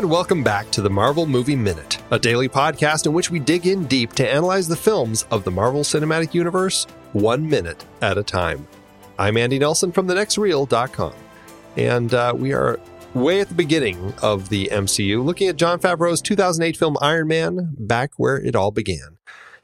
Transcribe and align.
And 0.00 0.10
welcome 0.10 0.42
back 0.42 0.70
to 0.70 0.80
the 0.80 0.88
Marvel 0.88 1.26
Movie 1.26 1.54
Minute, 1.54 1.98
a 2.10 2.18
daily 2.18 2.48
podcast 2.48 3.04
in 3.04 3.12
which 3.12 3.30
we 3.30 3.38
dig 3.38 3.66
in 3.66 3.84
deep 3.84 4.14
to 4.14 4.26
analyze 4.26 4.66
the 4.66 4.74
films 4.74 5.26
of 5.30 5.44
the 5.44 5.50
Marvel 5.50 5.82
Cinematic 5.82 6.32
Universe 6.32 6.86
one 7.12 7.46
minute 7.46 7.84
at 8.00 8.16
a 8.16 8.22
time. 8.22 8.66
I'm 9.18 9.36
Andy 9.36 9.58
Nelson 9.58 9.92
from 9.92 10.08
thenextreel.com, 10.08 11.12
and 11.76 12.14
uh, 12.14 12.32
we 12.34 12.54
are 12.54 12.80
way 13.12 13.42
at 13.42 13.50
the 13.50 13.54
beginning 13.54 14.14
of 14.22 14.48
the 14.48 14.70
MCU, 14.72 15.22
looking 15.22 15.48
at 15.48 15.56
Jon 15.56 15.78
Favreau's 15.78 16.22
2008 16.22 16.78
film 16.78 16.96
Iron 17.02 17.28
Man, 17.28 17.74
back 17.78 18.12
where 18.16 18.38
it 18.38 18.56
all 18.56 18.70
began. 18.70 19.18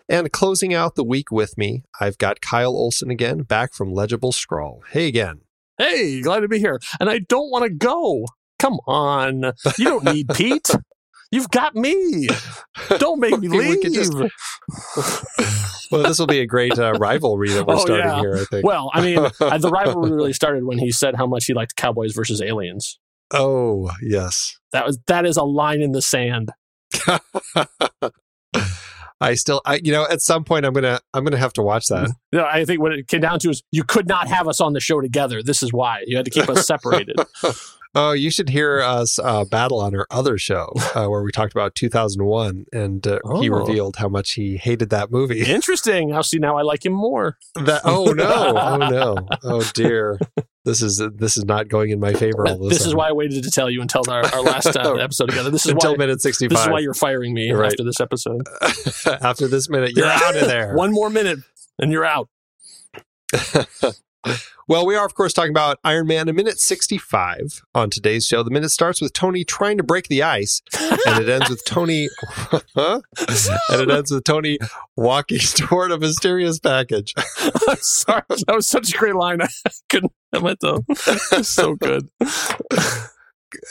And 0.06 0.30
closing 0.32 0.74
out 0.74 0.96
the 0.96 1.02
week 1.02 1.32
with 1.32 1.56
me, 1.56 1.84
I've 1.98 2.18
got 2.18 2.42
Kyle 2.42 2.76
Olson 2.76 3.10
again, 3.10 3.45
back 3.45 3.73
from 3.73 3.90
Legible 3.90 4.32
Scrawl. 4.32 4.82
Hey 4.90 5.09
again. 5.09 5.40
Hey, 5.78 6.20
glad 6.20 6.40
to 6.40 6.48
be 6.48 6.59
here. 6.59 6.78
And 7.00 7.09
I 7.09 7.20
don't 7.20 7.50
want 7.50 7.64
to 7.64 7.70
go. 7.70 8.26
Come 8.59 8.78
on. 8.87 9.52
You 9.78 9.84
don't 9.84 10.05
need 10.05 10.28
Pete. 10.34 10.70
You've 11.33 11.51
got 11.51 11.74
me. 11.74 12.28
Don't 12.98 13.19
make 13.20 13.38
me 13.38 13.48
leave. 13.48 13.80
could 13.82 13.92
just- 13.95 14.12
Well, 15.91 16.02
this 16.05 16.19
will 16.19 16.27
be 16.29 16.41
a 16.41 16.46
great 16.46 16.79
uh, 16.79 16.92
rivalry 16.95 17.51
that 17.51 17.66
we're 17.66 17.74
Oh, 17.74 17.79
starting 17.79 18.06
yeah. 18.06 18.20
here, 18.20 18.37
I 18.37 18.45
think. 18.45 18.65
Well, 18.65 18.91
I 18.95 19.01
mean, 19.02 19.19
uh, 19.41 19.59
the 19.59 19.70
rivalry 19.70 20.12
really 20.12 20.32
started 20.32 20.65
when 20.65 20.79
he 20.79 20.91
said 20.92 21.16
how 21.16 21.27
much 21.27 21.46
he 21.46 21.55
liked 21.55 21.77
Cowboys 21.77 22.12
versus 22.12 22.41
Aliens. 22.41 22.98
oh, 23.32 23.91
yes. 24.02 24.59
That 24.73 24.87
was 24.87 24.98
that 25.07 25.24
is 25.27 25.37
a 25.37 25.43
line 25.45 25.80
in 25.80 25.93
the 25.93 26.02
sand. 26.02 26.51
I 29.18 29.32
still, 29.34 29.62
I 29.65 29.80
you 29.82 29.93
know, 29.93 30.07
at 30.10 30.20
some 30.20 30.45
point 30.45 30.66
I'm 30.66 30.74
gonna, 30.74 31.01
I'm 31.15 31.24
gonna 31.24 31.38
have 31.38 31.54
to 31.54 31.63
watch 31.63 31.87
that. 31.87 32.09
You 32.32 32.38
know, 32.41 32.45
I 32.45 32.66
think 32.66 32.80
what 32.82 32.93
it 32.93 33.09
came 33.09 33.23
down 33.23 33.38
to 33.41 33.51
is 33.51 33.63
you 33.73 33.82
could 33.82 34.07
not 34.07 34.29
have 34.29 34.46
us 34.46 34.60
on 34.60 34.74
the 34.74 34.80
show 34.80 35.01
together. 35.01 35.43
This 35.43 35.63
is 35.63 35.73
why 35.73 36.04
you 36.07 36.16
had 36.16 36.26
to 36.26 36.30
keep 36.30 36.48
us 36.51 36.66
separated. 36.66 37.16
Oh, 37.98 38.12
you 38.12 38.30
should 38.30 38.50
hear 38.50 38.82
us 38.82 39.18
uh, 39.18 39.46
battle 39.46 39.80
on 39.80 39.96
our 39.96 40.06
other 40.10 40.36
show 40.36 40.70
uh, 40.94 41.06
where 41.06 41.22
we 41.22 41.32
talked 41.32 41.54
about 41.54 41.74
2001, 41.74 42.66
and 42.70 43.06
uh, 43.06 43.18
he 43.40 43.48
Oh. 43.48 43.58
revealed 43.60 43.96
how 43.96 44.08
much 44.10 44.32
he 44.32 44.58
hated 44.58 44.90
that 44.90 45.10
movie. 45.10 45.40
Interesting. 45.50 46.12
I'll 46.12 46.22
see 46.22 46.38
now. 46.38 46.58
I 46.58 46.62
like 46.62 46.84
him 46.84 46.92
more. 46.92 47.38
That 47.54 47.80
oh 47.86 48.12
no, 48.12 48.52
oh 48.56 48.76
no, 48.76 49.16
oh 49.42 49.70
dear, 49.74 50.18
this 50.66 50.82
is 50.82 51.02
this 51.14 51.38
is 51.38 51.46
not 51.46 51.68
going 51.68 51.88
in 51.88 51.98
my 51.98 52.12
favor. 52.12 52.46
All 52.46 52.56
of 52.56 52.60
a 52.60 52.68
This 52.68 52.84
is 52.84 52.94
why 52.94 53.08
I 53.08 53.12
waited 53.12 53.42
to 53.44 53.50
tell 53.50 53.70
you 53.70 53.80
until 53.80 54.02
our, 54.10 54.26
our 54.26 54.42
last 54.42 54.76
uh, 54.76 54.94
episode 55.00 55.30
together. 55.30 55.48
This 55.50 55.64
is 55.64 55.72
until 55.72 55.92
why. 55.92 55.96
minute 55.96 56.20
sixty-five. 56.20 56.50
This 56.50 56.60
is 56.66 56.68
why 56.68 56.80
you're 56.80 56.92
firing 56.92 57.32
me 57.32 57.50
right. 57.52 57.72
after 57.72 57.82
this 57.82 57.98
episode. 57.98 58.42
After 59.22 59.48
this 59.48 59.70
minute, 59.70 59.92
you're 59.96 60.04
out 60.06 60.36
of 60.36 60.46
there. 60.46 60.74
One 60.74 60.92
more 60.92 61.08
minute 61.08 61.38
and 61.78 61.90
you're 61.90 62.04
out. 62.04 62.28
Well, 64.69 64.84
we 64.84 64.97
are, 64.97 65.06
of 65.06 65.15
course, 65.15 65.32
talking 65.32 65.53
about 65.53 65.78
Iron 65.84 66.09
Man 66.09 66.28
a 66.28 66.32
minute 66.32 66.59
65 66.59 67.62
on 67.75 67.88
today's 67.88 68.27
show. 68.27 68.43
The 68.43 68.50
minute 68.50 68.71
starts 68.71 69.00
with 69.00 69.12
Tony 69.12 69.44
trying 69.44 69.77
to 69.78 69.84
break 69.84 70.09
the 70.09 70.25
ice, 70.25 70.60
and 71.06 71.21
it 71.22 71.28
ends 71.28 71.49
with 71.49 71.65
Tony, 71.65 72.09
Huh? 72.75 73.00
and 73.71 73.81
it 73.81 73.91
ends 73.91 74.10
with 74.10 74.25
Tony 74.25 74.59
walking 74.97 75.38
toward 75.54 75.93
a 75.93 75.99
mysterious 75.99 76.59
package. 76.59 77.15
I'm 77.69 77.77
sorry. 77.77 78.22
That 78.28 78.54
was 78.56 78.66
such 78.66 78.93
a 78.93 78.99
great 78.99 79.15
line. 79.15 79.41
I 79.41 79.49
couldn't 79.88 80.12
have 80.32 80.44
it 80.47 80.59
though. 80.60 80.84
It's 80.88 81.49
so 81.49 81.75
good. 81.77 82.09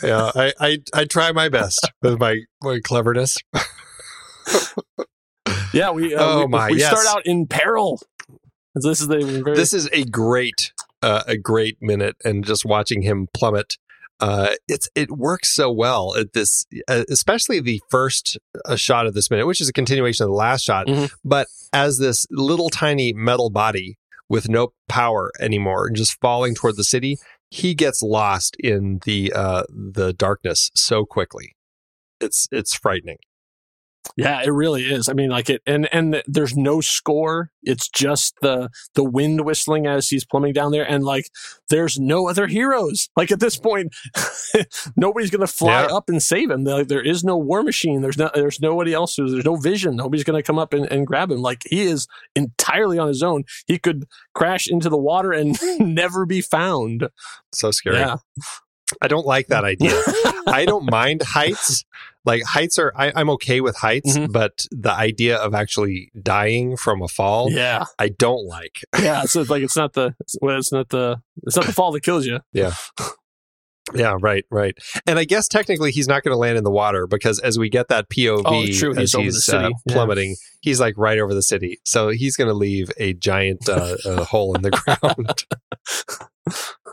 Yeah, 0.02 0.31
I, 0.33 0.53
I, 0.59 0.78
I 0.94 1.03
try 1.06 1.31
my 1.33 1.50
best 1.50 1.92
with 2.02 2.20
my, 2.20 2.39
my 2.64 2.80
cleverness. 2.81 3.38
Yeah, 5.73 5.92
we 5.92 6.16
uh, 6.16 6.23
Oh, 6.23 6.39
we, 6.42 6.48
my, 6.48 6.70
we 6.72 6.80
yes. 6.80 6.89
start 6.92 7.06
out 7.17 7.26
in 7.26 7.48
peril. 7.48 8.00
This 8.81 9.01
is 9.01 9.07
the 9.07 9.41
very 9.43 9.55
This 9.55 9.73
is 9.73 9.89
a 9.93 10.03
great, 10.03 10.73
uh, 11.02 11.23
a 11.27 11.37
great 11.37 11.77
minute, 11.81 12.17
and 12.25 12.43
just 12.43 12.65
watching 12.65 13.02
him 13.02 13.27
plummet. 13.33 13.77
Uh, 14.19 14.49
it's 14.67 14.89
it 14.95 15.11
works 15.11 15.53
so 15.53 15.71
well 15.71 16.15
at 16.15 16.33
this, 16.33 16.65
uh, 16.87 17.03
especially 17.09 17.59
the 17.59 17.81
first 17.89 18.37
uh, 18.65 18.75
shot 18.75 19.05
of 19.08 19.14
this 19.14 19.30
minute, 19.30 19.45
which 19.45 19.59
is 19.59 19.69
a 19.69 19.73
continuation 19.73 20.23
of 20.23 20.30
the 20.30 20.35
last 20.35 20.64
shot. 20.64 20.87
Mhm. 20.87 21.11
But 21.23 21.47
as 21.73 21.97
this 21.97 22.25
little 22.31 22.69
tiny 22.69 23.14
metal 23.14 23.49
body 23.49 23.97
with 24.30 24.47
no 24.49 24.73
power 24.87 25.31
anymore 25.39 25.87
and 25.87 25.95
just 25.95 26.19
falling 26.21 26.55
toward 26.55 26.77
the 26.77 26.83
city, 26.83 27.17
he 27.49 27.75
gets 27.75 28.02
lost 28.02 28.55
in 28.59 28.99
the 29.05 29.31
uh, 29.33 29.64
the 29.69 30.14
darkness 30.14 30.71
so 30.75 31.05
quickly. 31.05 31.55
It's 32.21 32.47
it's 32.52 32.73
frightening. 32.73 33.17
Yeah, 34.17 34.42
it 34.43 34.49
really 34.52 34.83
is. 34.83 35.10
I 35.10 35.14
mean, 35.14 35.30
like 35.30 35.49
it, 35.49 35.61
and 35.66 35.88
and 35.93 36.21
there's 36.27 36.55
no 36.55 36.80
score. 36.82 37.49
It's 37.64 37.89
just 37.89 38.36
the 38.42 38.70
the 38.93 39.04
wind 39.04 39.42
whistling 39.45 39.88
as 39.88 40.10
he's 40.10 40.26
plummeting 40.26 40.54
down 40.54 40.71
there, 40.71 40.89
and 40.89 41.04
like 41.04 41.30
there's 41.70 41.99
no 41.99 42.27
other 42.30 42.48
heroes. 42.48 43.10
Like 43.17 43.32
at 43.32 43.39
this 43.39 43.58
point, 43.58 43.94
nobody's 44.95 45.30
gonna 45.32 45.48
fly 45.48 45.83
Yeah. 45.83 45.95
up 45.95 46.10
and 46.10 46.21
save 46.21 46.49
him. 46.52 46.64
Like, 46.64 46.88
there 46.88 47.02
is 47.02 47.23
no 47.23 47.38
war 47.38 47.64
machine. 47.64 48.02
There's 48.02 48.17
no 48.17 48.30
there's 48.33 48.60
nobody 48.61 48.94
else. 48.94 49.15
There's 49.15 49.33
no 49.45 49.55
vision. 49.55 49.95
Nobody's 49.95 50.23
gonna 50.23 50.44
come 50.44 50.60
up 50.60 50.73
and, 50.73 50.86
and 50.92 51.08
grab 51.08 51.32
him. 51.32 51.42
Like 51.42 51.64
he 51.70 51.82
is 51.82 52.08
entirely 52.36 52.98
on 52.99 53.08
his 53.08 53.23
own. 53.23 53.44
He 53.65 53.80
could 53.80 54.05
crash 54.33 54.67
into 54.67 54.89
the 54.89 54.98
water 54.98 55.32
and 55.32 55.58
never 55.80 56.26
be 56.26 56.42
found. 56.42 57.10
So 57.54 57.71
scary. 57.71 57.98
Yeah, 57.98 58.17
I 59.02 59.08
don't 59.08 59.26
like 59.26 59.48
that 59.48 59.64
idea. 59.64 59.99
I 60.48 60.65
don't 60.67 60.89
mind 60.92 61.23
heights. 61.23 61.83
Like 62.25 62.43
heights 62.43 62.80
are, 62.80 62.91
I, 62.95 63.11
I'm 63.15 63.30
okay 63.31 63.61
with 63.61 63.75
heights, 63.77 64.17
Mhm. 64.17 64.31
but 64.31 64.65
the 64.71 64.91
idea 64.91 65.37
of 65.37 65.53
actually 65.53 66.11
dying 66.21 66.75
from 66.77 67.02
a 67.02 67.08
fall, 67.08 67.52
yeah, 67.52 67.86
I 67.99 68.09
don't 68.09 68.45
like. 68.47 68.80
yeah. 69.02 69.23
So 69.23 69.41
it's 69.41 69.49
like 69.49 69.63
it's 69.63 69.75
not 69.77 69.93
the 69.93 70.15
well, 70.41 70.58
it's 70.58 70.71
not 70.71 70.89
the 70.89 71.21
it's 71.43 71.55
not 71.55 71.65
the 71.65 71.73
fall 71.73 71.91
that 71.91 72.02
kills 72.02 72.25
you. 72.25 72.39
Yeah, 72.53 72.73
yeah 73.93 74.17
right, 74.19 74.45
right. 74.49 74.75
And 75.05 75.19
I 75.19 75.25
guess 75.25 75.47
technically 75.47 75.91
he's 75.91 76.08
not 76.08 76.23
going 76.23 76.33
to 76.33 76.37
land 76.37 76.58
in 76.58 76.64
the 76.64 76.71
water 76.71 77.05
because 77.05 77.39
as 77.39 77.59
we 77.59 77.69
get 77.69 77.87
that 77.89 78.09
POV 78.09 78.41
Oh, 78.45 78.65
true. 78.67 78.91
as 78.97 79.11
He's 79.14 79.35
he's 79.45 79.49
uh, 79.49 79.69
Yeah. 79.85 79.93
plummeting, 79.93 80.35
he's 80.61 80.80
like 80.80 80.95
right 80.97 81.19
over 81.19 81.33
the 81.35 81.43
city. 81.43 81.80
So 81.85 82.09
he's 82.09 82.35
going 82.35 82.47
to 82.47 82.53
leave 82.55 82.89
a 82.97 83.14
giant 83.14 83.69
uh, 83.69 83.95
uh, 84.05 84.23
hole 84.25 84.55
in 84.55 84.64
the 84.64 84.71
ground. 84.71 85.45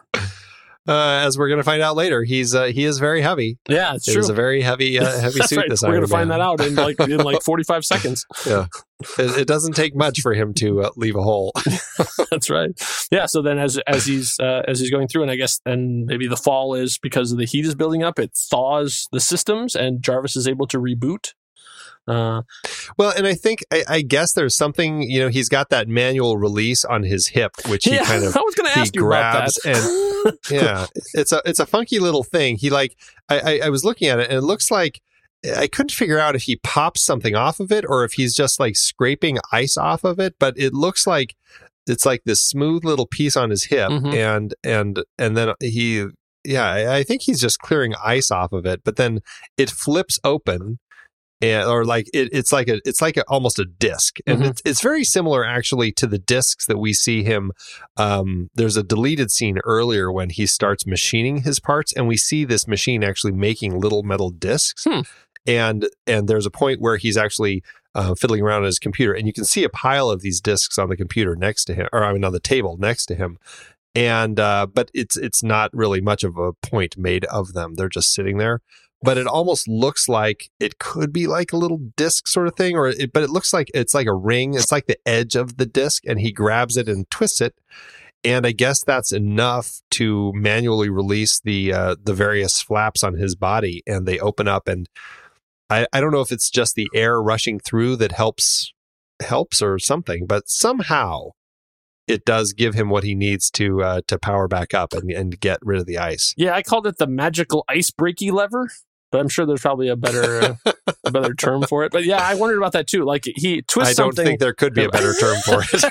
Uh, 0.89 1.23
as 1.25 1.39
we're 1.39 1.47
going 1.49 1.59
to 1.61 1.65
find 1.65 1.81
out 1.81 1.95
later, 1.95 2.25
he's 2.25 2.55
uh, 2.55 2.65
he 2.65 2.85
is 2.85 2.99
very 2.99 3.21
heavy. 3.23 3.57
Yeah, 3.69 3.95
it's 3.95 4.09
It 4.09 4.15
true. 4.15 4.29
a 4.29 4.33
very 4.33 4.63
heavy 4.63 4.99
uh, 4.99 5.05
heavy 5.21 5.41
suit. 5.43 5.59
right. 5.59 5.71
We're 5.83 5.95
gonna 5.95 6.09
find 6.09 6.31
that 6.33 6.41
out 6.41 6.61
in 6.61 6.75
like 6.75 6.99
in 7.01 7.19
like 7.19 7.41
45 7.45 7.85
seconds. 7.85 8.27
It, 8.47 9.39
it 9.39 9.47
doesn't 9.49 9.75
take 9.75 9.95
much 9.97 10.21
for 10.21 10.33
him 10.35 10.55
to 10.55 10.83
uh, 10.83 10.91
leave 10.97 11.17
a 11.17 11.23
hole. 11.23 11.53
That's 12.31 12.51
right. 12.51 12.71
Yeah. 13.11 13.27
So 13.27 13.43
then, 13.43 13.59
as 13.59 13.79
as 13.87 14.07
he's 14.07 14.39
uh, 14.41 14.63
as 14.67 14.81
he's 14.81 14.91
going 14.91 15.07
through, 15.09 15.23
and 15.23 15.31
I 15.31 15.37
guess 15.37 15.61
and 15.67 16.07
maybe 16.07 16.27
the 16.27 16.37
fall 16.37 16.75
is 16.75 16.99
because 16.99 17.31
of 17.33 17.39
the 17.39 17.47
heat 17.47 17.65
is 17.65 17.75
building 17.75 18.03
up. 18.03 18.19
It 18.19 18.33
thaws 18.37 19.09
the 19.13 19.21
systems, 19.21 19.75
and 19.77 20.03
Jarvis 20.03 20.37
is 20.37 20.49
able 20.49 20.67
to 20.69 20.79
reboot. 20.79 21.33
Uh, 22.09 22.43
Well, 22.99 23.13
and 23.17 23.27
I 23.27 23.35
think 23.35 23.65
I, 23.73 23.85
I 23.89 24.01
guess 24.03 24.33
there's 24.33 24.57
something 24.57 25.03
you 25.03 25.21
know 25.21 25.29
he's 25.29 25.49
got 25.49 25.71
that 25.71 25.89
manual 25.89 26.37
release 26.37 26.85
on 26.85 27.03
his 27.05 27.29
hip, 27.29 27.53
which 27.69 27.85
he 27.85 27.93
yeah, 27.95 28.05
kind 28.05 28.25
of 28.25 28.37
I 28.37 28.41
was 28.41 28.55
going 28.55 28.71
to 28.73 28.79
ask 28.79 28.95
you 28.95 29.03
grabs 29.03 29.59
about 29.65 29.75
that. 29.77 30.39
yeah 30.51 30.87
it's 31.15 31.33
a 31.33 31.41
it's 31.45 31.59
a 31.61 31.67
funky 31.67 31.99
little 31.99 32.25
thing. 32.25 32.57
He 32.57 32.71
like 32.71 32.97
I, 33.29 33.39
I 33.39 33.61
I 33.67 33.69
was 33.69 33.85
looking 33.85 34.09
at 34.09 34.19
it 34.19 34.29
and 34.31 34.39
it 34.39 34.43
looks 34.43 34.71
like 34.71 35.01
I 35.57 35.67
couldn't 35.67 35.91
figure 35.93 36.19
out 36.19 36.37
if 36.37 36.43
he 36.43 36.57
pops 36.57 37.05
something 37.05 37.35
off 37.35 37.59
of 37.61 37.73
it 37.73 37.85
or 37.89 38.05
if 38.05 38.13
he's 38.13 38.35
just 38.35 38.61
like 38.61 38.77
scraping 38.77 39.39
ice 39.51 39.77
off 39.77 40.05
of 40.05 40.21
it, 40.21 40.35
but 40.39 40.55
it 40.57 40.73
looks 40.73 41.07
like 41.07 41.35
it's 41.89 42.07
like 42.07 42.23
this 42.25 42.41
smooth 42.41 42.85
little 42.85 43.07
piece 43.07 43.37
on 43.37 43.51
his 43.51 43.65
hip 43.65 43.91
Mhm. 43.91 44.15
and 44.15 44.55
and 44.63 45.03
and 45.19 45.37
then 45.37 45.53
he 45.61 46.07
yeah 46.45 46.65
I, 46.71 46.97
I 46.99 47.03
think 47.03 47.23
he's 47.23 47.41
just 47.41 47.59
clearing 47.59 47.95
ice 48.05 48.31
off 48.31 48.53
of 48.53 48.67
it, 48.67 48.83
but 48.85 48.97
then 48.97 49.21
it 49.57 49.71
flips 49.71 50.19
open 50.23 50.79
and 51.43 51.69
or 51.69 51.85
like 51.85 52.07
it, 52.15 52.29
it's 52.33 52.53
like 52.53 52.69
a 52.69 52.81
it's 52.87 53.03
like 53.03 53.17
a, 53.19 53.25
almost 53.29 53.59
a 53.59 53.65
disc. 53.67 54.19
And 54.27 54.41
Mhm. 54.41 54.51
it's, 54.51 54.63
it's 54.65 54.81
very 54.81 55.05
similar 55.05 55.45
actually 55.45 55.93
to 55.93 56.07
the 56.07 56.19
discs 56.19 56.67
that 56.67 56.79
we 56.79 56.93
see 56.95 57.23
him 57.25 57.53
um, 57.97 58.49
there's 58.55 58.77
a 58.79 58.83
deleted 58.83 59.31
scene 59.31 59.59
earlier 59.65 60.11
when 60.11 60.31
he 60.31 60.47
starts 60.47 60.87
machining 60.87 61.39
his 61.43 61.61
parts 61.61 61.93
and 61.93 62.09
we 62.09 62.17
see 62.17 62.45
this 62.45 62.67
machine 62.67 63.05
actually 63.05 63.33
making 63.33 63.79
little 63.81 64.03
metal 64.03 64.31
discs. 64.31 64.85
Hmm. 64.85 65.01
and 65.47 65.89
and 66.07 66.29
there's 66.29 66.47
a 66.47 66.51
point 66.51 66.81
where 66.81 66.97
he's 66.97 67.17
actually 67.17 67.63
uh, 67.95 68.15
fiddling 68.15 68.43
around 68.43 68.63
on 68.63 68.67
his 68.67 68.79
computer 68.79 69.13
and 69.13 69.27
you 69.27 69.33
can 69.33 69.45
see 69.45 69.65
a 69.65 69.69
pile 69.69 70.09
of 70.09 70.23
these 70.23 70.41
discs 70.41 70.79
on 70.79 70.89
the 70.89 70.97
computer 70.97 71.35
next 71.37 71.65
to 71.67 71.75
him 71.75 71.89
or 71.93 72.05
I 72.05 72.13
mean 72.13 72.25
on 72.25 72.33
the 72.33 72.41
table 72.41 72.77
next 72.79 73.07
to 73.07 73.15
him. 73.15 73.39
And 73.95 74.41
uh, 74.41 74.67
but 74.73 74.91
it's 74.95 75.17
it's 75.19 75.43
not 75.43 75.69
really 75.75 76.01
much 76.01 76.25
of 76.25 76.39
a 76.39 76.55
point 76.55 76.97
made 76.97 77.27
of 77.27 77.53
them. 77.53 77.75
They're 77.75 77.91
just 77.91 78.15
sitting 78.15 78.39
there 78.39 78.61
but 79.03 79.19
it 79.19 79.27
almost 79.27 79.67
looks 79.67 80.09
like 80.09 80.51
it 80.61 80.79
could 80.79 81.13
be 81.13 81.27
like 81.27 81.53
a 81.53 81.57
little 81.57 81.79
disc 81.97 82.29
sort 82.29 82.47
of 82.47 82.55
thing 82.57 82.77
or 82.77 82.89
it, 82.89 83.13
but 83.13 83.23
it 83.23 83.31
looks 83.31 83.53
like 83.53 83.71
it's 83.75 83.95
like 83.95 84.07
a 84.07 84.15
ring. 84.15 84.55
It's 84.55 84.73
like 84.73 84.87
the 84.87 84.99
edge 85.07 85.35
of 85.35 85.57
the 85.57 85.67
disc 85.67 86.05
and 86.07 86.21
he 86.21 86.33
grabs 86.33 86.77
it 86.77 86.89
and 86.89 87.09
twists 87.11 87.41
it. 87.41 87.55
And 88.25 88.47
i 88.47 88.53
guess 88.53 88.85
that's 88.85 89.11
enough 89.11 89.81
to 89.93 90.33
manually 90.35 90.89
release 90.89 91.41
the 91.41 91.73
uh, 91.73 91.97
the 92.01 92.15
various 92.15 92.63
flaps 92.63 93.03
on 93.03 93.15
his 93.15 93.35
body 93.35 93.83
and 93.85 94.07
they 94.07 94.21
open 94.21 94.47
up 94.47 94.69
and 94.69 94.89
I, 95.69 95.87
I 95.93 96.01
don't 96.01 96.13
know 96.13 96.21
if 96.21 96.31
it's 96.31 96.51
just 96.51 96.77
the 96.77 96.89
air 96.95 97.21
rushing 97.21 97.59
through 97.59 97.97
that 97.97 98.13
helps 98.13 98.73
helps 99.21 99.61
or 99.61 99.81
something 99.81 100.27
but 100.27 100.49
somehow 100.49 101.31
it 102.07 102.25
does 102.25 102.53
give 102.53 102.75
him 102.75 102.91
what 102.91 103.05
he 103.05 103.15
needs 103.15 103.51
to 103.53 103.83
uh, 103.83 104.01
to 104.07 104.19
power 104.19 104.49
back 104.49 104.75
up 104.75 104.93
and, 104.93 105.11
and 105.11 105.41
get 105.41 105.59
rid 105.63 105.81
of 105.81 105.87
the 105.87 105.99
ice. 105.99 106.35
Yeah, 106.37 106.55
I 106.55 106.63
called 106.63 106.87
it 106.87 106.99
the 106.99 107.07
magical 107.07 107.65
ice 107.69 107.91
breaky 107.91 108.33
lever. 108.33 108.69
But 109.13 109.21
I'm 109.21 109.29
sure 109.29 109.47
there's 109.47 109.61
probably 109.61 109.89
a 109.89 109.97
better 109.97 110.57
a 111.05 111.11
better 111.11 111.35
term 111.39 111.63
for 111.63 111.85
it. 111.85 111.93
But 111.93 112.05
yeah, 112.05 112.17
I 112.17 112.35
wondered 112.35 112.57
about 112.57 112.73
that 112.73 112.89
too. 112.89 113.05
Like 113.05 113.25
he 113.25 113.63
twists 113.63 113.99
I 113.99 114.03
don't 114.03 114.17
something. 114.17 114.27
think 114.27 114.41
there 114.41 114.55
could 114.55 114.75
be 114.75 114.85
a 114.85 114.89
better 114.89 115.13
term 115.21 115.37
for 115.45 115.63
it. 115.63 115.85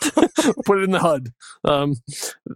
put 0.64 0.78
it 0.78 0.84
in 0.84 0.92
the 0.92 1.00
HUD. 1.00 1.32
Um, 1.64 1.96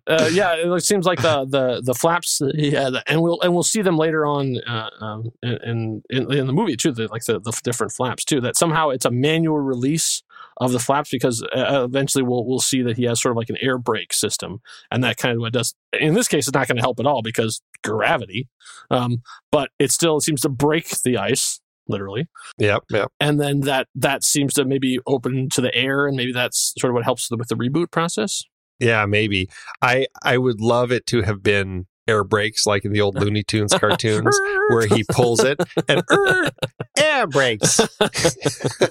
uh, 0.07 0.31
yeah, 0.33 0.55
it 0.55 0.85
seems 0.85 1.05
like 1.05 1.21
the 1.21 1.45
the 1.45 1.83
the 1.85 1.95
flaps. 1.95 2.41
Yeah, 2.55 2.91
and 3.07 3.21
we'll 3.21 3.41
and 3.43 3.53
we'll 3.53 3.65
see 3.65 3.83
them 3.83 3.99
later 3.99 4.25
on 4.25 4.57
uh, 4.67 4.89
um, 5.01 5.31
in, 5.43 6.03
in 6.09 6.33
in 6.33 6.47
the 6.47 6.53
movie 6.53 6.77
too. 6.77 6.93
The, 6.93 7.09
like 7.09 7.25
the, 7.25 7.41
the 7.41 7.53
different 7.65 7.93
flaps 7.93 8.25
too. 8.25 8.41
That 8.41 8.57
somehow 8.57 8.91
it's 8.91 9.05
a 9.05 9.11
manual 9.11 9.59
release 9.59 10.23
of 10.59 10.73
the 10.73 10.79
flaps 10.79 11.11
because 11.11 11.43
uh, 11.43 11.85
eventually 11.85 12.25
we'll 12.25 12.47
we'll 12.47 12.61
see 12.61 12.83
that 12.83 12.97
he 12.97 13.05
has 13.05 13.21
sort 13.21 13.33
of 13.33 13.37
like 13.37 13.51
an 13.51 13.59
air 13.61 13.79
brake 13.79 14.13
system, 14.13 14.61
and 14.91 15.03
that 15.05 15.17
kind 15.17 15.35
of 15.35 15.41
what 15.41 15.53
does. 15.53 15.75
In 15.99 16.15
this 16.15 16.29
case, 16.29 16.47
it's 16.49 16.55
not 16.55 16.69
going 16.69 16.77
to 16.77 16.83
help 16.83 17.01
at 17.01 17.07
all 17.07 17.23
because 17.23 17.61
gravity, 17.83 18.49
um, 18.91 19.23
but 19.51 19.71
it 19.79 19.91
still 19.91 20.21
seems 20.21 20.41
to 20.43 20.49
break 20.49 20.89
the 21.03 21.17
ice 21.17 21.61
literally. 21.89 22.27
Yep, 22.59 22.85
yep. 22.91 23.13
And 23.21 23.41
then 23.41 23.61
that 23.61 23.89
that 23.95 24.25
seems 24.25 24.55
to 24.55 24.65
maybe 24.65 24.99
open 25.07 25.49
to 25.51 25.61
the 25.61 25.75
air, 25.75 26.07
and 26.07 26.17
maybe 26.17 26.33
that's 26.33 26.75
sort 26.79 26.91
of 26.91 26.95
what 26.95 27.05
helps 27.05 27.31
with 27.31 27.49
the 27.49 27.57
reboot 27.57 27.91
process. 27.91 28.45
Yeah, 28.81 29.07
maybe. 29.07 29.49
I 29.83 30.07
I 30.23 30.39
would 30.39 30.61
love 30.61 30.93
it 30.93 31.07
to 31.07 31.23
have 31.23 31.43
been 31.43 31.87
air 32.07 32.25
brakes 32.25 32.67
like 32.67 32.85
in 32.85 32.93
the 32.93 33.01
old 33.01 33.19
Looney 33.19 33.43
Tunes 33.43 33.73
cartoons 33.79 34.39
where 34.69 34.87
he 34.87 35.05
pulls 35.11 35.43
it 35.45 35.59
and 35.89 36.03
air 36.99 37.27
brakes 37.27 37.81
uh, 37.81 38.87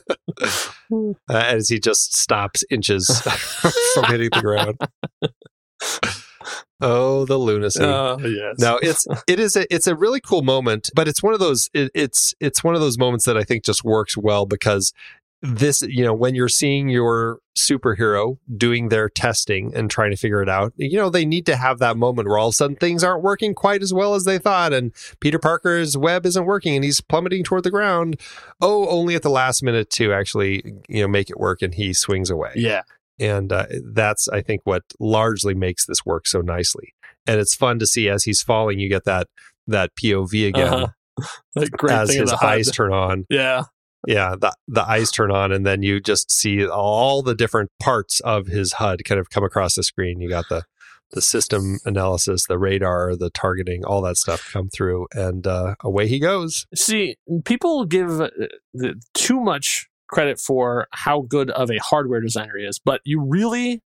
as 1.30 1.70
he 1.70 1.80
just 1.80 2.16
stops 2.16 2.64
inches 2.70 3.22
from 3.94 4.06
hitting 4.06 4.30
the 4.34 4.42
ground. 4.42 4.78
Oh, 6.82 7.24
the 7.26 7.38
lunacy! 7.38 7.82
Uh, 7.82 8.18
yes. 8.18 8.56
No, 8.60 8.78
it's 8.82 9.08
it 9.28 9.40
is 9.40 9.56
a 9.56 9.74
it's 9.74 9.88
a 9.88 9.96
really 9.96 10.20
cool 10.20 10.42
moment, 10.42 10.90
but 10.94 11.08
it's 11.08 11.24
one 11.24 11.34
of 11.34 11.40
those 11.40 11.70
it, 11.74 11.92
it's 11.96 12.36
it's 12.42 12.62
one 12.62 12.76
of 12.76 12.82
those 12.82 12.98
moments 12.98 13.24
that 13.26 13.38
I 13.38 13.44
think 13.44 13.64
just 13.64 13.86
works 13.86 14.18
well 14.18 14.46
because 14.46 14.92
this 15.44 15.82
you 15.82 16.04
know 16.04 16.14
when 16.14 16.36
you're 16.36 16.48
seeing 16.48 16.88
your 16.88 17.40
superhero 17.58 18.38
doing 18.56 18.88
their 18.88 19.10
testing 19.10 19.76
and 19.76 19.92
trying 19.92 20.10
to 20.10 20.16
figure 20.16 20.42
it 20.42 20.48
out 20.48 20.72
you 20.78 20.98
know 20.98 21.10
they 21.10 21.26
need 21.26 21.46
to 21.46 21.58
have 21.58 21.80
that 21.80 21.98
moment 21.98 22.30
where 22.30 22.38
all 22.38 22.48
of 22.48 22.54
a 22.54 22.56
sudden 22.56 22.78
things 22.78 23.04
aren't 23.04 23.22
working 23.22 23.54
quite 23.54 23.84
as 23.84 23.94
well 23.94 24.16
as 24.16 24.24
they 24.24 24.38
thought 24.38 24.72
and 24.72 24.94
peter 25.20 25.38
parker's 25.38 25.98
web 25.98 26.26
isn't 26.26 26.46
working 26.46 26.76
and 26.76 26.86
he's 26.86 27.02
plummeting 27.02 27.44
toward 27.44 27.64
the 27.64 27.72
ground. 27.72 28.20
Oh 28.62 28.88
only 28.88 29.16
at 29.16 29.22
the 29.22 29.30
last 29.30 29.64
minute 29.64 29.90
to 29.92 30.14
actually 30.14 30.64
you 30.88 31.02
know 31.02 31.10
make 31.10 31.30
it 31.30 31.38
work 31.38 31.62
and 31.62 31.76
he 31.76 31.94
swings 31.94 32.30
away. 32.30 32.54
Yeah. 32.56 32.84
And 33.20 33.52
uh, 33.52 33.68
that's 33.84 34.28
i 34.30 34.42
think 34.42 34.62
what 34.64 34.84
largely 35.00 35.54
makes 35.54 35.86
this 35.86 36.06
work 36.06 36.26
so 36.26 36.40
nicely. 36.40 36.94
And 37.28 37.40
it's 37.40 37.54
fun 37.54 37.80
to 37.80 37.86
see 37.86 38.08
as 38.08 38.24
he's 38.24 38.42
falling 38.42 38.80
you 38.80 38.88
get 38.88 39.04
that 39.04 39.28
that 39.68 39.92
pov 39.96 40.48
again 40.48 40.74
uh-huh. 40.74 41.66
great 41.78 41.94
as 41.94 42.14
his 42.14 42.32
eyes 42.32 42.72
turn 42.72 42.94
on. 42.94 43.26
Yeah 43.30 43.64
yeah 44.08 44.36
the 44.40 44.54
the 44.68 44.84
eyes 44.84 45.12
turn 45.12 45.32
on 45.32 45.52
and 45.52 45.66
then 45.66 45.82
you 45.82 46.00
just 46.00 46.32
see 46.32 46.68
all 46.68 47.22
the 47.22 47.36
different 47.36 47.70
parts 47.82 48.20
of 48.22 48.48
his 48.48 48.74
hud 48.74 49.04
kind 49.06 49.20
of 49.20 49.30
come 49.30 49.44
across 49.44 49.76
the 49.76 49.84
screen. 49.84 50.20
You 50.20 50.30
got 50.30 50.46
the 50.50 50.64
the 51.12 51.22
system 51.22 51.78
analysis 51.86 52.48
the 52.48 52.58
radar 52.58 53.16
the 53.16 53.30
targeting 53.30 53.86
all 53.86 54.02
that 54.02 54.18
stuff 54.18 54.50
come 54.52 54.70
through 54.70 55.08
and 55.14 55.46
uh, 55.46 55.76
away 55.82 56.08
he 56.08 56.20
goes. 56.20 56.66
See 56.76 57.16
people 57.46 57.86
give 57.86 58.20
uh, 58.20 58.30
too 59.14 59.40
much 59.40 59.88
credit 60.08 60.40
for 60.40 60.88
how 60.92 61.22
good 61.22 61.50
of 61.52 61.72
a 61.72 61.78
hardware 61.78 62.22
designer 62.22 62.58
he 62.58 62.66
is 62.66 62.80
but 62.84 63.02
you 63.04 63.22
really 63.22 63.82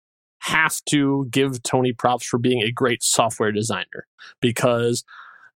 have 0.40 0.80
to 0.88 1.26
give 1.30 1.62
tony 1.62 1.92
props 1.92 2.24
for 2.24 2.38
being 2.38 2.62
a 2.62 2.70
great 2.70 3.02
software 3.02 3.50
designer 3.50 4.06
because 4.40 5.04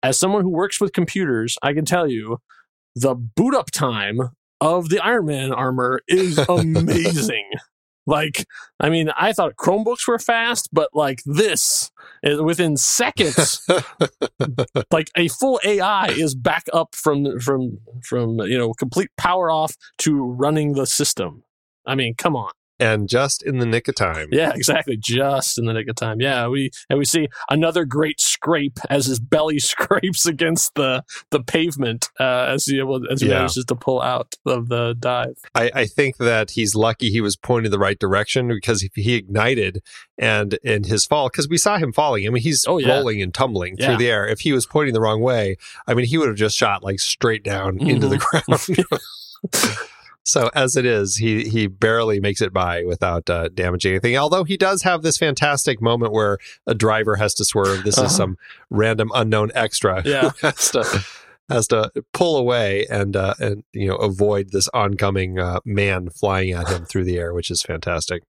as 0.05 0.19
someone 0.19 0.43
who 0.43 0.51
works 0.51 0.81
with 0.81 0.93
computers 0.93 1.57
i 1.63 1.73
can 1.73 1.85
tell 1.85 2.07
you 2.07 2.39
the 2.95 3.15
boot 3.15 3.55
up 3.55 3.71
time 3.71 4.31
of 4.63 4.89
the 4.91 5.01
Iron 5.01 5.27
Man 5.27 5.53
armor 5.53 6.03
is 6.07 6.39
amazing. 6.49 7.51
like, 8.07 8.47
I 8.79 8.91
mean, 8.91 9.11
I 9.19 9.33
thought 9.33 9.57
Chromebooks 9.57 10.07
were 10.07 10.21
fast, 10.21 10.69
but 10.73 10.91
like 10.95 11.21
this, 11.27 11.91
eh, 12.25 12.37
within 12.37 12.77
seconds, 12.77 13.67
like 14.93 15.11
a 15.17 15.27
full 15.29 15.61
AI 15.65 16.07
is 16.11 16.37
back 16.37 16.67
up 16.73 16.95
from 16.95 17.41
from 17.41 17.79
from 18.05 18.39
you 18.41 18.57
know 18.57 18.73
complete 18.73 19.11
power 19.19 19.51
off 19.51 19.77
to 19.99 20.23
running 20.25 20.75
the 20.75 20.87
system. 20.87 21.43
I 21.85 21.97
mean, 21.97 22.15
come 22.15 22.37
on 22.37 22.53
and 22.83 23.09
just 23.09 23.45
in 23.45 23.59
the 23.59 23.67
nick 23.67 23.87
of 23.87 23.95
time. 23.95 24.29
Yeah, 24.33 24.53
exactly. 24.55 24.97
Just 24.97 25.57
in 25.57 25.67
the 25.67 25.73
nick 25.73 25.89
of 25.89 25.95
time. 25.95 26.21
Yeah, 26.21 26.49
we 26.49 26.71
and 26.91 26.99
we 26.99 27.05
see 27.05 27.29
another 27.49 27.85
great 27.85 28.21
scrape 28.21 28.79
as 28.91 29.07
his 29.07 29.21
belly 29.21 29.59
scrapes 29.61 30.27
against 30.27 30.75
the 30.75 31.05
the 31.31 31.43
pavement 31.43 32.09
uh, 32.19 32.47
as 32.49 32.67
he 32.67 32.83
as 33.11 33.21
he 33.21 33.29
yeah. 33.29 33.35
manages 33.35 33.65
to 33.67 33.77
pull 33.77 34.03
out 34.03 34.35
of 34.47 34.69
the 34.69 34.97
dive. 34.99 35.37
I, 35.55 35.71
I 35.75 35.87
think 35.87 36.17
that 36.17 36.53
he's 36.53 36.75
lucky 36.75 37.11
he 37.11 37.21
was 37.21 37.37
pointing 37.37 37.71
the 37.71 37.79
right 37.79 37.99
direction 37.99 38.49
because 38.49 38.87
he 38.95 39.15
ignited 39.15 39.83
and 40.19 40.55
in 40.65 40.85
his 40.85 41.07
fall 41.07 41.29
because 41.29 41.49
we 41.49 41.59
saw 41.59 41.79
him 41.79 41.93
falling. 41.93 42.27
I 42.27 42.31
mean, 42.31 42.43
he's 42.43 42.65
oh, 42.67 42.79
yeah. 42.79 42.89
rolling 42.89 43.23
and 43.23 43.33
tumbling 43.33 43.77
yeah. 43.79 43.87
through 43.87 43.99
the 43.99 44.09
air. 44.09 44.27
If 44.27 44.41
he 44.41 44.53
was 44.53 44.67
pointing 44.67 44.95
the 44.95 45.01
wrong 45.01 45.21
way, 45.21 45.57
I 45.87 45.95
mean, 45.95 46.07
he 46.07 46.19
would 46.19 46.29
have 46.29 46.37
just 46.37 46.57
shot 46.57 46.83
like 46.83 46.99
straight 46.99 47.45
down 47.45 47.79
mm-hmm. 47.79 47.91
into 47.91 48.09
the 48.09 48.19
ground. 48.19 49.79
So 50.25 50.51
as 50.55 50.77
it 50.77 50.87
is, 50.87 51.17
he 51.17 51.49
he 51.49 51.67
barely 51.67 52.21
makes 52.21 52.41
it 52.41 52.53
by 52.53 52.85
without 52.85 53.29
uh, 53.29 53.49
damaging 53.49 53.93
anything. 53.93 54.17
Although 54.17 54.45
he 54.45 54.57
does 54.57 54.83
have 54.83 55.03
this 55.03 55.19
fantastic 55.19 55.83
moment 55.83 56.13
where 56.13 56.39
a 56.67 56.75
driver 56.75 57.17
has 57.17 57.35
to 57.35 57.45
swerve. 57.45 57.85
This 57.85 57.99
uh-huh. 57.99 58.07
is 58.07 58.17
some 58.17 58.37
random 58.71 59.11
unknown 59.15 59.51
extra 59.55 60.03
yeah. 60.07 60.31
who 60.31 60.47
has 60.47 60.71
to 60.71 61.05
has 61.49 61.67
to 61.69 61.91
pull 62.13 62.37
away 62.37 62.87
and 62.89 63.17
uh, 63.17 63.35
and 63.41 63.65
you 63.73 63.89
know 63.89 63.97
avoid 63.97 64.51
this 64.53 64.69
oncoming 64.73 65.39
uh, 65.39 65.61
man 65.65 66.09
flying 66.09 66.53
at 66.53 66.69
him 66.69 66.85
through 66.85 67.05
the 67.05 67.19
air, 67.19 67.35
which 67.35 67.51
is 67.51 67.63
fantastic. 67.63 68.23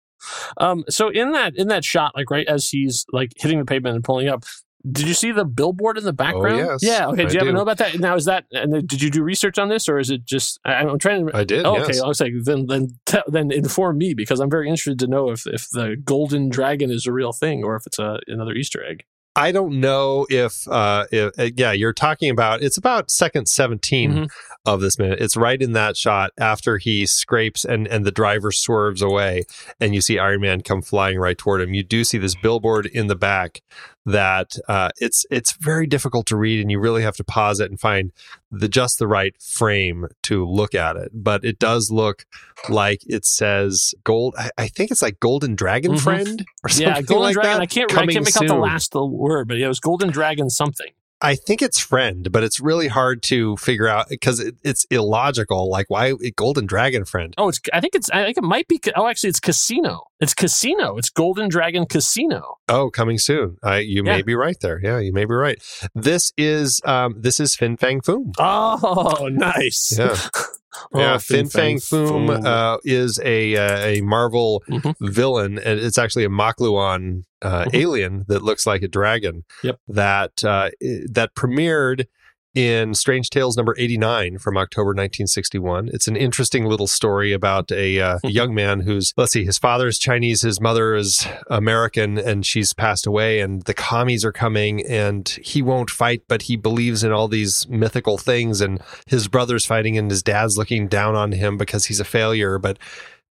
Um, 0.57 0.85
so 0.89 1.09
in 1.09 1.31
that 1.33 1.55
in 1.55 1.67
that 1.67 1.83
shot, 1.83 2.15
like 2.15 2.31
right 2.31 2.47
as 2.47 2.69
he's 2.69 3.05
like 3.11 3.33
hitting 3.37 3.59
the 3.59 3.65
pavement 3.65 3.95
and 3.95 4.03
pulling 4.03 4.29
up, 4.29 4.45
did 4.89 5.07
you 5.07 5.13
see 5.13 5.31
the 5.31 5.45
billboard 5.45 5.97
in 5.97 6.03
the 6.03 6.13
background? 6.13 6.61
Oh, 6.61 6.71
yes. 6.71 6.79
Yeah. 6.81 7.07
Okay. 7.07 7.25
Do 7.25 7.33
you 7.33 7.39
I 7.39 7.43
ever 7.43 7.51
do. 7.51 7.55
know 7.55 7.61
about 7.61 7.77
that? 7.77 7.99
Now, 7.99 8.15
is 8.15 8.25
that, 8.25 8.45
and 8.51 8.87
did 8.87 9.01
you 9.01 9.09
do 9.09 9.23
research 9.23 9.57
on 9.57 9.69
this 9.69 9.87
or 9.87 9.97
is 9.97 10.09
it 10.09 10.25
just, 10.25 10.59
I, 10.65 10.81
am 10.83 10.99
trying 10.99 11.27
to. 11.27 11.35
I 11.35 11.45
did. 11.45 11.65
Oh, 11.65 11.77
yes. 11.77 11.89
okay. 11.89 11.99
I 12.03 12.07
was 12.07 12.19
like, 12.19 12.33
then, 12.43 12.65
then, 12.67 12.89
then 13.27 13.51
inform 13.51 13.97
me 13.97 14.13
because 14.13 14.39
I'm 14.39 14.49
very 14.49 14.67
interested 14.67 14.99
to 14.99 15.07
know 15.07 15.29
if, 15.29 15.47
if 15.47 15.69
the 15.69 15.95
golden 16.03 16.49
dragon 16.49 16.91
is 16.91 17.07
a 17.07 17.13
real 17.13 17.31
thing 17.31 17.63
or 17.63 17.75
if 17.77 17.87
it's 17.87 17.99
a, 17.99 18.19
another 18.27 18.53
Easter 18.53 18.83
egg. 18.83 19.05
I 19.35 19.51
don't 19.51 19.79
know 19.79 20.27
if, 20.29 20.67
uh, 20.67 21.05
if 21.11 21.39
uh, 21.39 21.49
yeah, 21.55 21.71
you're 21.71 21.93
talking 21.93 22.29
about 22.29 22.61
it's 22.61 22.77
about 22.77 23.09
second 23.09 23.47
17 23.47 24.11
mm-hmm. 24.11 24.25
of 24.65 24.79
this 24.79 24.99
minute. 24.99 25.19
It's 25.19 25.35
right 25.35 25.59
in 25.59 25.73
that 25.73 25.97
shot 25.97 26.31
after 26.37 26.77
he 26.77 27.07
scrapes 27.07 27.65
and 27.65 27.87
and 27.87 28.05
the 28.05 28.11
driver 28.11 28.51
swerves 28.51 29.01
away, 29.01 29.43
and 29.79 29.95
you 29.95 30.01
see 30.01 30.19
Iron 30.19 30.41
Man 30.41 30.61
come 30.61 30.83
flying 30.83 31.17
right 31.17 31.37
toward 31.37 31.61
him. 31.61 31.73
You 31.73 31.83
do 31.83 32.03
see 32.03 32.19
this 32.19 32.35
billboard 32.35 32.85
in 32.85 33.07
the 33.07 33.15
back 33.15 33.61
that 34.05 34.55
uh, 34.67 34.89
it's 34.99 35.25
it's 35.31 35.53
very 35.53 35.87
difficult 35.87 36.25
to 36.27 36.37
read, 36.37 36.61
and 36.61 36.69
you 36.69 36.79
really 36.79 37.03
have 37.03 37.15
to 37.17 37.23
pause 37.23 37.59
it 37.59 37.69
and 37.69 37.79
find 37.79 38.11
the 38.51 38.67
just 38.67 38.99
the 38.99 39.07
right 39.07 39.33
frame 39.41 40.07
to 40.23 40.45
look 40.45 40.75
at 40.75 40.95
it. 40.95 41.11
But 41.13 41.45
it 41.45 41.59
does 41.59 41.89
look 41.91 42.25
like 42.69 43.01
it 43.05 43.25
says 43.25 43.93
gold. 44.03 44.35
I, 44.37 44.49
I 44.57 44.67
think 44.67 44.91
it's 44.91 45.01
like 45.01 45.19
Golden 45.19 45.55
Dragon 45.55 45.91
mm-hmm. 45.91 46.03
Friend 46.03 46.45
or 46.63 46.69
something 46.69 46.87
yeah, 46.87 47.01
Golden 47.01 47.23
like 47.23 47.33
Dragon. 47.35 47.51
that. 47.53 47.61
I 47.61 47.65
can't 47.65 47.91
I 47.93 48.05
can't 48.05 48.25
make 48.25 48.33
soon. 48.33 48.49
out 48.49 48.55
the 48.55 48.61
last 48.61 48.93
word, 48.93 49.47
but 49.47 49.57
yeah, 49.57 49.65
it 49.65 49.69
was 49.69 49.79
Golden 49.79 50.09
Dragon 50.09 50.49
something. 50.49 50.91
I 51.23 51.35
think 51.35 51.61
it's 51.61 51.79
friend, 51.79 52.29
but 52.31 52.43
it's 52.43 52.59
really 52.59 52.89
hard 52.89 53.23
to 53.23 53.55
figure 53.55 53.87
out 53.87 54.09
because 54.09 54.41
it, 54.41 54.55
it's 54.61 54.85
illogical. 54.91 55.69
Like 55.69 55.89
why 55.89 56.13
Golden 56.35 56.65
Dragon 56.65 57.05
friend? 57.05 57.33
Oh, 57.37 57.47
it's. 57.47 57.61
I 57.71 57.79
think 57.79 57.95
it's. 57.95 58.09
I 58.11 58.25
think 58.25 58.37
it 58.37 58.43
might 58.43 58.67
be. 58.67 58.79
Oh, 58.95 59.07
actually, 59.07 59.29
it's 59.29 59.39
Casino. 59.39 60.03
It's 60.19 60.33
Casino. 60.33 60.97
It's 60.97 61.09
Golden 61.09 61.47
Dragon 61.47 61.85
Casino. 61.85 62.57
Oh, 62.67 62.89
coming 62.89 63.17
soon. 63.17 63.57
I, 63.63 63.79
you 63.79 64.03
yeah. 64.05 64.17
may 64.17 64.21
be 64.21 64.35
right 64.35 64.57
there. 64.61 64.81
Yeah, 64.83 64.99
you 64.99 65.13
may 65.13 65.23
be 65.23 65.33
right. 65.33 65.61
This 65.95 66.33
is. 66.37 66.81
Um. 66.83 67.15
This 67.17 67.39
is 67.39 67.55
Fin 67.55 67.77
Fang 67.77 68.01
Foom. 68.01 68.33
Oh, 68.37 69.29
nice. 69.31 69.97
Yeah. 69.97 70.17
Oh, 70.93 70.99
yeah, 70.99 71.17
Fin, 71.17 71.47
Fang, 71.49 71.77
Foom. 71.77 72.45
Uh, 72.45 72.77
is 72.83 73.19
a 73.23 73.55
uh, 73.55 73.85
a 73.85 74.01
Marvel 74.01 74.63
mm-hmm. 74.69 75.07
villain, 75.07 75.59
and 75.59 75.79
it's 75.79 75.97
actually 75.97 76.25
a 76.25 76.29
Makluan 76.29 77.23
uh, 77.41 77.65
mm-hmm. 77.65 77.75
alien 77.75 78.25
that 78.27 78.43
looks 78.43 78.65
like 78.65 78.81
a 78.81 78.87
dragon. 78.87 79.43
Yep. 79.63 79.79
That 79.87 80.43
uh, 80.43 80.71
that 81.11 81.35
premiered 81.35 82.05
in 82.55 82.93
Strange 82.93 83.29
Tales 83.29 83.57
number 83.57 83.75
89 83.77 84.37
from 84.37 84.57
October 84.57 84.89
1961. 84.89 85.89
It's 85.91 86.07
an 86.07 86.15
interesting 86.15 86.65
little 86.65 86.87
story 86.87 87.33
about 87.33 87.71
a, 87.71 87.99
uh, 87.99 88.19
a 88.23 88.29
young 88.31 88.53
man 88.53 88.81
who's, 88.81 89.13
let's 89.17 89.31
see, 89.31 89.45
his 89.45 89.57
father 89.57 89.87
is 89.87 89.97
Chinese, 89.97 90.41
his 90.41 90.61
mother 90.61 90.95
is 90.95 91.27
American, 91.49 92.17
and 92.17 92.45
she's 92.45 92.73
passed 92.73 93.07
away, 93.07 93.39
and 93.39 93.63
the 93.63 93.73
commies 93.73 94.23
are 94.23 94.31
coming, 94.31 94.85
and 94.85 95.29
he 95.43 95.61
won't 95.61 95.89
fight, 95.89 96.23
but 96.27 96.43
he 96.43 96.55
believes 96.55 97.03
in 97.03 97.11
all 97.11 97.27
these 97.27 97.67
mythical 97.67 98.17
things, 98.17 98.61
and 98.61 98.81
his 99.07 99.27
brother's 99.27 99.65
fighting, 99.65 99.97
and 99.97 100.11
his 100.11 100.23
dad's 100.23 100.57
looking 100.57 100.87
down 100.87 101.15
on 101.15 101.31
him 101.31 101.57
because 101.57 101.85
he's 101.85 101.99
a 101.99 102.05
failure. 102.05 102.59
But 102.59 102.77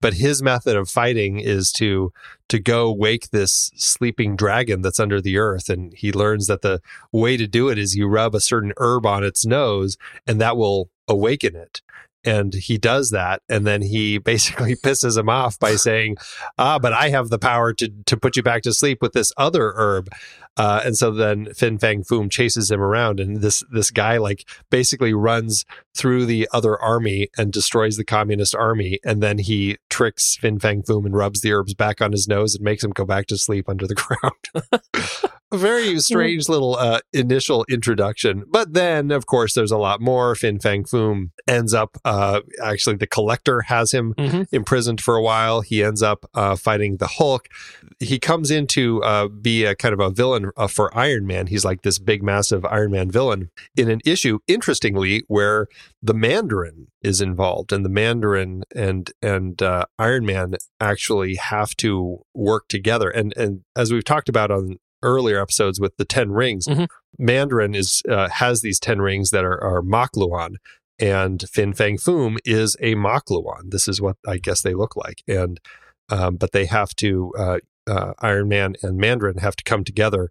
but 0.01 0.15
his 0.15 0.41
method 0.41 0.75
of 0.75 0.89
fighting 0.89 1.39
is 1.39 1.72
to 1.74 2.12
to 2.50 2.60
go 2.60 2.91
wake 2.91 3.29
this 3.29 3.72
sleeping 3.75 4.36
dragon 4.36 4.81
that's 4.81 5.00
under 5.00 5.22
the 5.22 5.38
earth 5.38 5.70
and 5.70 5.93
he 5.93 6.12
learns 6.12 6.48
that 6.48 6.62
the 6.62 6.81
way 7.12 7.38
to 7.38 7.48
do 7.48 7.70
it 7.70 7.77
is 7.77 7.96
you 7.96 8.08
rub 8.08 8.36
a 8.36 8.41
certain 8.41 8.74
herb 8.77 9.05
on 9.05 9.24
its 9.24 9.46
nose 9.46 9.96
and 10.27 10.41
that 10.41 10.58
will 10.58 10.89
awaken 11.08 11.55
it. 11.55 11.81
And 12.24 12.53
he 12.53 12.77
does 12.77 13.10
that 13.12 13.41
and 13.48 13.65
then 13.65 13.81
he 13.81 14.17
basically 14.31 14.75
pisses 14.75 15.17
him 15.17 15.29
off 15.29 15.58
by 15.60 15.75
saying 15.75 16.17
ah 16.58 16.77
but 16.77 16.93
i 16.93 17.10
have 17.10 17.29
the 17.29 17.39
power 17.39 17.74
to 17.74 17.89
to 18.05 18.17
put 18.17 18.36
you 18.36 18.43
back 18.43 18.63
to 18.63 18.74
sleep 18.74 19.01
with 19.01 19.13
this 19.13 19.31
other 19.38 19.74
herb 19.75 20.10
uh, 20.58 20.81
and 20.84 20.98
so 20.98 21.12
then 21.12 21.53
fin 21.53 21.77
fang 21.77 22.03
foom 22.03 22.29
chases 22.29 22.70
him 22.70 22.81
around 22.81 23.20
and 23.20 23.41
this 23.41 23.63
this 23.72 23.89
guy 23.91 24.17
like 24.17 24.48
basically 24.70 25.13
runs 25.13 25.65
through 25.96 26.25
the 26.25 26.48
other 26.53 26.77
army 26.79 27.29
and 27.38 27.51
destroys 27.53 27.98
the 27.98 28.03
communist 28.05 28.53
army 28.55 29.00
and 29.03 29.22
then 29.24 29.38
he 29.38 29.77
tricks 29.89 30.36
fin 30.39 30.60
fang 30.60 30.81
foom 30.84 31.05
and 31.05 31.15
rubs 31.15 31.41
the 31.41 31.51
herbs 31.53 31.74
back 31.74 32.01
on 32.01 32.12
his 32.12 32.27
nose 32.27 32.55
and 32.55 32.63
makes 32.63 32.84
him 32.84 32.91
go 32.91 33.05
back 33.05 33.27
to 33.27 33.38
sleep 33.38 33.67
under 33.70 33.88
the 33.88 33.96
ground. 33.96 35.29
A 35.53 35.58
very 35.58 36.00
strange 36.00 36.48
little 36.48 36.75
uh, 36.75 37.00
initial 37.13 37.65
introduction 37.70 38.43
but 38.50 38.74
then 38.74 39.12
of 39.12 39.25
course 39.25 39.53
there's 39.53 39.72
a 39.72 39.77
lot 39.77 40.00
more. 40.01 40.36
Fin 40.36 40.60
fang 40.60 40.84
foom 40.84 41.31
ends 41.48 41.74
up 41.74 41.98
uh, 42.05 42.41
actually 42.63 42.96
the 42.98 43.08
collector 43.08 43.62
has 43.63 43.91
him 43.91 44.13
Mhm. 44.17 44.48
imprisoned 44.51 45.01
for 45.01 45.15
a 45.15 45.22
while. 45.22 45.62
He 45.62 45.84
ends 45.84 46.01
up 46.03 46.25
uh, 46.34 46.55
fighting 46.55 46.98
the 46.98 47.08
hulk. 47.08 47.48
He 48.00 48.20
comes 48.20 48.51
in 48.51 48.67
to 48.67 49.03
uh, 49.03 49.27
be 49.27 49.65
a 49.65 49.75
kind 49.75 49.93
of 49.93 50.00
a 50.00 50.10
villain 50.10 50.41
uh, 50.58 50.68
for 50.68 50.96
iron 50.98 51.26
man 51.28 51.48
he's 51.48 51.66
like 51.66 51.82
this 51.82 52.00
big 52.00 52.22
massive 52.24 52.64
iron 52.66 52.92
man 52.92 53.10
villain 53.12 53.50
in 53.76 53.90
an 53.90 54.00
issue 54.06 54.40
interestingly 54.48 55.24
where 55.28 55.68
the 56.02 56.14
mandarin 56.14 56.88
is 57.02 57.22
involved 57.22 57.72
and 57.72 57.84
the 57.86 57.90
mandarin 57.90 58.64
and 58.76 59.12
and 59.22 59.62
uh, 59.62 59.86
iron 60.00 60.26
man 60.26 60.56
actually 60.80 61.36
have 61.36 61.76
to 61.78 62.20
work 62.34 62.68
together. 62.68 63.10
And 63.10 63.34
and 63.38 63.62
as 63.76 63.92
we've 63.92 64.04
talked 64.04 64.30
about 64.30 64.52
on 64.52 64.78
earlier 65.04 65.42
episodes 65.42 65.80
with 65.80 65.98
the 65.98 66.06
10 66.06 66.32
rings 66.32 66.68
Mhm. 66.68 66.88
mandarin 67.18 67.74
is 67.76 68.02
uh, 68.10 68.30
has 68.30 68.62
these 68.62 68.80
10 68.80 69.02
rings 69.02 69.32
that 69.32 69.44
are, 69.44 69.62
are 69.64 69.82
makluan 69.82 70.56
and 71.00 71.44
fin 71.50 71.74
fang 71.74 71.98
foom 71.98 72.38
is 72.46 72.76
a 72.82 72.94
makluan 72.96 73.72
this 73.72 73.88
is 73.88 74.00
what 74.00 74.18
i 74.28 74.38
guess 74.38 74.62
they 74.62 74.74
look 74.76 74.96
like. 74.96 75.24
And 75.28 75.60
um, 76.10 76.36
but 76.36 76.52
they 76.52 76.66
have 76.66 76.94
to 76.98 77.32
uh, 77.38 77.58
uh, 77.94 78.14
iron 78.20 78.48
man 78.56 78.70
and 78.84 78.98
mandarin 78.98 79.38
have 79.40 79.56
to 79.56 79.64
come 79.72 79.84
together 79.92 80.24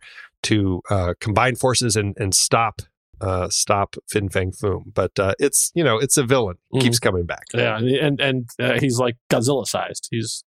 to 0.48 0.80
uh, 0.90 1.12
combine 1.20 1.54
forces 1.56 1.96
and, 2.00 2.10
and 2.22 2.34
stop 2.34 2.76
uh, 3.20 3.48
stop 3.50 3.96
fin 4.12 4.28
fang 4.30 4.50
foom 4.60 4.82
but 5.00 5.12
uh, 5.18 5.34
it's 5.38 5.70
you 5.74 5.84
know 5.84 5.96
it's 6.04 6.16
a 6.16 6.24
villain 6.24 6.56
Mhm. 6.74 6.80
keeps 6.82 6.98
coming 6.98 7.26
back 7.26 7.44
Yeah, 7.52 7.76
and 8.06 8.18
and, 8.28 8.48
uh, 8.58 8.78
he's 8.80 8.98
like 8.98 9.16
Godzilla 9.30 9.66
sized. 9.66 10.08
He's 10.10 10.42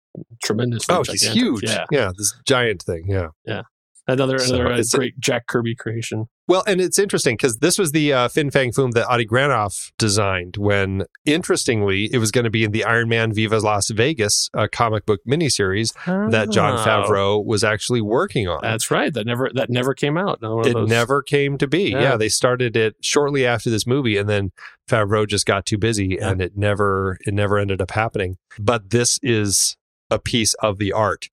tremendous. 0.44 0.84
oh 0.90 1.04
he's 1.04 1.24
huge 1.40 1.64
Yeah, 1.64 1.86
yeah 1.92 2.12
this 2.18 2.34
giant 2.46 2.82
thing 2.84 3.04
yeah 3.08 3.30
yeah. 3.46 3.64
another 4.08 4.38
So 4.40 4.56
another 4.56 4.74
uh, 4.74 4.84
great 4.94 5.16
Jack 5.20 5.48
Kirby 5.48 5.76
creation. 5.76 6.26
Well, 6.50 6.64
and 6.68 6.82
it's 6.82 6.98
interesting 7.00 7.36
because 7.36 7.60
this 7.60 7.78
was 7.78 7.92
the 7.94 8.12
uh, 8.12 8.28
Fin 8.28 8.50
Fang 8.50 8.72
Foom 8.72 8.92
that 8.94 9.08
Adi 9.08 9.26
Granov 9.26 9.92
designed 10.00 10.58
when, 10.58 11.04
interestingly, 11.24 12.12
it 12.12 12.18
was 12.18 12.32
going 12.32 12.44
to 12.44 12.50
be 12.50 12.64
in 12.64 12.72
the 12.72 12.84
Iron 12.84 13.08
Man 13.08 13.32
Viva 13.32 13.60
Las 13.60 13.90
Vegas 13.92 14.50
uh, 14.56 14.68
comic 14.72 15.06
book 15.06 15.20
miniseries 15.28 15.94
that 16.32 16.50
Jon 16.50 16.74
Oh, 16.80 16.84
Favreau 16.84 17.46
was 17.46 17.64
actually 17.64 18.02
working 18.02 18.48
on. 18.48 18.60
That's 18.64 18.90
right. 18.90 19.14
That 19.14 19.26
never 19.28 19.50
that 19.54 19.70
never 19.70 19.94
came 19.94 20.18
out. 20.18 20.40
It 20.42 20.74
those- 20.74 20.90
never 20.90 21.22
came 21.22 21.58
to 21.60 21.68
be. 21.68 21.92
Yeah. 21.92 22.02
Yeah. 22.02 22.18
they 22.18 22.30
started 22.30 22.76
it 22.76 22.96
shortly 23.02 23.46
after 23.46 23.70
this 23.70 23.86
movie, 23.86 24.18
and 24.18 24.28
then 24.28 24.52
Favreau 24.90 25.28
just 25.28 25.46
got 25.46 25.68
too 25.68 25.78
busy, 25.78 26.18
Yeah. 26.20 26.32
and 26.32 26.42
it 26.42 26.58
never 26.58 27.18
it 27.28 27.34
never 27.36 27.60
ended 27.60 27.80
up 27.80 27.92
happening. 27.92 28.38
But 28.58 28.90
this 28.90 29.20
is 29.22 29.78
a 30.10 30.18
piece 30.18 30.56
of 30.56 30.80
the 30.80 30.92
art 30.92 31.30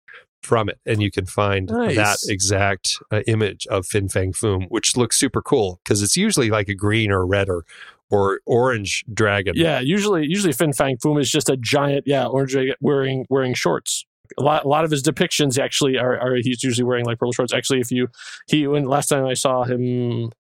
from 0.47 0.69
it, 0.69 0.79
and 0.87 1.03
you 1.03 1.11
can 1.11 1.27
find 1.27 1.69
Nice. 1.69 1.97
that 1.97 2.19
exact 2.29 2.99
uh, 3.11 3.21
image 3.27 3.67
of 3.67 3.87
Fin 3.87 4.09
Fang 4.09 4.33
Foom, 4.33 4.67
which 4.71 4.97
looks 4.97 5.19
super 5.19 5.43
cool 5.43 5.81
because 5.85 6.03
it's 6.03 6.17
usually 6.17 6.49
like 6.49 6.69
a 6.69 6.75
green 6.75 7.11
or 7.11 7.27
red 7.27 7.49
or 7.49 7.65
or 8.09 8.41
orange 8.47 9.05
dragon. 9.13 9.55
Yeah, 9.57 9.81
usually 9.81 10.27
usually 10.27 10.53
Fin 10.53 10.73
Fang 10.73 10.97
Foom 10.99 11.21
is 11.21 11.31
just 11.31 11.49
a 11.51 11.57
giant, 11.57 12.05
yeah, 12.07 12.27
orange 12.27 12.53
dragon 12.53 12.75
wearing 12.81 13.27
wearing 13.29 13.53
shorts. 13.53 14.07
A 14.39 14.43
lot, 14.43 14.65
a 14.65 14.69
lot 14.69 14.85
of 14.85 14.91
his 14.91 15.03
depictions 15.03 15.59
actually 15.59 15.99
are, 15.99 16.19
are 16.19 16.37
he's 16.37 16.63
usually 16.63 16.85
wearing 16.85 17.05
like 17.05 17.19
purple 17.19 17.33
shorts. 17.33 17.53
Actually, 17.53 17.81
if 17.81 17.91
you 17.91 18.09
he 18.49 18.67
when 18.67 18.85
last 18.85 19.09
time 19.09 19.25
I 19.25 19.35
saw 19.35 19.65
him 19.65 20.31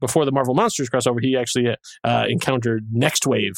before 0.00 0.24
the 0.24 0.32
Marvel 0.32 0.54
Monsters 0.54 0.90
crossover, 0.90 1.18
he 1.20 1.36
actually 1.36 1.74
uh, 2.04 2.26
encountered 2.28 2.86
Nextwave, 2.94 3.56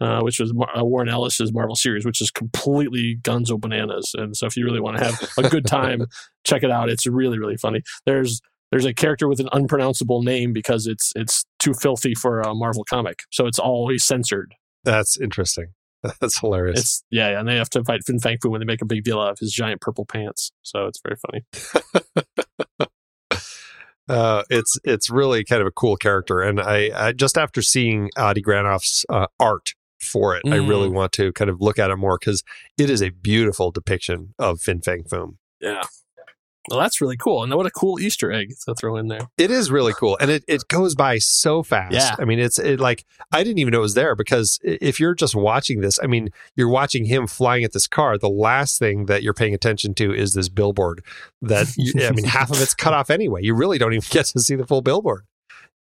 uh, 0.00 0.20
which 0.20 0.40
was 0.40 0.52
Mar- 0.54 0.76
uh, 0.76 0.84
Warren 0.84 1.08
Ellis's 1.08 1.52
Marvel 1.52 1.76
series, 1.76 2.04
which 2.04 2.20
is 2.20 2.30
completely 2.30 3.18
gunzo 3.22 3.60
bananas. 3.60 4.12
And 4.16 4.36
so, 4.36 4.46
if 4.46 4.56
you 4.56 4.64
really 4.64 4.80
want 4.80 4.98
to 4.98 5.04
have 5.04 5.32
a 5.38 5.48
good 5.48 5.66
time, 5.66 6.06
check 6.44 6.62
it 6.62 6.70
out. 6.70 6.88
It's 6.88 7.06
really 7.06 7.38
really 7.38 7.56
funny. 7.56 7.82
There's 8.06 8.40
there's 8.70 8.86
a 8.86 8.94
character 8.94 9.28
with 9.28 9.40
an 9.40 9.48
unpronounceable 9.52 10.22
name 10.22 10.52
because 10.52 10.86
it's 10.86 11.12
it's 11.14 11.44
too 11.58 11.74
filthy 11.74 12.14
for 12.14 12.40
a 12.40 12.54
Marvel 12.54 12.84
comic, 12.84 13.20
so 13.30 13.46
it's 13.46 13.58
always 13.58 14.04
censored. 14.04 14.54
that's 14.84 15.20
interesting. 15.20 15.68
That's 16.20 16.40
hilarious. 16.40 16.80
It's 16.80 17.04
yeah, 17.10 17.30
yeah, 17.30 17.38
and 17.38 17.48
they 17.48 17.56
have 17.56 17.70
to 17.70 17.84
fight 17.84 18.00
Fin 18.04 18.18
Fang 18.18 18.36
Foom 18.38 18.50
when 18.50 18.60
they 18.60 18.64
make 18.64 18.82
a 18.82 18.86
big 18.86 19.04
deal 19.04 19.20
out 19.20 19.30
of 19.30 19.38
his 19.38 19.52
giant 19.52 19.80
purple 19.80 20.04
pants. 20.04 20.50
So 20.62 20.86
it's 20.86 21.00
very 21.00 21.16
funny. 21.16 22.24
uh, 24.08 24.42
it's 24.50 24.78
it's 24.84 25.10
really 25.10 25.44
kind 25.44 25.60
of 25.60 25.66
a 25.66 25.72
cool 25.72 25.96
character, 25.96 26.40
and 26.40 26.60
I, 26.60 26.90
I 26.94 27.12
just 27.12 27.38
after 27.38 27.62
seeing 27.62 28.10
Adi 28.16 28.42
Granov's 28.42 29.04
uh, 29.08 29.26
art 29.38 29.70
for 30.00 30.34
it, 30.36 30.42
I 30.46 30.56
Mm. 30.58 30.68
really 30.68 30.88
want 30.88 31.12
to 31.12 31.32
kind 31.32 31.48
of 31.48 31.60
look 31.60 31.78
at 31.78 31.90
it 31.90 31.96
more 31.96 32.18
because 32.18 32.42
it 32.76 32.90
is 32.90 33.00
a 33.02 33.10
beautiful 33.10 33.70
depiction 33.70 34.34
of 34.38 34.60
Fin 34.60 34.80
Fang 34.82 35.04
Foom. 35.04 35.36
Yeah. 35.60 35.82
Well, 36.70 36.78
that's 36.78 37.00
really 37.00 37.16
cool. 37.16 37.42
And 37.42 37.52
what 37.54 37.66
a 37.66 37.70
cool 37.70 37.98
Easter 38.00 38.30
egg 38.30 38.54
to 38.66 38.74
throw 38.74 38.96
in 38.96 39.08
there. 39.08 39.28
It 39.36 39.50
is 39.50 39.70
really 39.70 39.92
cool, 39.92 40.16
and 40.20 40.30
it, 40.30 40.44
it 40.46 40.62
goes 40.68 40.94
by 40.94 41.18
so 41.18 41.62
fast. 41.62 41.92
Yeah. 41.94 42.14
I 42.18 42.24
mean, 42.24 42.38
it's 42.38 42.58
it 42.58 42.78
like 42.80 43.04
I 43.32 43.42
didn't 43.42 43.58
even 43.58 43.72
know 43.72 43.78
it 43.78 43.82
was 43.82 43.94
there 43.94 44.14
because 44.14 44.58
if 44.62 45.00
you're 45.00 45.14
just 45.14 45.34
watching 45.34 45.80
this, 45.80 45.98
I 46.02 46.06
mean, 46.06 46.28
you're 46.54 46.68
watching 46.68 47.04
him 47.06 47.26
flying 47.26 47.64
at 47.64 47.72
this 47.72 47.86
car. 47.86 48.16
The 48.18 48.28
last 48.28 48.78
thing 48.78 49.06
that 49.06 49.22
you're 49.22 49.34
paying 49.34 49.54
attention 49.54 49.94
to 49.94 50.14
is 50.14 50.34
this 50.34 50.48
billboard. 50.48 51.02
That 51.40 51.66
you, 51.76 51.92
I 52.06 52.12
mean, 52.12 52.24
half 52.24 52.50
of 52.50 52.60
it's 52.62 52.74
cut 52.74 52.94
off 52.94 53.10
anyway. 53.10 53.40
You 53.42 53.54
really 53.54 53.78
don't 53.78 53.92
even 53.92 54.06
get 54.10 54.26
to 54.26 54.40
see 54.40 54.54
the 54.54 54.66
full 54.66 54.82
billboard. 54.82 55.24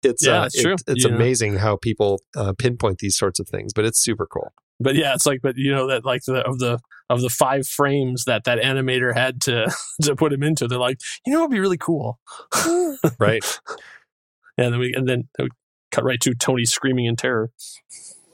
It's 0.01 0.25
Yeah, 0.25 0.43
uh, 0.43 0.45
it's 0.45 0.62
true. 0.62 0.74
it- 0.75 0.83
it's 0.88 1.05
Yeah. 1.05 1.13
amazing 1.13 1.57
how 1.57 1.75
people 1.75 2.21
uh, 2.38 2.53
pinpoint 2.57 3.00
these 3.00 3.17
sorts 3.17 3.38
of 3.39 3.50
things, 3.50 3.74
but 3.74 3.83
it's 3.83 4.00
super 4.00 4.25
cool. 4.25 4.53
But 4.79 4.95
yeah, 4.95 5.13
it's 5.13 5.25
like, 5.25 5.41
but 5.43 5.57
you 5.57 5.71
know 5.74 5.88
that 5.88 6.05
like 6.05 6.24
the 6.24 6.36
of 6.36 6.59
the 6.59 6.79
of 7.09 7.21
the 7.21 7.29
five 7.29 7.67
frames 7.67 8.25
that 8.25 8.43
that 8.43 8.59
animator 8.59 9.13
had 9.15 9.41
to 9.41 9.73
to 10.01 10.15
put 10.15 10.33
him 10.33 10.43
into, 10.43 10.67
they're 10.67 10.79
like, 10.79 10.99
you 11.25 11.33
know, 11.33 11.39
it'd 11.39 11.51
be 11.51 11.59
really 11.59 11.77
cool. 11.77 12.19
Right. 13.19 13.43
and 14.57 14.73
then 14.73 14.79
we 14.79 14.93
and 14.93 15.07
then 15.07 15.27
we 15.39 15.49
cut 15.91 16.03
right 16.03 16.19
to 16.21 16.33
Tony 16.35 16.65
screaming 16.65 17.05
in 17.05 17.15
terror. 17.15 17.51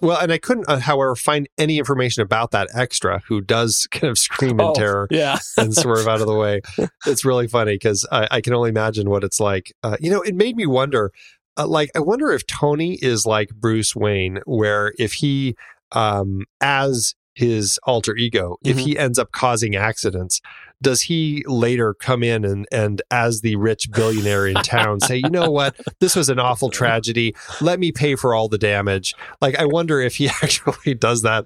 Well, 0.02 0.20
and 0.20 0.32
I 0.32 0.38
couldn't, 0.38 0.68
uh, 0.68 0.80
however, 0.80 1.16
find 1.16 1.48
any 1.58 1.78
information 1.80 2.22
about 2.22 2.52
that 2.52 2.68
extra 2.74 3.22
who 3.28 3.42
does 3.42 3.88
kind 3.92 4.12
of 4.12 4.18
scream 4.18 4.60
in 4.60 4.62
Oh, 4.62 4.74
terror. 4.74 5.08
Yeah, 5.10 5.40
and 5.58 5.74
swerve 5.74 6.08
out 6.08 6.20
of 6.22 6.28
the 6.28 6.36
way. 6.36 6.62
It's 7.06 7.24
really 7.24 7.48
funny 7.48 7.76
because 7.76 8.06
I, 8.12 8.28
I 8.30 8.42
can 8.42 8.54
only 8.54 8.70
imagine 8.70 9.10
what 9.10 9.24
it's 9.24 9.40
like. 9.40 9.74
Uh, 9.84 9.98
you 10.00 10.12
know, 10.12 10.22
it 10.22 10.36
made 10.36 10.58
me 10.58 10.66
wonder. 10.66 11.12
Uh, 11.58 11.66
like, 11.68 11.90
I 11.96 12.00
wonder 12.00 12.32
if 12.32 12.46
Tony 12.46 12.96
is 13.02 13.26
like 13.26 13.50
Bruce 13.56 13.96
Wayne, 13.96 14.42
where 14.46 14.94
if 15.00 15.14
he, 15.14 15.56
um, 15.94 16.44
as 16.60 17.16
his 17.36 17.78
alter 17.84 18.16
ego, 18.16 18.58
if 18.64 18.78
Mhm. 18.78 18.80
he 18.82 18.98
ends 18.98 19.20
up 19.20 19.32
causing 19.32 19.76
accidents, 19.76 20.42
does 20.82 21.04
he 21.04 21.44
later 21.48 21.94
come 21.94 22.24
in 22.24 22.44
and 22.44 22.66
and 22.72 23.02
as 23.12 23.42
the 23.42 23.56
rich 23.56 23.90
billionaire 23.92 24.48
in 24.48 24.56
town 24.56 25.00
say, 25.00 25.18
you 25.18 25.30
know 25.30 25.50
what, 25.52 25.76
this 26.00 26.16
was 26.16 26.30
an 26.30 26.40
awful 26.40 26.70
tragedy. 26.70 27.36
Let 27.62 27.80
me 27.80 27.92
pay 27.92 28.16
for 28.16 28.34
all 28.34 28.48
the 28.50 28.58
damage. 28.58 29.14
Like, 29.42 29.56
I 29.58 29.66
wonder 29.66 30.00
if 30.02 30.16
he 30.16 30.28
actually 30.42 30.94
does 30.96 31.22
that, 31.22 31.46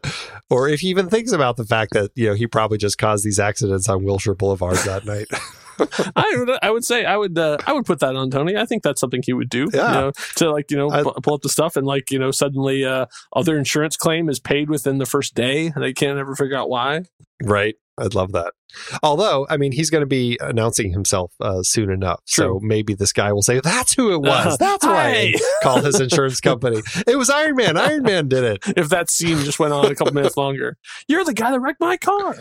or 0.50 0.68
if 0.70 0.80
he 0.82 0.88
even 0.90 1.10
thinks 1.10 1.32
about 1.32 1.58
the 1.58 1.66
fact 1.66 1.94
that 1.94 2.12
you 2.16 2.28
know 2.28 2.34
he 2.36 2.48
probably 2.48 2.78
just 2.78 2.98
caused 2.98 3.24
these 3.26 3.40
accidents 3.40 3.90
on 3.90 4.04
Wilshire 4.04 4.36
Boulevard 4.36 4.78
that 4.86 5.06
night. 5.06 5.28
I 6.16 6.36
would 6.38 6.50
I 6.62 6.72
would 6.72 6.86
say 6.86 7.06
I 7.06 7.18
would 7.18 7.38
uh, 7.38 7.58
I 7.66 7.74
would 7.74 7.86
put 7.86 8.00
that 8.00 8.16
on 8.16 8.30
Tony. 8.30 8.56
I 8.58 8.66
think 8.66 8.84
that's 8.84 9.00
something 9.02 9.22
he 9.26 9.34
would 9.34 9.50
do. 9.50 9.70
Yeah. 9.74 9.88
You 9.88 9.94
know, 10.02 10.12
to 10.36 10.52
like 10.52 10.72
you 10.72 10.78
know 10.78 10.90
I- 10.92 11.04
pull 11.24 11.34
up 11.34 11.42
the 11.42 11.50
stuff 11.50 11.76
and 11.76 11.86
like 11.88 12.12
you 12.12 12.20
know 12.20 12.32
suddenly 12.32 12.86
uh, 12.86 13.06
other 13.36 13.58
insurance 13.58 13.96
claim 13.98 14.30
is 14.30 14.40
paid 14.40 14.70
within 14.70 14.98
the 14.98 15.06
first 15.06 15.36
day 15.36 15.68
and 15.68 15.84
they 15.84 15.94
can't 15.94 16.18
ever 16.20 16.36
figure 16.36 16.58
out 16.58 16.70
why. 16.70 17.04
right? 17.44 17.76
I'd 18.02 18.16
love 18.16 18.32
that. 18.32 18.54
Although, 19.04 19.46
I 19.50 19.58
mean, 19.58 19.74
he's 19.74 19.90
going 19.90 20.04
to 20.04 20.08
be 20.08 20.38
announcing 20.40 20.94
himself 20.94 21.34
uh, 21.42 21.64
soon 21.64 21.92
enough, 21.92 22.22
so 22.24 22.58
maybe 22.64 22.94
this 22.94 23.12
guy 23.12 23.34
will 23.34 23.42
say, 23.42 23.60
"That's 23.62 23.94
who 23.94 24.14
it 24.14 24.22
was. 24.22 24.58
That's 24.58 24.86
why." 24.86 25.34
Call 25.64 25.82
his 25.82 26.00
insurance 26.00 26.40
company. 26.50 26.82
It 27.06 27.18
was 27.18 27.30
Iron 27.30 27.58
Man. 27.58 27.76
Iron 27.76 28.04
Man 28.04 28.30
did 28.30 28.46
it. 28.46 28.60
if 28.78 28.88
that 28.88 29.10
scene 29.10 29.40
just 29.40 29.60
went 29.60 29.74
on 29.74 29.92
a 29.92 29.96
couple 29.96 30.14
minutes 30.14 30.38
longer. 30.38 30.78
You're 31.10 31.26
the 31.26 31.34
guy 31.34 31.52
that 31.52 31.60
wrecked 31.60 31.82
my 31.82 31.98
car. 31.98 32.38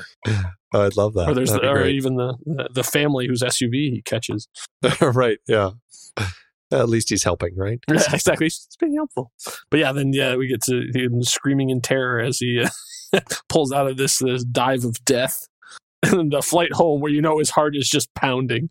Oh, 0.73 0.85
I'd 0.85 0.97
love 0.97 1.15
that. 1.15 1.29
or 1.29 1.35
there's 1.35 1.53
the, 1.53 1.67
or 1.67 1.87
even 1.87 2.17
the, 2.17 2.69
the 2.73 2.85
family 2.85 3.27
whose 3.27 3.43
SUV 3.43 3.73
he 3.91 4.03
catches. 4.05 4.49
right? 5.01 5.39
Yeah. 5.49 5.71
At 6.71 6.91
least 6.91 7.09
he's 7.09 7.25
helping, 7.25 7.57
right? 7.57 7.79
Yeah, 7.91 8.03
exactly. 8.13 8.47
It's 8.49 8.77
being 8.79 8.95
helpful. 8.97 9.33
But 9.71 9.81
yeah, 9.81 9.93
then 9.93 10.13
yeah, 10.13 10.37
we 10.37 10.47
get 10.49 10.63
to 10.65 10.91
him 10.95 11.23
screaming 11.23 11.71
in 11.71 11.81
terror 11.81 12.21
as 12.21 12.39
he 12.39 12.63
uh, 13.15 13.21
pulls 13.49 13.73
out 13.73 13.87
of 13.87 13.97
this, 13.97 14.19
this 14.19 14.45
dive 14.45 14.85
of 14.85 15.03
death. 15.07 15.49
And 16.03 16.31
the 16.31 16.43
flight 16.43 16.73
home 16.75 17.01
where 17.01 17.11
you 17.11 17.23
know 17.23 17.39
his 17.39 17.51
heart 17.51 17.75
is 17.75 17.89
just 17.89 18.13
pounding. 18.15 18.69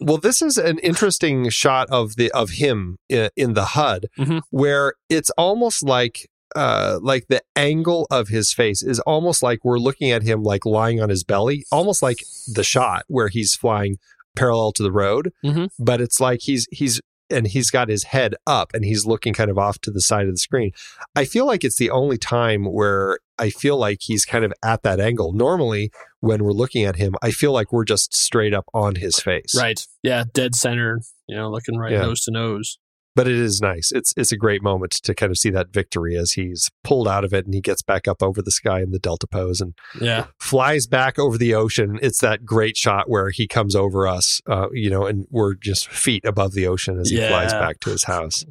Well, 0.00 0.18
this 0.18 0.42
is 0.42 0.58
an 0.58 0.78
interesting 0.80 1.48
shot 1.50 1.88
of 1.88 2.16
the 2.16 2.30
of 2.32 2.50
him 2.50 2.98
in, 3.08 3.30
in 3.36 3.54
the 3.54 3.64
HUD, 3.64 4.06
Mhm. 4.18 4.42
where 4.50 4.94
it's 5.08 5.30
almost 5.38 5.84
like 5.84 6.28
uh 6.54 6.98
like 7.02 7.26
the 7.28 7.42
angle 7.56 8.06
of 8.10 8.28
his 8.28 8.52
face 8.52 8.82
is 8.82 9.00
almost 9.00 9.42
like 9.42 9.64
we're 9.64 9.78
looking 9.78 10.10
at 10.10 10.22
him 10.22 10.42
like 10.42 10.64
lying 10.64 11.00
on 11.00 11.08
his 11.08 11.24
belly, 11.24 11.64
almost 11.72 12.02
like 12.02 12.18
the 12.52 12.64
shot 12.64 13.02
where 13.08 13.28
he's 13.28 13.54
flying 13.54 13.96
parallel 14.36 14.72
to 14.72 14.82
the 14.82 14.92
road, 14.92 15.32
Mhm. 15.44 15.70
but 15.78 16.00
it's 16.00 16.20
like 16.20 16.40
he's 16.42 16.66
he's 16.70 17.00
and 17.30 17.46
he's 17.48 17.70
got 17.70 17.88
his 17.88 18.04
head 18.04 18.34
up 18.46 18.72
and 18.74 18.84
he's 18.84 19.06
looking 19.06 19.32
kind 19.32 19.50
of 19.50 19.56
off 19.56 19.78
to 19.80 19.90
the 19.90 20.00
side 20.00 20.26
of 20.26 20.32
the 20.34 20.38
screen. 20.38 20.72
I 21.16 21.24
feel 21.24 21.46
like 21.46 21.64
it's 21.64 21.78
the 21.78 21.90
only 21.90 22.18
time 22.18 22.64
where 22.66 23.18
I 23.38 23.48
feel 23.50 23.78
like 23.78 23.98
he's 24.02 24.24
kind 24.26 24.44
of 24.44 24.52
at 24.62 24.82
that 24.82 25.00
angle. 25.00 25.32
Normally, 25.32 25.90
when 26.20 26.44
we're 26.44 26.52
looking 26.52 26.84
at 26.84 26.96
him, 26.96 27.14
I 27.22 27.30
feel 27.30 27.52
like 27.52 27.72
we're 27.72 27.84
just 27.86 28.14
straight 28.14 28.52
up 28.52 28.66
on 28.74 28.96
his 28.96 29.16
face. 29.18 29.54
Right. 29.58 29.84
Yeah. 30.02 30.24
Dead 30.34 30.54
center, 30.54 31.00
you 31.26 31.34
know, 31.34 31.50
looking 31.50 31.78
right 31.78 31.92
Yeah. 31.92 32.02
nose 32.02 32.20
to 32.24 32.30
nose. 32.30 32.78
But 33.16 33.28
it 33.28 33.36
is 33.36 33.60
nice. 33.60 33.92
It's 33.92 34.12
it's 34.16 34.32
a 34.32 34.36
great 34.36 34.62
moment 34.62 34.92
to 35.04 35.14
kind 35.14 35.30
of 35.30 35.38
see 35.38 35.50
that 35.50 35.72
victory 35.72 36.16
as 36.16 36.32
he's 36.32 36.70
pulled 36.82 37.06
out 37.06 37.24
of 37.24 37.32
it 37.32 37.44
and 37.44 37.54
he 37.54 37.60
gets 37.60 37.80
back 37.82 38.08
up 38.08 38.22
over 38.22 38.42
the 38.42 38.50
sky 38.50 38.80
in 38.82 38.90
the 38.90 38.98
delta 38.98 39.26
pose 39.26 39.60
and 39.60 39.74
Yeah. 40.00 40.26
flies 40.40 40.86
back 40.86 41.18
over 41.18 41.38
the 41.38 41.54
ocean. 41.54 41.98
It's 42.02 42.20
that 42.20 42.44
great 42.44 42.76
shot 42.76 43.08
where 43.08 43.30
he 43.30 43.46
comes 43.46 43.76
over 43.76 44.06
us, 44.08 44.40
uh, 44.48 44.66
you 44.72 44.90
know, 44.90 45.06
and 45.06 45.26
we're 45.30 45.54
just 45.54 45.88
feet 45.88 46.24
above 46.24 46.54
the 46.54 46.66
ocean 46.66 46.98
as 46.98 47.10
he 47.10 47.18
flies 47.28 47.52
back 47.52 47.78
to 47.80 47.90
his 47.90 48.04
house. 48.04 48.44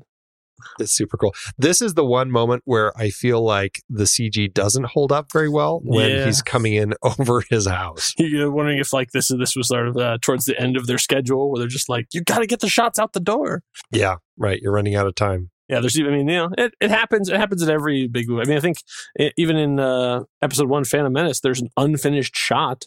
It's 0.80 0.92
super 0.92 1.18
cool. 1.18 1.34
This 1.58 1.82
is 1.82 1.94
the 1.94 2.06
one 2.06 2.32
moment 2.32 2.64
where 2.66 2.92
I 2.98 3.10
feel 3.10 3.42
like 3.42 3.82
the 3.90 4.04
CG 4.06 4.54
doesn't 4.54 4.86
hold 4.88 5.12
up 5.12 5.32
very 5.32 5.50
well 5.50 5.82
when 5.84 6.10
Yeah. 6.10 6.26
he's 6.26 6.42
coming 6.42 6.74
in 6.74 6.94
over 7.04 7.44
his 7.50 7.68
house. 7.68 8.14
You're 8.18 8.52
wondering 8.52 8.80
if 8.80 8.94
like 8.94 9.12
this 9.12 9.28
this 9.28 9.56
was 9.56 9.68
sort 9.68 9.88
of 9.88 9.98
uh, 9.98 10.18
towards 10.22 10.46
the 10.46 10.60
end 10.60 10.78
of 10.78 10.88
their 10.88 10.98
schedule 10.98 11.52
where 11.52 11.60
they're 11.60 11.68
just 11.68 11.90
like, 11.90 12.08
you 12.14 12.22
got 12.24 12.40
to 12.40 12.48
get 12.48 12.60
the 12.60 12.70
shots 12.70 13.00
out 13.00 13.14
the 13.14 13.20
door. 13.20 13.62
Yeah, 13.92 14.16
right. 14.38 14.60
You're 14.62 14.74
running 14.74 14.96
out 14.96 15.08
of 15.08 15.16
time. 15.16 15.50
Yeah, 15.70 15.80
there's 15.80 15.98
even. 15.98 16.14
I 16.14 16.18
mean, 16.18 16.28
you 16.28 16.36
know, 16.36 16.50
it, 16.58 16.74
it 16.82 16.92
happens. 16.92 17.30
It 17.30 17.38
happens 17.38 17.62
in 17.62 17.70
every 17.70 18.08
big 18.08 18.28
movie. 18.28 18.42
I 18.42 18.46
mean, 18.46 18.58
I 18.58 18.60
think 18.60 18.78
e 19.20 19.32
even 19.38 19.56
in 19.56 19.80
uh, 19.80 20.24
episode 20.42 20.68
one, 20.68 20.84
Phantom 20.84 21.12
Menace, 21.12 21.40
there's 21.40 21.62
an 21.62 21.70
unfinished 21.78 22.36
shot. 22.36 22.84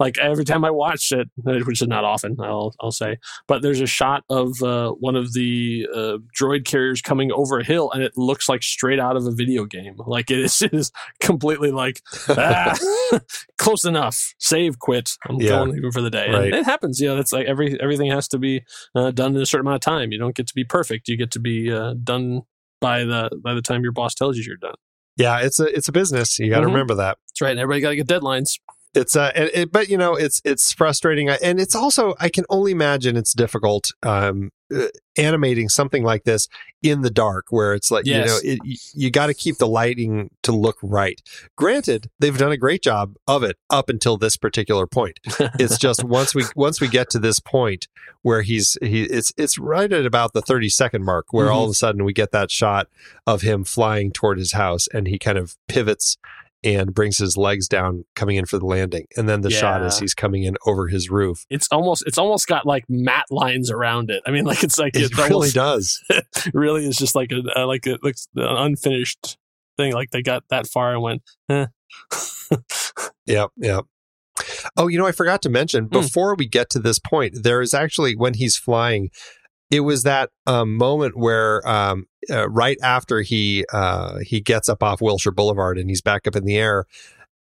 Like 0.00 0.18
every 0.18 0.44
time 0.44 0.64
I 0.64 0.70
watched 0.70 1.12
it, 1.12 1.28
which 1.36 1.80
is 1.80 1.86
not 1.88 2.02
often, 2.04 2.36
I'll 2.40 2.74
I'll 2.80 2.90
say, 2.90 3.16
but 3.46 3.62
there's 3.62 3.80
a 3.80 3.86
shot 3.86 4.24
of 4.28 4.60
uh, 4.62 4.90
one 4.92 5.14
of 5.16 5.32
the 5.34 5.86
uh, 5.94 6.18
droid 6.38 6.64
carriers 6.64 7.00
coming 7.00 7.30
over 7.32 7.58
a 7.60 7.64
hill, 7.64 7.90
and 7.92 8.02
it 8.02 8.12
looks 8.16 8.48
like 8.48 8.62
straight 8.62 8.98
out 8.98 9.16
of 9.16 9.24
a 9.26 9.30
video 9.30 9.64
game. 9.64 9.94
Like 9.98 10.30
it 10.30 10.38
is, 10.40 10.60
it 10.62 10.74
is 10.74 10.90
completely 11.20 11.70
like 11.70 12.00
ah, 12.28 12.76
close 13.58 13.84
enough. 13.84 14.34
Save, 14.40 14.78
quit. 14.78 15.12
I'm 15.28 15.36
Yeah. 15.40 15.50
going 15.50 15.76
even 15.76 15.92
for 15.92 16.00
the 16.02 16.10
day. 16.10 16.28
Right. 16.30 16.46
And 16.46 16.54
it 16.54 16.64
happens. 16.64 17.00
You 17.00 17.08
know, 17.08 17.16
that's 17.16 17.32
like 17.32 17.46
every 17.46 17.80
everything 17.80 18.10
has 18.10 18.28
to 18.28 18.38
be 18.38 18.62
uh, 18.94 19.10
done 19.12 19.36
in 19.36 19.42
a 19.42 19.46
certain 19.46 19.66
amount 19.66 19.76
of 19.76 19.92
time. 19.92 20.12
You 20.12 20.18
don't 20.18 20.34
get 20.34 20.46
to 20.48 20.54
be 20.54 20.64
perfect. 20.64 21.08
You 21.08 21.16
get 21.16 21.30
to 21.32 21.40
be 21.40 21.72
uh, 21.72 21.94
done 22.02 22.42
by 22.80 23.04
the 23.04 23.30
by 23.42 23.54
the 23.54 23.62
time 23.62 23.82
your 23.82 23.92
boss 23.92 24.14
tells 24.14 24.36
you 24.36 24.42
you're 24.44 24.56
done. 24.56 24.74
Yeah, 25.16 25.38
it's 25.38 25.60
a 25.60 25.66
it's 25.66 25.86
a 25.86 25.92
business. 25.92 26.38
You 26.40 26.50
got 26.50 26.60
to 26.60 26.66
Mhm. 26.66 26.72
remember 26.72 26.94
that. 26.96 27.18
That's 27.28 27.40
right. 27.40 27.52
And 27.52 27.60
everybody 27.60 27.80
got 27.80 27.90
to 27.90 27.96
get 27.96 28.08
deadlines. 28.08 28.58
It's 28.94 29.16
uh 29.16 29.32
it, 29.34 29.50
it- 29.54 29.72
but 29.72 29.88
you 29.88 29.96
know 29.98 30.14
it's 30.14 30.40
it's 30.44 30.72
frustrating. 30.72 31.28
And 31.28 31.60
it's 31.60 31.74
also 31.74 32.14
i 32.20 32.28
can 32.28 32.44
only 32.50 32.72
imagine 32.72 33.16
it's 33.16 33.32
difficult 33.34 33.90
um 34.02 34.50
uh, 34.74 34.86
animating 35.18 35.68
something 35.68 36.02
like 36.02 36.24
this 36.24 36.48
in 36.82 37.02
the 37.02 37.10
dark 37.10 37.46
where 37.50 37.74
it's 37.74 37.90
like 37.90 38.06
Yes. 38.06 38.42
you 38.42 38.56
know 38.56 38.62
it, 38.64 38.78
you 38.94 39.10
got 39.10 39.26
to 39.26 39.34
keep 39.34 39.58
the 39.58 39.66
lighting 39.68 40.30
to 40.42 40.52
look 40.52 40.76
right. 40.82 41.20
Granted 41.56 42.08
they've 42.18 42.36
done 42.36 42.50
a 42.50 42.56
great 42.56 42.82
job 42.82 43.14
of 43.28 43.42
it 43.42 43.56
up 43.68 43.88
until 43.90 44.16
this 44.16 44.36
particular 44.38 44.86
point. 44.86 45.20
It's 45.58 45.76
just 45.78 46.02
once 46.18 46.34
we 46.34 46.44
once 46.56 46.80
we 46.80 46.88
get 46.88 47.10
to 47.10 47.18
this 47.18 47.40
point 47.40 47.88
where 48.22 48.40
he's 48.42 48.76
he 48.82 49.02
it's 49.04 49.32
it's 49.36 49.58
right 49.58 49.92
at 49.92 50.06
about 50.06 50.32
the 50.32 50.42
30 50.42 50.70
second 50.70 51.04
mark 51.04 51.26
where 51.30 51.50
all 51.52 51.64
of 51.64 51.70
a 51.70 51.74
sudden 51.74 52.02
we 52.04 52.12
get 52.14 52.32
that 52.32 52.50
shot 52.50 52.88
of 53.26 53.42
him 53.42 53.64
flying 53.64 54.10
toward 54.12 54.38
his 54.38 54.52
house 54.52 54.88
and 54.94 55.06
he 55.06 55.18
kind 55.18 55.36
of 55.38 55.56
pivots 55.68 56.16
and 56.64 56.94
brings 56.94 57.18
his 57.18 57.36
legs 57.36 57.68
down 57.68 58.04
coming 58.16 58.36
in 58.36 58.46
for 58.46 58.58
the 58.58 58.64
landing 58.66 59.06
and 59.16 59.28
then 59.28 59.42
the 59.42 59.50
shot 59.50 59.82
is 59.82 59.98
he's 59.98 60.14
coming 60.14 60.42
in 60.42 60.56
over 60.66 60.88
his 60.88 61.10
roof 61.10 61.44
It's 61.50 61.68
almost 61.70 62.04
it's 62.06 62.18
almost 62.18 62.46
got 62.48 62.66
like 62.66 62.84
matte 62.88 63.30
lines 63.30 63.70
around 63.70 64.10
it. 64.10 64.22
I 64.26 64.30
mean, 64.30 64.44
like 64.44 64.64
it's 64.64 64.78
like 64.78 64.96
it 64.96 65.16
really 65.16 65.32
almost, 65.32 65.54
does 65.54 66.02
really 66.54 66.86
is 66.86 66.96
just 66.96 67.14
like 67.14 67.30
a 67.32 67.42
uh, 67.60 67.66
like 67.66 67.86
it 67.86 68.02
looks 68.02 68.28
an 68.34 68.44
unfinished 68.44 69.36
thing. 69.76 69.92
Like 69.92 70.10
they 70.10 70.22
got 70.22 70.44
that 70.48 70.66
far 70.66 70.92
and 70.94 71.02
went. 71.02 71.22
Eh. 71.50 71.66
Yep, 73.26 73.50
yep. 73.56 73.84
Oh, 74.76 74.88
you 74.88 74.98
know, 74.98 75.06
I 75.06 75.12
forgot 75.12 75.40
to 75.42 75.48
mention 75.48 75.84
Hmm. 75.84 75.90
before 75.90 76.34
we 76.36 76.46
get 76.46 76.68
to 76.70 76.78
this 76.78 76.98
point, 76.98 77.42
there 77.42 77.62
is 77.62 77.72
actually 77.72 78.14
when 78.16 78.34
he's 78.34 78.56
flying, 78.56 79.10
it 79.70 79.80
was 79.80 80.02
that 80.02 80.30
um, 80.46 80.76
moment 80.76 81.16
where 81.16 81.66
um, 81.66 82.06
uh, 82.30 82.48
right 82.48 82.78
after 82.82 83.22
he 83.22 83.64
uh, 83.72 84.18
he 84.20 84.40
gets 84.40 84.68
up 84.68 84.82
off 84.82 85.00
Wilshire 85.00 85.32
Boulevard 85.32 85.78
and 85.78 85.88
he's 85.88 86.02
back 86.02 86.26
up 86.26 86.36
in 86.36 86.44
the 86.44 86.56
air 86.56 86.86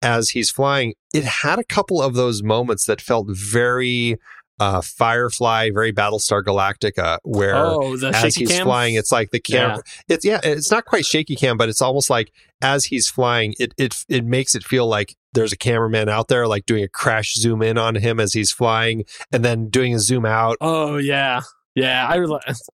as 0.02 0.30
he's 0.30 0.50
flying, 0.50 0.96
it 1.14 1.24
had 1.24 1.60
a 1.60 1.64
couple 1.64 2.02
of 2.02 2.16
those 2.16 2.42
moments 2.42 2.86
that 2.86 3.02
felt 3.02 3.28
very 3.30 4.18
uh, 4.60 4.80
Firefly, 4.82 5.72
very 5.74 5.92
Battlestar 5.92 6.44
Galactica, 6.44 7.18
where 7.24 7.56
oh, 7.56 7.98
as 8.14 8.36
he's 8.36 8.50
cam. 8.50 8.64
flying, 8.64 8.94
it's 8.94 9.12
like 9.12 9.32
the 9.32 9.40
camera. 9.40 9.82
It's 10.08 10.24
yeah, 10.24 10.40
it's 10.44 10.70
not 10.70 10.86
quite 10.86 11.04
shaky 11.04 11.36
cam, 11.36 11.58
but 11.58 11.68
it's 11.68 11.82
almost 11.82 12.12
like 12.12 12.32
as 12.62 12.86
he's 12.86 13.10
flying, 13.10 13.56
it 13.60 13.74
it 13.78 14.06
it 14.08 14.24
makes 14.24 14.54
it 14.54 14.64
feel 14.64 14.86
like 14.86 15.16
there's 15.34 15.52
a 15.52 15.58
cameraman 15.58 16.10
out 16.10 16.28
there, 16.28 16.46
like 16.48 16.68
doing 16.68 16.84
a 16.84 16.88
crash 16.88 17.34
zoom 17.34 17.64
in 17.64 17.80
on 17.80 17.96
him 17.96 18.20
as 18.20 18.34
he's 18.34 18.52
flying, 18.52 19.04
and 19.32 19.44
then 19.44 19.68
doing 19.68 19.96
a 19.96 20.00
zoom 20.00 20.28
out. 20.28 20.58
Oh 20.62 20.98
yeah, 20.98 21.42
yeah. 21.74 22.08
I 22.08 22.20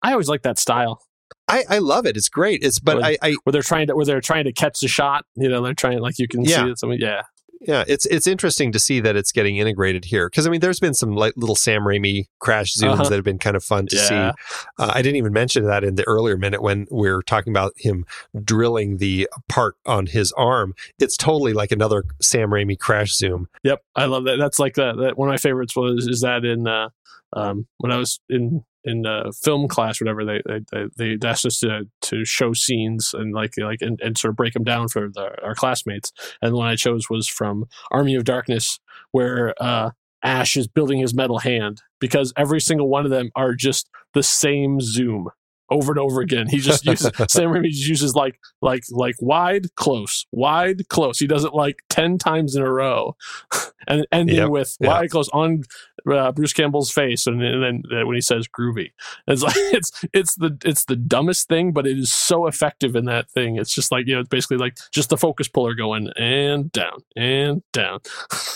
I 0.03 0.11
always 0.11 0.27
like 0.27 0.41
that 0.41 0.59
style 0.59 1.06
I 1.47 1.63
I 1.69 1.77
love 1.79 2.05
it. 2.05 2.17
It's 2.17 2.29
great. 2.29 2.63
It's 2.63 2.79
but 2.79 2.97
Well, 2.97 3.05
I 3.05 3.17
I 3.21 3.35
where 3.43 3.51
they're 3.51 3.61
trying 3.61 3.87
to 3.87 3.95
where 3.95 4.05
they're 4.05 4.21
trying 4.21 4.45
to 4.45 4.51
catch 4.53 4.79
the 4.79 4.87
shot. 4.87 5.25
You 5.35 5.49
know, 5.49 5.61
they're 5.63 5.73
trying 5.73 5.99
like 5.99 6.19
you 6.19 6.27
can 6.27 6.43
Yeah. 6.43 6.73
see 6.75 6.85
it. 6.87 6.99
Yeah, 6.99 7.21
yeah, 7.61 7.83
it's 7.87 8.05
it's 8.07 8.27
interesting 8.27 8.71
to 8.73 8.79
see 8.79 8.99
that 8.99 9.15
it's 9.15 9.31
getting 9.31 9.57
integrated 9.57 10.05
here 10.05 10.29
because 10.29 10.45
I 10.45 10.49
mean, 10.49 10.59
there's 10.61 10.79
been 10.79 10.93
some 10.93 11.15
like 11.15 11.33
little 11.37 11.55
Sam 11.55 11.81
Raimi 11.83 12.25
crash 12.39 12.73
zooms 12.75 12.93
Uh-huh. 12.93 13.03
that 13.09 13.15
have 13.15 13.23
been 13.23 13.39
kind 13.39 13.55
of 13.55 13.63
fun 13.63 13.87
to 13.87 13.95
Yeah. 13.95 14.07
see. 14.07 14.15
Uh, 14.77 14.91
I 14.93 15.01
didn't 15.01 15.15
even 15.15 15.33
mention 15.33 15.65
that 15.65 15.83
in 15.83 15.95
the 15.95 16.03
earlier 16.05 16.37
minute 16.37 16.61
when 16.61 16.85
we 16.91 17.07
are 17.09 17.21
talking 17.21 17.51
about 17.53 17.73
him 17.77 18.05
drilling 18.43 18.97
the 18.97 19.27
part 19.49 19.75
on 19.85 20.05
his 20.07 20.31
arm. 20.33 20.73
It's 20.99 21.17
totally 21.17 21.53
like 21.53 21.71
another 21.71 22.03
Sam 22.21 22.49
Raimi 22.49 22.77
crash 22.77 23.13
zoom. 23.13 23.47
Yep, 23.63 23.81
I 23.95 24.05
love 24.05 24.25
that. 24.25 24.37
That's 24.37 24.59
like 24.59 24.75
that. 24.75 24.97
that 24.97 25.17
one 25.17 25.29
of 25.29 25.33
my 25.33 25.37
favorites 25.37 25.75
was 25.75 26.07
is 26.07 26.21
that 26.21 26.45
in 26.45 26.67
uh, 26.67 26.89
um, 27.33 27.67
when 27.77 27.91
I 27.91 27.97
was 27.97 28.19
in 28.29 28.63
in 28.87 29.05
uh, 29.05 29.31
film 29.43 29.67
class, 29.67 29.99
whatever 30.01 30.25
they 30.25 30.41
they 30.71 31.17
they, 31.17 31.27
asked 31.27 31.45
us 31.45 31.59
to 31.59 31.83
to 32.01 32.25
show 32.25 32.53
scenes 32.53 33.13
and 33.13 33.33
like 33.33 33.53
like 33.57 33.81
and, 33.81 33.99
and 34.01 34.17
sort 34.17 34.31
of 34.31 34.37
break 34.37 34.53
them 34.53 34.63
down 34.63 34.87
for 34.87 35.09
the, 35.09 35.29
our 35.43 35.53
classmates. 35.53 36.11
And 36.41 36.53
the 36.53 36.57
one 36.57 36.69
I 36.69 36.75
chose 36.75 37.09
was 37.09 37.27
from 37.27 37.65
Army 37.91 38.15
of 38.15 38.23
Darkness, 38.23 38.79
where 39.11 39.53
uh, 39.61 39.91
Ash 40.23 40.55
is 40.55 40.67
building 40.67 40.99
his 40.99 41.13
metal 41.13 41.39
hand 41.39 41.81
because 41.99 42.33
every 42.37 42.61
single 42.61 42.87
one 42.87 43.05
of 43.05 43.11
them 43.11 43.29
are 43.35 43.53
just 43.53 43.89
the 44.13 44.23
same 44.23 44.79
zoom 44.79 45.29
over 45.69 45.91
and 45.91 45.99
over 45.99 46.21
again. 46.21 46.47
He 46.47 46.59
just 46.59 46.85
uses 46.85 47.11
Sam 47.29 47.49
Raimi 47.49 47.69
just 47.69 47.87
uses 47.87 48.15
like 48.15 48.39
like 48.61 48.83
like 48.91 49.15
wide 49.19 49.73
close 49.75 50.25
wide 50.31 50.87
close. 50.89 51.19
He 51.19 51.27
does 51.27 51.43
it 51.43 51.53
like 51.53 51.79
ten 51.89 52.17
times 52.17 52.55
in 52.55 52.61
a 52.63 52.71
row, 52.71 53.15
and 53.87 54.05
ending 54.11 54.37
Yep, 54.37 54.49
with 54.49 54.77
yeah. 54.79 54.89
wide 54.89 55.09
close 55.09 55.29
on 55.29 55.63
uh, 56.09 56.31
Bruce 56.31 56.53
Campbell's 56.53 56.91
face, 56.91 57.27
and, 57.27 57.41
and 57.41 57.63
then 57.63 57.83
uh, 57.99 58.05
when 58.05 58.15
he 58.15 58.21
says 58.21 58.47
groovy, 58.47 58.91
it's 59.27 59.41
like 59.41 59.55
it's 59.57 59.91
it's 60.13 60.35
the 60.35 60.57
it's 60.63 60.85
the 60.85 60.95
dumbest 60.95 61.47
thing, 61.47 61.71
but 61.73 61.85
it 61.87 61.97
is 61.97 62.13
so 62.13 62.47
effective 62.47 62.95
in 62.95 63.05
that 63.05 63.29
thing. 63.29 63.57
It's 63.57 63.73
just 63.73 63.91
like 63.91 64.07
you 64.07 64.15
know, 64.15 64.21
it's 64.21 64.29
basically 64.29 64.57
like 64.57 64.77
just 64.91 65.09
the 65.09 65.17
focus 65.17 65.47
puller 65.47 65.73
going 65.73 66.09
and 66.17 66.71
down 66.71 66.99
and 67.15 67.61
down. 67.73 67.99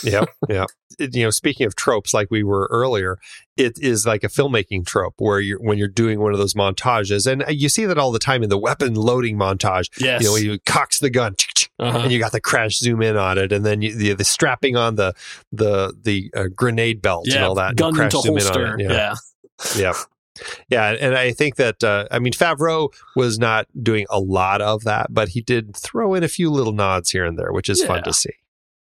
yeah, 0.02 0.24
yeah. 0.48 0.66
You 0.98 1.24
know, 1.24 1.30
speaking 1.30 1.66
of 1.66 1.74
tropes, 1.74 2.12
like 2.12 2.28
we 2.30 2.42
were 2.42 2.68
earlier, 2.70 3.18
it 3.56 3.78
is 3.80 4.06
like 4.06 4.24
a 4.24 4.28
filmmaking 4.28 4.86
trope 4.86 5.14
where 5.18 5.40
you're 5.40 5.58
when 5.60 5.78
you're 5.78 5.88
doing 5.88 6.20
one 6.20 6.32
of 6.32 6.38
those 6.38 6.54
montages, 6.54 7.01
and 7.10 7.42
uh, 7.42 7.50
you 7.50 7.68
see 7.68 7.84
that 7.86 7.98
all 7.98 8.12
the 8.12 8.18
time 8.18 8.42
in 8.42 8.48
the 8.48 8.58
weapon 8.58 8.94
loading 8.94 9.36
montage. 9.36 9.88
Yes, 10.00 10.22
You 10.22 10.28
know, 10.28 10.36
you 10.36 10.58
cocks 10.60 11.00
the 11.00 11.10
gun, 11.10 11.34
uh-huh. 11.78 11.98
and 11.98 12.12
you 12.12 12.18
got 12.18 12.32
the 12.32 12.40
crash 12.40 12.78
zoom 12.78 13.02
in 13.02 13.16
on 13.16 13.38
it, 13.38 13.52
and 13.52 13.64
then 13.64 13.82
you, 13.82 13.94
the, 13.94 14.14
the 14.14 14.24
strapping 14.24 14.76
on 14.76 14.96
the 14.96 15.14
the 15.52 15.94
the 16.02 16.30
uh, 16.36 16.46
grenade 16.54 17.02
belt 17.02 17.26
and 17.28 17.44
all 17.44 17.54
that, 17.54 17.70
and 17.70 17.78
gun 17.78 17.94
crash 17.94 18.14
into 18.14 18.22
zoom 18.22 18.36
holster. 18.36 18.64
in 18.64 18.72
on 18.72 18.80
it. 18.80 18.90
yeah. 18.90 19.14
yeah. 19.76 19.92
Yeah, 20.68 20.96
and 20.98 21.14
I 21.14 21.32
think 21.32 21.56
that 21.56 21.84
uh, 21.84 22.06
I 22.10 22.18
mean 22.18 22.32
Favreau 22.32 22.92
was 23.14 23.38
not 23.38 23.66
doing 23.80 24.06
a 24.08 24.18
lot 24.18 24.62
of 24.62 24.82
that, 24.84 25.08
but 25.10 25.28
he 25.28 25.42
did 25.42 25.76
throw 25.76 26.14
in 26.14 26.22
a 26.22 26.28
few 26.28 26.50
little 26.50 26.72
nods 26.72 27.10
here 27.10 27.24
and 27.24 27.38
there, 27.38 27.52
which 27.52 27.68
is 27.68 27.84
fun 27.84 28.02
to 28.04 28.12
see. 28.12 28.32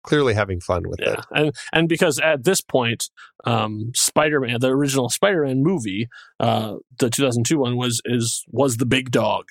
Clearly 0.04 0.34
having 0.34 0.60
fun 0.60 0.84
with 0.88 1.00
yeah 1.02 1.14
it. 1.14 1.26
and 1.34 1.52
and 1.72 1.90
because 1.90 2.20
at 2.20 2.44
this 2.44 2.62
point 2.62 3.10
um 3.46 3.92
spider-man 3.96 4.60
the 4.60 4.70
original 4.70 5.10
spider-man 5.10 5.64
movie 5.64 6.08
uh 6.40 6.76
the 7.00 7.10
2002 7.10 7.58
one 7.58 7.78
was 7.78 8.02
is 8.06 8.44
was 8.50 8.78
the 8.78 8.86
big 8.86 9.12
dog 9.12 9.46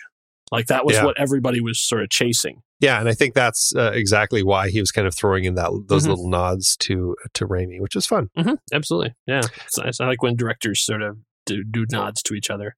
Like 0.50 0.66
that 0.66 0.84
was 0.84 0.96
Yeah. 0.96 1.04
what 1.06 1.18
everybody 1.18 1.60
was 1.62 1.80
sort 1.80 2.02
of 2.02 2.10
chasing. 2.10 2.62
Yeah, 2.80 2.98
and 3.00 3.08
I 3.08 3.14
think 3.14 3.32
that's 3.34 3.72
uh, 3.76 3.92
exactly 3.94 4.42
why 4.42 4.68
he 4.68 4.80
was 4.80 4.90
kind 4.90 5.06
of 5.06 5.14
throwing 5.14 5.44
in 5.44 5.54
that 5.54 5.70
those 5.88 6.04
Mhm. 6.04 6.08
little 6.10 6.28
nods 6.28 6.76
to 6.78 7.16
to 7.34 7.46
Raimi, 7.46 7.80
which 7.80 7.96
is 7.96 8.06
fun. 8.06 8.28
hmm 8.36 8.54
Absolutely. 8.72 9.14
Yeah. 9.26 9.40
It's 9.64 9.78
nice. 9.78 10.00
I 10.00 10.06
like 10.08 10.22
when 10.22 10.36
directors 10.36 10.84
sort 10.84 11.00
of 11.00 11.16
do, 11.46 11.62
do 11.64 11.86
nods 11.90 12.22
to 12.24 12.34
each 12.34 12.50
other. 12.50 12.76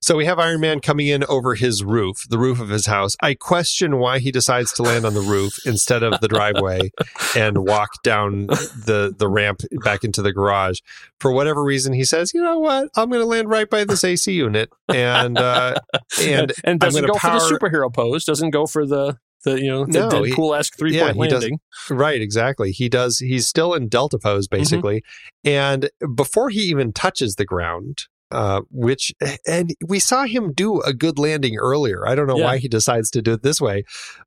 So 0.00 0.16
we 0.16 0.24
have 0.26 0.38
Iron 0.38 0.60
Man 0.60 0.80
coming 0.80 1.06
in 1.06 1.24
over 1.24 1.54
his 1.54 1.82
roof, 1.84 2.24
the 2.28 2.38
roof 2.38 2.60
of 2.60 2.68
his 2.68 2.86
house. 2.86 3.16
I 3.22 3.34
question 3.34 3.98
why 3.98 4.18
he 4.18 4.30
decides 4.30 4.72
to 4.74 4.82
land 4.82 5.04
on 5.04 5.14
the 5.14 5.20
roof 5.20 5.58
instead 5.66 6.02
of 6.02 6.20
the 6.20 6.28
driveway 6.28 6.90
and 7.36 7.58
walk 7.66 8.02
down 8.02 8.46
the 8.46 9.14
the 9.16 9.28
ramp 9.28 9.62
back 9.84 10.04
into 10.04 10.22
the 10.22 10.32
garage. 10.32 10.80
For 11.20 11.30
whatever 11.32 11.62
reason, 11.62 11.92
he 11.92 12.04
says, 12.04 12.32
"You 12.34 12.42
know 12.42 12.58
what? 12.58 12.88
I'm 12.96 13.08
going 13.10 13.22
to 13.22 13.26
land 13.26 13.48
right 13.48 13.68
by 13.68 13.84
this 13.84 14.04
AC 14.04 14.32
unit." 14.32 14.70
And 14.92 15.38
uh, 15.38 15.74
and 16.22 16.52
and 16.64 16.80
doesn't 16.80 17.06
go 17.06 17.14
for 17.14 17.28
the 17.30 17.58
superhero 17.58 17.92
pose. 17.92 18.24
Doesn't 18.24 18.50
go 18.50 18.66
for 18.66 18.86
the 18.86 19.16
the 19.44 19.60
you 19.60 19.70
know 19.70 19.84
the 19.86 20.00
No, 20.00 20.08
Deadpool 20.08 20.58
esque 20.58 20.76
three 20.78 20.94
yeah, 20.96 21.12
point 21.12 21.24
he 21.24 21.28
does- 21.30 21.42
landing. 21.42 21.60
Right, 21.90 22.20
exactly. 22.20 22.72
He 22.72 22.88
does. 22.88 23.18
He's 23.18 23.46
still 23.46 23.72
in 23.74 23.88
delta 23.88 24.18
pose, 24.18 24.48
basically. 24.48 25.02
And 25.44 25.88
before 26.14 26.50
he 26.50 26.62
even 26.62 26.92
touches 26.92 27.36
the 27.36 27.44
ground, 27.44 28.04
uh, 28.30 28.62
which 28.70 29.12
and 29.46 29.74
we 29.86 29.98
saw 29.98 30.24
him 30.24 30.52
do 30.52 30.80
a 30.82 30.92
good 30.92 31.18
landing 31.18 31.56
earlier. 31.56 32.06
I 32.06 32.14
don't 32.14 32.26
know 32.26 32.38
Yeah. 32.38 32.44
why 32.44 32.58
he 32.58 32.68
decides 32.68 33.10
to 33.12 33.22
do 33.22 33.32
it 33.34 33.42
this 33.42 33.60
way, 33.60 33.84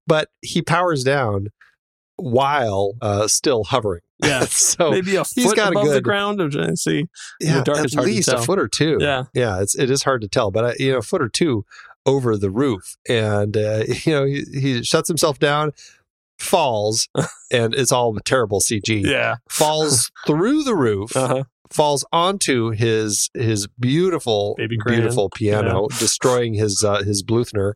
but 0.08 0.30
he 0.42 0.62
powers 0.62 1.04
down 1.04 1.48
while 2.18 2.94
uh, 3.02 3.28
still 3.28 3.64
hovering. 3.66 4.02
Yeah. 4.22 4.42
so 4.50 4.92
Maybe 4.92 5.16
a 5.16 5.24
he's 5.24 5.46
foot 5.46 5.56
got 5.56 5.68
a 5.70 5.72
above 5.72 5.88
the 5.88 5.94
good- 5.94 6.04
ground. 6.04 6.42
I'm 6.42 6.76
see. 6.76 7.06
yeah, 7.40 7.60
the 7.60 7.64
dark 7.64 7.80
at 7.86 7.94
least 7.96 8.28
a 8.28 8.38
foot 8.40 8.60
or 8.60 8.68
two. 8.68 8.98
Yeah. 9.00 9.24
yeah, 9.34 9.62
it's 9.62 9.76
it 9.80 9.90
is 9.90 10.04
hard 10.04 10.20
to 10.24 10.28
tell, 10.28 10.52
but 10.52 10.66
uh, 10.66 10.74
you 10.78 10.92
know, 10.92 10.98
a 10.98 11.02
foot 11.02 11.22
or 11.22 11.30
two 11.30 11.64
over 12.06 12.36
the 12.36 12.50
roof, 12.52 12.98
and 13.08 13.56
uh, 13.56 13.84
you 14.04 14.12
know, 14.12 14.26
he, 14.26 14.44
he 14.54 14.84
shuts 14.84 15.08
himself 15.08 15.40
down. 15.40 15.72
Falls 16.38 17.08
and 17.52 17.74
it's 17.74 17.92
all 17.94 18.14
terrible 18.26 18.60
CG. 18.60 19.06
Yeah. 19.06 19.38
falls 19.50 20.12
through 20.28 20.64
the 20.64 20.76
roof, 20.76 21.16
Uh-huh. 21.16 21.44
Falls 21.72 22.06
onto 22.12 22.72
his 22.72 23.30
his 23.34 23.68
beautiful 23.80 24.56
beautiful 24.96 25.30
piano, 25.30 25.88
destroying 26.00 26.54
his 26.54 26.84
uh, 26.84 27.04
his 27.04 27.24
Bluthner. 27.24 27.74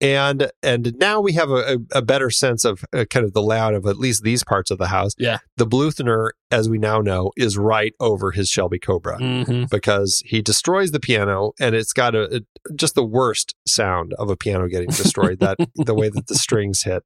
And 0.00 0.50
and 0.64 0.96
now 0.98 1.20
we 1.20 1.34
have 1.34 1.50
a, 1.50 1.78
a, 1.92 2.02
better 2.02 2.28
sense 2.28 2.64
of 2.64 2.84
uh, 2.92 3.04
kind 3.04 3.24
of 3.24 3.34
the 3.34 3.42
layout 3.42 3.74
of 3.74 3.86
at 3.86 3.98
least 3.98 4.24
these 4.24 4.42
parts 4.42 4.72
of 4.72 4.78
the 4.78 4.88
house. 4.88 5.12
Yeah. 5.16 5.38
the 5.56 5.66
Bluthner, 5.66 6.30
as 6.50 6.68
we 6.68 6.78
now 6.78 7.00
know, 7.00 7.30
is 7.36 7.56
right 7.56 7.94
over 8.00 8.32
his 8.32 8.48
Shelby 8.48 8.80
Cobra 8.80 9.18
hmm 9.18 9.64
because 9.70 10.20
he 10.26 10.42
destroys 10.42 10.90
the 10.90 10.98
piano 10.98 11.52
and 11.60 11.76
it's 11.76 11.92
got 11.92 12.16
a, 12.16 12.38
a- 12.38 12.72
just 12.74 12.96
the 12.96 13.04
worst 13.04 13.54
sound 13.64 14.12
of 14.18 14.28
a 14.28 14.36
piano 14.36 14.66
getting 14.66 14.88
destroyed 14.88 15.38
that 15.38 15.56
the 15.76 15.94
way 15.94 16.08
that 16.08 16.26
the 16.26 16.34
strings 16.34 16.82
hit 16.82 17.04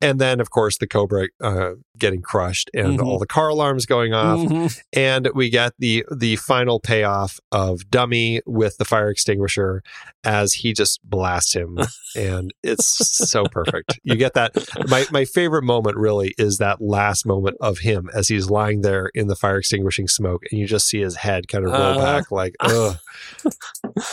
and 0.00 0.18
then 0.20 0.40
of 0.40 0.50
course 0.50 0.78
the 0.78 0.86
cobra 0.86 1.28
uh, 1.42 1.72
getting 1.98 2.22
crushed 2.22 2.70
and 2.74 2.98
Mhm. 2.98 3.04
all 3.04 3.18
the 3.18 3.26
car 3.26 3.48
alarms 3.48 3.86
going 3.86 4.12
off. 4.14 4.40
Hmm 4.40 4.66
and 4.92 5.28
we 5.34 5.50
get 5.50 5.72
the 5.78 6.04
the 6.14 6.36
final 6.36 6.80
payoff 6.80 7.38
of 7.52 7.90
dummy 7.90 8.40
with 8.46 8.76
the 8.78 8.84
fire 8.84 9.08
extinguisher 9.10 9.82
as 10.24 10.54
he 10.54 10.72
just 10.72 11.00
blasts 11.04 11.54
him. 11.54 11.78
And 12.16 12.52
it's 12.62 12.84
so 13.28 13.44
perfect. 13.44 14.00
You 14.02 14.16
get 14.16 14.34
that. 14.34 14.52
My 14.88 15.06
my 15.10 15.24
favorite 15.24 15.62
moment 15.64 15.96
really 15.96 16.34
is 16.38 16.58
that 16.58 16.80
last 16.80 17.24
moment 17.26 17.56
of 17.60 17.78
him 17.78 18.10
as 18.14 18.28
he's 18.28 18.50
lying 18.50 18.80
there 18.82 19.10
in 19.14 19.28
the 19.28 19.36
fire 19.36 19.58
extinguishing 19.58 20.08
smoke 20.08 20.42
and 20.50 20.58
you 20.60 20.66
just 20.66 20.88
see 20.88 21.00
his 21.00 21.16
head 21.16 21.46
kind 21.48 21.64
of 21.64 21.70
roll 21.72 21.80
Uh-huh. 21.82 21.98
back 22.04 22.30
like 22.30 22.54
ugh. 22.60 22.96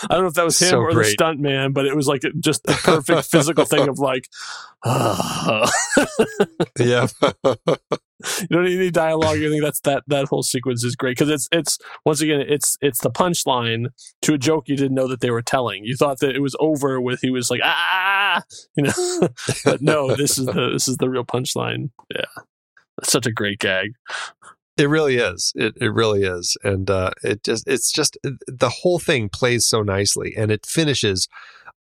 I 0.10 0.14
don't 0.16 0.22
know 0.24 0.28
if 0.28 0.34
that 0.36 0.46
was 0.46 0.60
him 0.62 0.70
So 0.70 0.80
or 0.82 0.94
the 0.94 1.04
stunt 1.06 1.40
man, 1.40 1.72
but 1.74 1.86
it 1.86 1.96
was 1.96 2.08
like 2.08 2.22
just 2.40 2.68
a 2.68 2.74
perfect 2.74 3.26
physical 3.30 3.66
thing 3.66 3.88
of 3.88 4.00
like, 4.00 4.28
yeah 6.80 7.08
you 8.42 8.48
don't 8.50 8.66
need 8.66 8.80
any 8.80 8.92
dialogue. 8.92 9.38
I 9.38 9.50
think 9.50 9.62
that's 9.62 9.80
that 9.82 10.04
that 10.08 10.28
whole 10.28 10.44
sequence 10.44 10.84
is 10.84 10.96
great 10.96 11.18
because 11.18 11.30
it's 11.30 11.48
it's 11.52 11.78
once 12.06 12.22
again 12.22 12.44
it's 12.48 12.78
it's 12.82 13.02
the 13.02 13.12
punchline 13.12 13.88
to 14.24 14.34
a 14.34 14.38
joke 14.38 14.68
you 14.68 14.76
didn't 14.76 14.96
know 14.96 15.08
that 15.08 15.22
they 15.22 15.32
were 15.32 15.42
telling. 15.42 15.84
You 15.86 15.96
thought 15.96 16.20
that 16.20 16.36
it 16.36 16.40
was 16.40 16.56
over 16.60 17.00
with 17.00 17.22
he 17.22 17.30
was 17.30 17.52
like 17.52 17.62
ah 17.64 18.42
you 18.76 18.84
know, 18.84 19.30
but 19.66 19.82
no, 19.82 20.16
this 20.16 20.38
is 20.38 20.46
the 20.46 20.70
this 20.74 20.88
is 20.88 20.98
the 20.98 21.10
real 21.10 21.26
punchline. 21.26 21.92
Yeah, 22.14 22.26
that's 22.98 23.12
such 23.12 23.26
a 23.26 23.32
great 23.32 23.60
gag. 23.60 23.92
It 24.78 24.90
really 24.90 25.18
is. 25.18 25.54
It 25.56 25.76
it 25.80 25.94
really 25.94 26.24
is, 26.24 26.58
and 26.64 26.90
uh, 26.90 27.12
it 27.24 27.44
just 27.44 27.68
it's 27.68 27.92
just 27.92 28.18
the 28.24 28.70
whole 28.70 29.00
thing 29.00 29.30
plays 29.30 29.66
so 29.68 29.82
nicely, 29.82 30.34
and 30.36 30.52
it 30.52 30.66
finishes 30.66 31.28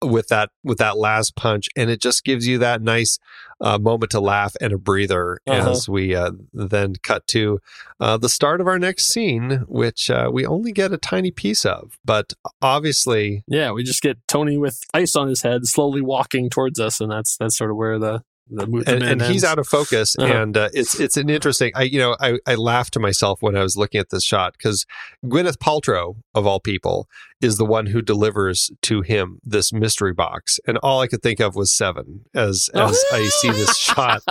with 0.03 0.29
that 0.29 0.51
with 0.65 0.79
that 0.79 0.97
last 0.97 1.37
punch, 1.37 1.69
and 1.77 1.91
it 1.91 2.01
just 2.01 2.25
gives 2.25 2.47
you 2.47 2.59
that 2.59 2.83
nice 2.83 3.19
uh, 3.61 3.79
moment 3.79 4.11
to 4.13 4.21
laugh 4.21 4.55
and 4.61 4.73
a 4.73 4.79
breather 4.79 5.39
Uh-huh. 5.47 5.71
as 5.73 5.89
we 5.89 6.15
uh, 6.15 6.31
then 6.55 6.95
cut 7.03 7.27
to 7.29 7.61
uh, 8.01 8.17
the 8.17 8.29
start 8.31 8.61
of 8.63 8.67
our 8.67 8.79
next 8.79 9.07
scene, 9.07 9.65
which 9.69 10.09
uh, 10.11 10.31
we 10.33 10.47
only 10.47 10.73
get 10.73 10.93
a 10.93 10.97
tiny 10.97 11.31
piece 11.31 11.67
of, 11.67 11.99
but 12.05 12.33
obviously, 12.63 13.45
Yeah, 13.47 13.73
we 13.73 13.83
just 13.83 14.03
get 14.03 14.17
Tony 14.29 14.57
with 14.57 14.83
ice 14.95 15.15
on 15.17 15.29
his 15.29 15.43
head, 15.43 15.67
slowly 15.67 16.01
walking 16.01 16.49
towards 16.49 16.81
us, 16.81 17.01
and 17.01 17.11
that's 17.11 17.37
that's 17.37 17.59
sort 17.59 17.71
of 17.71 17.77
where 17.77 17.99
the 17.99 18.23
the 18.51 18.85
and, 18.87 19.03
and 19.03 19.23
he's 19.23 19.45
out 19.45 19.59
of 19.59 19.67
focus 19.67 20.17
Uh-huh. 20.19 20.33
and 20.33 20.57
uh, 20.57 20.69
it's 20.75 20.99
it's 20.99 21.17
an 21.17 21.31
interesting 21.31 21.73
i 21.75 21.83
you 21.83 21.99
know 21.99 22.17
i 22.21 22.39
i 22.47 22.55
laughed 22.55 22.93
to 22.95 23.01
myself 23.01 23.41
when 23.43 23.57
i 23.57 23.63
was 23.63 23.77
looking 23.77 24.01
at 24.01 24.11
this 24.11 24.25
shot 24.25 24.55
because 24.59 24.87
gwyneth 25.25 25.59
paltrow 25.59 26.17
of 26.35 26.47
all 26.47 26.61
people 26.61 27.09
is 27.41 27.57
the 27.57 27.65
one 27.65 27.87
who 27.87 28.03
delivers 28.03 28.71
to 28.83 29.01
him 29.03 29.41
this 29.45 29.73
mystery 29.73 30.13
box 30.13 30.59
and 30.67 30.77
all 30.79 31.01
i 31.01 31.07
could 31.07 31.23
think 31.23 31.41
of 31.41 31.55
was 31.55 31.73
seven 31.73 32.25
as 32.35 32.69
as 32.75 33.03
i 33.13 33.23
see 33.41 33.51
this 33.51 33.77
shot 33.77 34.23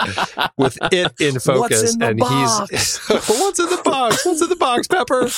with 0.58 0.77
it 0.91 1.12
in 1.19 1.39
focus 1.51 1.93
in 1.93 1.99
the 1.99 2.05
and 2.08 2.19
box? 2.19 2.69
he's 2.69 2.97
what's 3.29 3.60
in 3.60 3.69
the 3.69 3.82
box 3.84 4.25
what's 4.25 4.41
in 4.41 4.49
the 4.49 4.55
box 4.55 4.88
pepper 4.88 5.29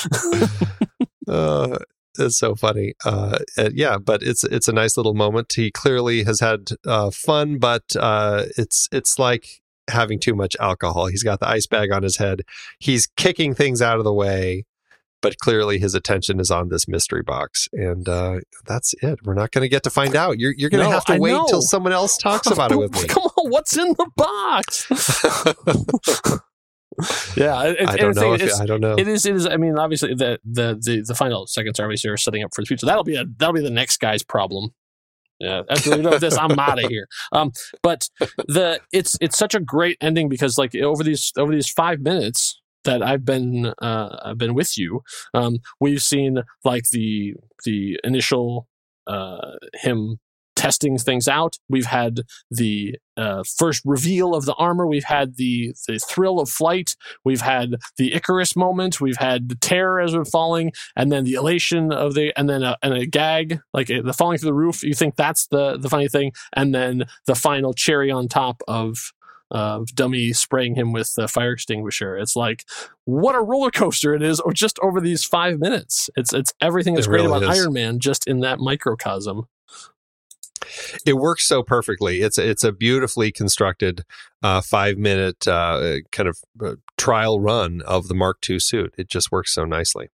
uh, 1.28 1.78
it's 2.20 2.38
so 2.38 2.56
funny. 2.56 2.94
Uh, 3.06 3.40
uh, 3.58 3.70
yeah, 3.74 3.98
but 3.98 4.22
it's 4.24 4.44
it's 4.44 4.68
a 4.68 4.74
nice 4.74 4.98
little 4.98 5.14
moment. 5.14 5.54
He 5.54 5.72
clearly 5.72 6.24
has 6.24 6.40
had 6.40 6.70
uh, 6.86 7.12
fun, 7.12 7.58
but 7.60 7.84
uh, 8.00 8.46
it's 8.58 8.88
it's 8.92 9.18
like 9.20 9.62
having 9.90 10.20
too 10.20 10.36
much 10.36 10.56
alcohol. 10.60 11.08
He's 11.08 11.24
got 11.24 11.40
the 11.40 11.48
ice 11.48 11.68
bag 11.68 11.92
on 11.92 12.04
his 12.04 12.18
head. 12.18 12.42
He's 12.80 13.08
kicking 13.18 13.54
things 13.56 13.82
out 13.82 13.98
of 13.98 14.04
the 14.04 14.14
way, 14.14 14.66
but 15.22 15.38
clearly 15.38 15.80
his 15.80 15.96
attention 15.96 16.40
is 16.40 16.52
on 16.52 16.70
this 16.70 16.88
mystery 16.88 17.24
box, 17.24 17.68
and 17.74 18.08
uh, 18.08 18.40
that's 18.66 18.94
it. 19.02 19.20
We're 19.26 19.34
not 19.34 19.52
going 19.52 19.64
to 19.64 19.70
get 19.70 19.84
to 19.84 19.90
find 19.90 20.16
out. 20.16 20.40
You're 20.40 20.54
you're 20.58 20.70
going 20.70 20.84
to 20.84 20.90
No, 20.90 20.94
have 20.96 21.06
to 21.06 21.14
I 21.14 21.20
wait 21.20 21.32
know. 21.32 21.46
till 21.50 21.62
someone 21.62 21.94
else 21.94 22.18
talks 22.18 22.48
about 22.52 22.72
it 22.72 22.78
with 22.78 22.94
me. 22.94 23.06
Come 23.08 23.24
on, 23.24 23.50
what's 23.50 23.78
in 23.78 23.90
the 23.98 24.10
box? 24.16 24.88
yeah, 27.36 27.64
it, 27.64 27.88
I 27.88 27.96
don't 27.96 28.16
know. 28.16 28.34
If, 28.34 28.60
I 28.60 28.66
don't 28.66 28.82
know. 28.82 28.96
It 28.98 29.08
is. 29.08 29.26
It 29.26 29.36
is. 29.36 29.48
I 29.48 29.58
mean, 29.58 29.78
obviously, 29.78 30.14
the 30.14 30.40
the 30.44 30.80
the, 30.82 31.04
the 31.08 31.16
final 31.16 31.48
seconds 31.48 31.80
are 31.80 31.84
obviously 31.84 32.10
are 32.10 32.18
setting 32.18 32.44
up 32.44 32.52
for 32.54 32.62
the 32.62 32.66
future. 32.66 32.86
That'll 32.86 33.04
be 33.04 33.16
a 33.16 33.26
that'll 33.38 33.54
be 33.54 33.62
the 33.62 33.70
next 33.70 33.98
guy's 33.98 34.24
problem. 34.24 34.74
Yeah, 35.40 35.64
after 35.70 35.92
we 35.92 36.04
know 36.04 36.20
this, 36.20 36.38
I'm 36.38 36.60
out 36.60 36.84
of 36.84 36.90
here. 36.90 37.08
Um, 37.32 37.52
but 37.82 38.10
the 38.48 38.80
it's 38.92 39.18
it's 39.22 39.38
such 39.38 39.56
a 39.56 39.60
great 39.60 39.98
ending 40.02 40.30
because 40.30 40.58
like 40.58 40.76
over 40.76 41.04
these 41.04 41.32
over 41.38 41.52
these 41.52 41.70
five 41.70 42.00
minutes 42.02 42.62
that 42.84 43.02
I've 43.02 43.26
been 43.26 43.74
uh 43.82 44.18
I've 44.24 44.38
been 44.38 44.54
with 44.54 44.78
you, 44.78 45.02
um, 45.34 45.58
we've 45.80 46.04
seen 46.04 46.44
like 46.64 46.90
the 46.92 47.36
the 47.66 48.00
initial 48.04 48.68
uh 49.08 49.54
him 49.74 50.20
testing 50.62 50.98
things 51.00 51.28
out. 51.28 51.58
We've 51.68 51.92
had 52.02 52.22
the 52.52 52.96
uh, 53.18 53.44
first 53.58 53.82
reveal 53.84 54.36
of 54.36 54.46
the 54.46 54.54
armor. 54.54 54.86
We've 54.86 55.12
had 55.18 55.38
the 55.38 55.74
the 55.88 55.98
thrill 55.98 56.40
of 56.40 56.50
flight. 56.50 56.96
We've 57.26 57.42
had 57.42 57.68
the 57.98 58.14
Icarus 58.14 58.56
moment. 58.56 59.02
We've 59.02 59.24
had 59.30 59.50
the 59.50 59.56
terror 59.56 60.00
as 60.00 60.16
we're 60.16 60.26
falling, 60.26 60.72
and 60.96 61.12
then 61.12 61.24
the 61.24 61.34
elation 61.34 61.92
of 61.92 62.14
the, 62.14 62.32
and 62.38 62.48
then 62.48 62.62
a, 62.64 62.78
and 62.84 62.94
a 62.94 63.08
gag 63.08 63.60
like 63.74 63.90
uh, 63.90 64.04
the 64.04 64.14
falling 64.14 64.38
through 64.38 64.52
the 64.54 64.64
roof. 64.66 64.84
You 64.84 64.94
think 64.94 65.16
that's 65.16 65.48
the 65.48 65.78
the 65.78 65.90
funny 65.90 66.08
thing, 66.08 66.32
and 66.54 66.74
then 66.76 67.06
the 67.26 67.36
final 67.36 67.74
cherry 67.74 68.12
on 68.12 68.28
top 68.28 68.62
of. 68.68 69.12
Of 69.54 69.88
dummy 69.96 70.32
spraying 70.32 70.76
him 70.76 70.94
with 70.94 71.14
the 71.16 71.28
fire 71.28 71.52
extinguisher. 71.52 72.16
It's 72.16 72.38
like 72.38 72.64
what 73.04 73.36
a 73.36 73.42
roller 73.42 73.70
coaster 73.70 74.16
it 74.16 74.24
is, 74.24 74.40
or 74.40 74.54
just 74.54 74.80
over 74.82 75.02
these 75.02 75.26
five 75.26 75.60
minutes. 75.60 76.10
It's 76.16 76.34
it's 76.34 76.54
everything 76.62 76.94
that's 76.94 77.06
It 77.08 77.10
great 77.10 77.24
really 77.24 77.38
about 77.38 77.52
is. 77.52 77.60
Iron 77.60 77.74
Man 77.74 78.00
just 78.00 78.28
in 78.28 78.40
that 78.40 78.60
microcosm. 78.60 79.48
It 81.06 81.14
works 81.14 81.46
so 81.48 81.64
perfectly. 81.64 82.22
It's 82.22 82.38
it's 82.38 82.64
a 82.64 82.72
beautifully 82.72 83.32
constructed 83.32 84.04
uh, 84.44 84.62
five 84.62 84.98
minute 84.98 85.48
uh, 85.48 85.98
kind 86.12 86.30
of 86.30 86.38
uh, 86.64 86.76
trial 86.98 87.40
run 87.40 87.82
of 87.82 88.08
the 88.08 88.14
Mark 88.16 88.38
II 88.50 88.60
suit. 88.60 88.94
It 88.98 89.08
just 89.10 89.32
works 89.32 89.54
so 89.54 89.66
nicely. 89.66 90.10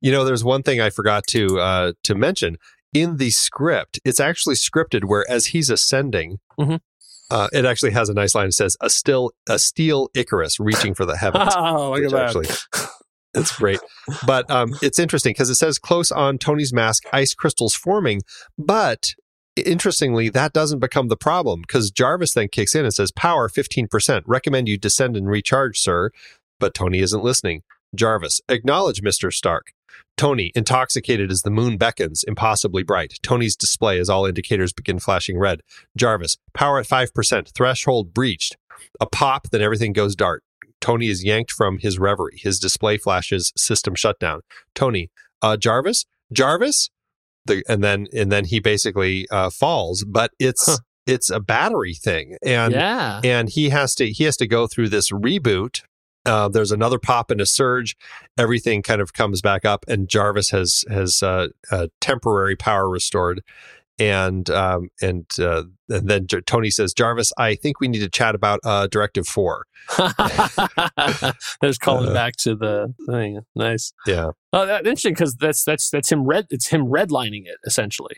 You 0.00 0.12
know, 0.12 0.24
there's 0.24 0.44
one 0.44 0.62
thing 0.62 0.80
I 0.80 0.90
forgot 0.90 1.26
to 1.28 1.58
uh, 1.60 1.92
to 2.04 2.14
mention 2.14 2.56
in 2.94 3.16
the 3.18 3.30
script. 3.30 4.00
It's 4.04 4.20
actually 4.20 4.54
scripted 4.56 5.04
where 5.04 5.24
as 5.30 5.46
he's 5.46 5.70
ascending. 5.70 6.38
Mhm. 6.58 6.80
Uh, 7.30 7.46
it 7.52 7.64
actually 7.64 7.92
has 7.92 8.08
a 8.08 8.14
nice 8.14 8.34
line. 8.34 8.48
It 8.48 8.54
says, 8.54 8.76
"A 8.80 8.90
still, 8.90 9.30
a 9.48 9.58
steel 9.60 10.08
Icarus 10.14 10.58
reaching 10.58 10.94
for 10.94 11.04
the 11.06 11.16
heavens." 11.16 11.52
Oh, 11.56 11.90
look 11.92 12.02
at 12.02 12.10
that. 12.10 12.24
actually 12.24 12.48
It's 13.34 13.56
great. 13.56 13.78
But 14.26 14.50
um, 14.50 14.74
it's 14.82 14.98
interesting 14.98 15.30
because 15.30 15.50
it 15.50 15.54
says 15.56 15.78
close 15.78 16.10
on 16.10 16.38
Tony's 16.38 16.72
mask, 16.72 17.04
ice 17.12 17.34
crystals 17.34 17.74
forming. 17.74 18.22
But 18.58 19.14
interestingly, 19.56 20.28
that 20.30 20.52
doesn't 20.52 20.80
become 20.80 21.08
the 21.08 21.16
problem 21.16 21.62
because 21.62 21.90
Jarvis 21.90 22.34
then 22.34 22.48
kicks 22.48 22.74
in 22.74 22.84
and 22.84 22.94
says, 22.94 23.12
Power 23.12 23.48
15%. 23.48 24.22
Recommend 24.26 24.68
you 24.68 24.78
descend 24.78 25.16
and 25.16 25.28
recharge, 25.28 25.78
sir. 25.78 26.10
But 26.58 26.74
Tony 26.74 26.98
isn't 26.98 27.24
listening. 27.24 27.62
Jarvis, 27.94 28.40
acknowledge 28.48 29.02
Mr. 29.02 29.32
Stark. 29.32 29.72
Tony, 30.16 30.52
intoxicated 30.54 31.30
as 31.30 31.42
the 31.42 31.50
moon 31.50 31.78
beckons, 31.78 32.24
impossibly 32.24 32.82
bright. 32.82 33.14
Tony's 33.22 33.56
display 33.56 33.98
as 33.98 34.10
all 34.10 34.26
indicators 34.26 34.72
begin 34.72 34.98
flashing 34.98 35.38
red. 35.38 35.60
Jarvis, 35.96 36.36
power 36.52 36.78
at 36.78 36.86
5%, 36.86 37.54
threshold 37.54 38.12
breached. 38.12 38.56
A 39.00 39.06
pop, 39.06 39.48
then 39.50 39.62
everything 39.62 39.92
goes 39.92 40.14
dark. 40.14 40.42
Tony 40.80 41.08
is 41.08 41.24
yanked 41.24 41.50
from 41.52 41.78
his 41.78 41.98
reverie. 41.98 42.38
His 42.42 42.58
display 42.58 42.96
flashes, 42.96 43.52
system 43.56 43.94
shutdown. 43.94 44.40
Tony, 44.74 45.10
uh, 45.42 45.56
Jarvis, 45.56 46.06
Jarvis, 46.32 46.90
the, 47.46 47.62
and 47.68 47.82
then 47.82 48.06
and 48.14 48.30
then 48.30 48.44
he 48.44 48.60
basically 48.60 49.26
uh, 49.30 49.50
falls. 49.50 50.04
But 50.04 50.32
it's 50.38 50.66
huh. 50.66 50.78
it's 51.06 51.30
a 51.30 51.40
battery 51.40 51.94
thing, 51.94 52.36
and 52.44 52.72
yeah. 52.72 53.20
and 53.24 53.48
he 53.48 53.70
has 53.70 53.94
to 53.96 54.10
he 54.10 54.24
has 54.24 54.36
to 54.38 54.46
go 54.46 54.66
through 54.66 54.88
this 54.88 55.10
reboot. 55.10 55.82
Uh, 56.26 56.48
there's 56.48 56.70
another 56.70 56.98
pop 56.98 57.30
and 57.30 57.40
a 57.40 57.46
surge. 57.46 57.96
Everything 58.38 58.82
kind 58.82 59.00
of 59.00 59.14
comes 59.14 59.40
back 59.40 59.64
up, 59.64 59.84
and 59.88 60.08
Jarvis 60.08 60.50
has 60.50 60.84
has 60.90 61.22
uh, 61.22 61.48
temporary 62.00 62.56
power 62.56 62.88
restored 62.88 63.42
and 64.00 64.48
um, 64.50 64.88
and 65.00 65.26
uh, 65.38 65.64
and 65.88 66.08
then 66.08 66.26
J- 66.26 66.40
Tony 66.40 66.70
says, 66.70 66.94
Jarvis, 66.94 67.32
I 67.36 67.54
think 67.54 67.80
we 67.80 67.86
need 67.86 68.00
to 68.00 68.08
chat 68.08 68.34
about 68.34 68.60
uh, 68.64 68.86
Directive 68.86 69.28
Four. 69.28 69.66
There's 71.60 71.78
calling 71.78 72.08
uh, 72.08 72.14
back 72.14 72.36
to 72.38 72.56
the 72.56 72.94
thing. 73.06 73.40
Nice. 73.54 73.92
Yeah. 74.06 74.30
Oh, 74.52 74.66
that's 74.66 74.86
interesting 74.86 75.12
because 75.12 75.34
that's 75.36 75.62
that's 75.62 75.90
that's 75.90 76.10
him 76.10 76.24
red. 76.24 76.46
It's 76.50 76.68
him 76.68 76.86
redlining 76.86 77.42
it 77.44 77.58
essentially. 77.66 78.16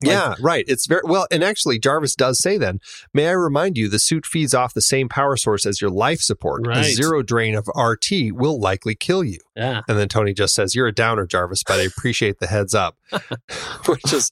Like, 0.00 0.12
yeah, 0.12 0.34
right. 0.40 0.64
It's 0.68 0.86
very 0.86 1.00
well, 1.04 1.26
and 1.32 1.42
actually, 1.42 1.80
Jarvis 1.80 2.14
does 2.14 2.38
say 2.38 2.56
then, 2.56 2.78
may 3.12 3.26
I 3.26 3.32
remind 3.32 3.76
you, 3.76 3.88
the 3.88 3.98
suit 3.98 4.26
feeds 4.26 4.54
off 4.54 4.72
the 4.72 4.80
same 4.80 5.08
power 5.08 5.36
source 5.36 5.66
as 5.66 5.80
your 5.80 5.90
life 5.90 6.20
support. 6.20 6.64
Right. 6.64 6.78
A 6.78 6.84
zero 6.84 7.24
drain 7.24 7.56
of 7.56 7.66
RT 7.74 8.30
will 8.30 8.60
likely 8.60 8.94
kill 8.94 9.24
you. 9.24 9.38
Yeah. 9.56 9.80
And 9.88 9.98
then 9.98 10.06
Tony 10.08 10.34
just 10.34 10.54
says, 10.54 10.76
You're 10.76 10.86
a 10.86 10.94
downer, 10.94 11.26
Jarvis, 11.26 11.64
but 11.64 11.80
I 11.80 11.82
appreciate 11.82 12.38
the 12.38 12.46
heads 12.46 12.76
up, 12.76 12.96
which 13.86 14.12
is 14.12 14.30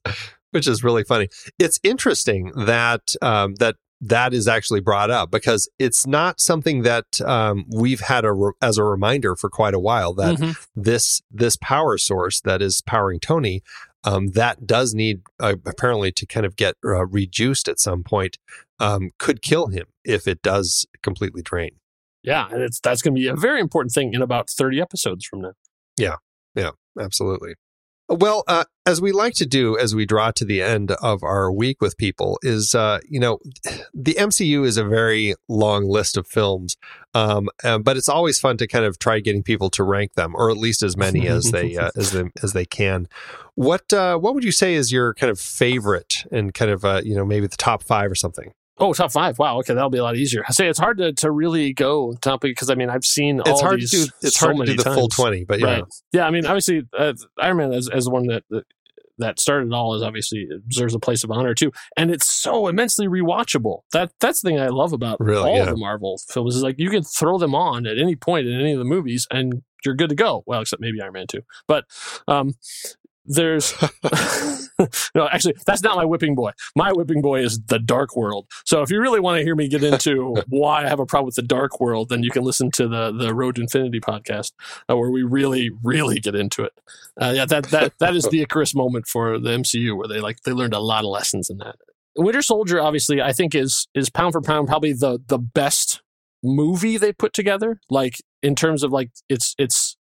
which 0.51 0.67
is 0.67 0.85
really 0.85 1.05
funny. 1.05 1.29
It's 1.59 1.79
interesting 1.83 2.53
that 2.57 3.15
um, 3.23 3.55
that 3.57 3.77
that 4.01 4.35
is 4.35 4.47
actually 4.47 4.81
brought 4.81 5.11
up 5.11 5.31
because 5.31 5.71
it's 5.79 6.07
not 6.07 6.41
something 6.41 6.83
that 6.83 7.21
um, 7.23 7.65
we've 7.75 8.01
had 8.01 8.25
a 8.25 8.33
re- 8.33 8.53
as 8.61 8.77
a 8.77 8.85
reminder 8.85 9.35
for 9.37 9.49
quite 9.49 9.75
a 9.75 9.79
while 9.79 10.13
that 10.15 10.37
mm-hmm. 10.37 10.51
this 10.75 11.23
this 11.31 11.57
power 11.57 11.97
source 11.97 12.41
that 12.43 12.61
is 12.61 12.83
powering 12.83 13.21
Tony 13.21 13.63
um, 14.07 14.29
that 14.29 14.67
does 14.67 14.95
need 14.95 15.23
uh, 15.41 15.57
apparently 15.67 16.13
to 16.13 16.27
kind 16.27 16.47
of 16.47 16.57
get 16.57 16.77
uh, 16.85 17.07
rejuiced 17.07 17.69
at 17.69 17.81
some 17.81 18.05
point 18.05 18.39
um, 18.79 19.11
could 19.19 19.43
kill 19.43 19.67
him 19.67 19.87
if 20.05 20.29
it 20.29 20.43
does 20.43 20.87
completely 21.03 21.43
drain. 21.43 21.73
Yeah, 22.23 22.49
and 22.51 22.63
it's 22.63 22.81
that's 22.81 23.03
going 23.03 23.15
to 23.15 23.21
be 23.21 23.29
a 23.29 23.35
very 23.35 23.61
important 23.61 23.93
thing 23.93 24.15
in 24.15 24.23
about 24.23 24.49
thirty 24.49 24.81
episodes 24.81 25.25
from 25.25 25.43
now. 25.43 25.53
Yeah, 25.99 26.17
yeah, 26.55 26.71
absolutely. 26.99 27.55
Well, 28.09 28.45
uh, 28.47 28.64
as 28.87 29.01
we 29.01 29.11
like 29.11 29.35
to 29.35 29.47
do 29.47 29.77
as 29.77 29.95
we 29.95 30.07
draw 30.07 30.31
to 30.31 30.45
the 30.45 30.62
end 30.62 30.92
of 30.92 31.25
our 31.25 31.51
week 31.51 31.81
with 31.81 31.97
people, 31.97 32.38
is 32.42 32.73
uh, 32.73 33.01
you 33.09 33.19
know, 33.19 33.38
the 33.92 34.14
MCU 34.14 34.64
is 34.64 34.77
a 34.77 34.85
very 34.85 35.35
long 35.49 35.88
list 35.88 36.16
of 36.16 36.27
films, 36.27 36.77
um, 37.14 37.49
uh, 37.64 37.79
but 37.79 37.97
it's 37.97 38.09
always 38.09 38.38
fun 38.38 38.59
to 38.59 38.69
kind 38.69 38.85
of 38.85 39.01
try 39.01 39.19
getting 39.19 39.42
people 39.42 39.71
to 39.71 39.83
rank 39.83 40.14
them, 40.14 40.37
or 40.37 40.51
at 40.51 40.57
least 40.57 40.85
as 40.85 40.97
many 40.97 41.27
as 41.27 41.51
they 41.51 41.77
uh, 41.77 41.90
as 41.97 42.12
they 42.12 42.25
as 42.45 42.53
they 42.53 42.64
can. 42.64 43.09
What 43.57 43.92
uh, 43.92 44.19
what 44.19 44.35
would 44.35 44.45
you 44.45 44.53
say 44.53 44.75
is 44.75 44.92
your 44.92 45.14
kind 45.14 45.31
of 45.31 45.40
favorite 45.40 46.25
and 46.31 46.55
kind 46.55 46.71
of 46.71 46.85
uh, 46.85 47.01
you 47.05 47.16
know 47.16 47.25
maybe 47.25 47.49
the 47.49 47.57
top 47.57 47.83
five 47.83 48.11
or 48.11 48.14
something? 48.14 48.53
Oh, 48.79 48.93
top 48.93 49.12
five. 49.12 49.39
Wow. 49.39 49.59
Okay, 49.59 49.75
that'll 49.75 49.91
be 49.91 49.99
a 49.99 50.03
lot 50.03 50.17
easier. 50.17 50.45
I 50.47 50.53
say 50.53 50.69
it's 50.69 50.79
hard 50.79 50.99
to, 50.99 51.12
to 51.15 51.31
really 51.31 51.73
go 51.73 52.15
top 52.21 52.43
because 52.43 52.69
I 52.69 52.75
mean 52.75 52.91
I've 52.91 53.05
seen 53.05 53.41
it's 53.47 53.61
hard 53.61 53.81
to 53.81 53.87
do 53.87 54.07
it's 54.23 54.39
so 54.39 54.47
hard 54.47 54.59
to 54.59 54.65
do 54.67 54.77
the 54.77 54.85
times. 54.85 54.97
full 54.97 55.09
twenty, 55.09 55.45
but 55.45 55.61
yeah, 55.61 55.67
right. 55.67 55.85
yeah. 56.12 56.27
I 56.27 56.31
mean, 56.31 56.45
obviously, 56.47 56.83
uh, 56.97 57.15
Iron 57.41 57.57
Man 57.57 57.73
as, 57.73 57.89
as 57.89 58.05
the 58.05 58.11
one 58.11 58.27
that, 58.27 58.45
that 58.51 58.65
that 59.19 59.41
started 59.41 59.69
it 59.69 59.73
all 59.73 59.95
is 59.95 60.03
obviously 60.03 60.47
deserves 60.69 60.95
a 60.95 60.99
place 60.99 61.25
of 61.25 61.31
honor 61.31 61.55
too, 61.55 61.73
and 61.97 62.11
it's 62.11 62.31
so 62.31 62.69
immensely 62.69 63.07
rewatchable. 63.07 63.81
That 63.93 64.12
that's 64.21 64.43
the 64.43 64.51
thing 64.51 64.61
I 64.61 64.69
love 64.69 64.93
about 64.93 65.21
really, 65.21 65.49
all 65.49 65.57
yeah. 65.57 65.62
of 65.62 65.71
the 65.71 65.77
Marvel 65.77 66.21
films 66.29 66.57
is 66.57 66.62
like 66.62 66.77
you 66.79 66.91
can 66.91 67.03
throw 67.03 67.39
them 67.39 67.55
on 67.55 67.87
at 67.87 67.99
any 67.99 68.17
point 68.17 68.47
in 68.47 68.61
any 68.61 68.73
of 68.73 68.79
the 68.79 68.85
movies 68.85 69.27
and 69.31 69.62
you're 69.85 69.95
good 69.95 70.11
to 70.11 70.17
go. 70.17 70.43
Well, 70.47 70.61
except 70.61 70.83
maybe 70.83 71.01
Iron 71.01 71.12
Man 71.12 71.27
two, 71.27 71.43
but 71.67 71.85
um, 72.29 72.55
there's 73.27 73.75
no 75.15 75.29
actually 75.29 75.55
that's 75.67 75.83
not 75.83 75.97
my 75.97 76.05
whipping 76.05 76.35
boy. 76.35 76.53
My 76.75 76.93
whipping 76.93 77.23
boy 77.23 77.41
is 77.41 77.61
the 77.67 77.79
dark 77.79 78.17
world. 78.17 78.47
So 78.65 78.83
if 78.83 78.91
you 78.91 79.01
really 79.01 79.21
want 79.21 79.39
to 79.39 79.45
hear 79.45 79.55
me 79.55 79.69
get 79.69 79.83
into 79.83 80.37
why 80.49 80.85
i 80.85 80.89
have 80.89 81.01
a 81.01 81.07
problem 81.07 81.27
with 81.27 81.37
the 81.37 81.43
dark 81.43 81.81
world 81.81 82.09
then 82.09 82.23
you 82.23 82.31
can 82.31 82.43
listen 82.43 82.71
to 82.73 82.89
the 82.89 83.12
the 83.12 83.35
road 83.35 83.57
to 83.57 83.62
infinity 83.62 84.01
podcast 84.01 84.53
uh, 84.89 84.97
where 84.97 85.11
we 85.11 85.23
really 85.23 85.71
really 85.83 86.21
get 86.21 86.35
into 86.35 86.62
it. 86.62 86.73
Uh, 87.21 87.33
yeah 87.35 87.45
that 87.47 87.65
that 87.71 87.93
that 87.99 88.15
is 88.15 88.25
the 88.29 88.43
icarus 88.43 88.75
moment 88.75 89.07
for 89.07 89.39
the 89.39 89.51
mcu 89.51 89.97
where 89.97 90.09
they 90.09 90.21
like 90.21 90.41
they 90.43 90.53
learned 90.53 90.75
a 90.75 90.81
lot 90.81 91.05
of 91.05 91.11
lessons 91.11 91.51
in 91.51 91.59
that. 91.59 91.77
Winter 92.17 92.43
soldier 92.43 92.81
obviously 92.81 93.21
i 93.21 93.33
think 93.33 93.55
is 93.55 93.87
is 93.95 94.11
pound 94.11 94.33
for 94.33 94.41
pound 94.41 94.69
probably 94.69 94.93
the 94.93 95.19
the 95.27 95.39
best 95.39 96.03
movie 96.47 96.97
they 96.97 97.12
put 97.12 97.33
together. 97.33 97.81
Like 97.91 98.17
in 98.43 98.55
terms 98.55 98.83
of 98.83 98.93
like 98.93 99.11
it's 99.29 99.55
it's 99.59 99.97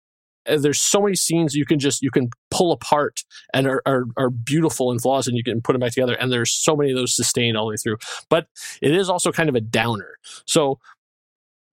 uh, 0.49 0.59
there's 0.59 0.81
so 0.81 1.03
many 1.03 1.15
scenes 1.15 1.55
you 1.55 1.65
can 1.65 1.79
just 1.79 2.03
you 2.03 2.11
can 2.11 2.31
pull 2.51 2.73
apart 2.73 3.23
and 3.55 3.67
are, 3.67 3.83
are, 3.87 4.05
are 4.17 4.31
beautiful 4.31 4.91
and 4.91 5.01
flaws 5.01 5.27
and 5.27 5.37
you 5.37 5.45
can 5.45 5.61
put 5.61 5.73
them 5.73 5.81
back 5.81 5.93
together 5.93 6.15
and 6.15 6.33
there's 6.33 6.53
so 6.53 6.77
many 6.77 6.91
of 6.91 6.97
those 6.97 7.15
sustained 7.15 7.57
all 7.57 7.67
the 7.67 7.71
way 7.71 7.77
through 7.77 7.97
but 8.29 8.47
it 8.83 8.95
is 8.95 9.09
also 9.09 9.33
kind 9.33 9.49
of 9.49 9.55
a 9.55 9.61
downer 9.61 10.19
so 10.47 10.79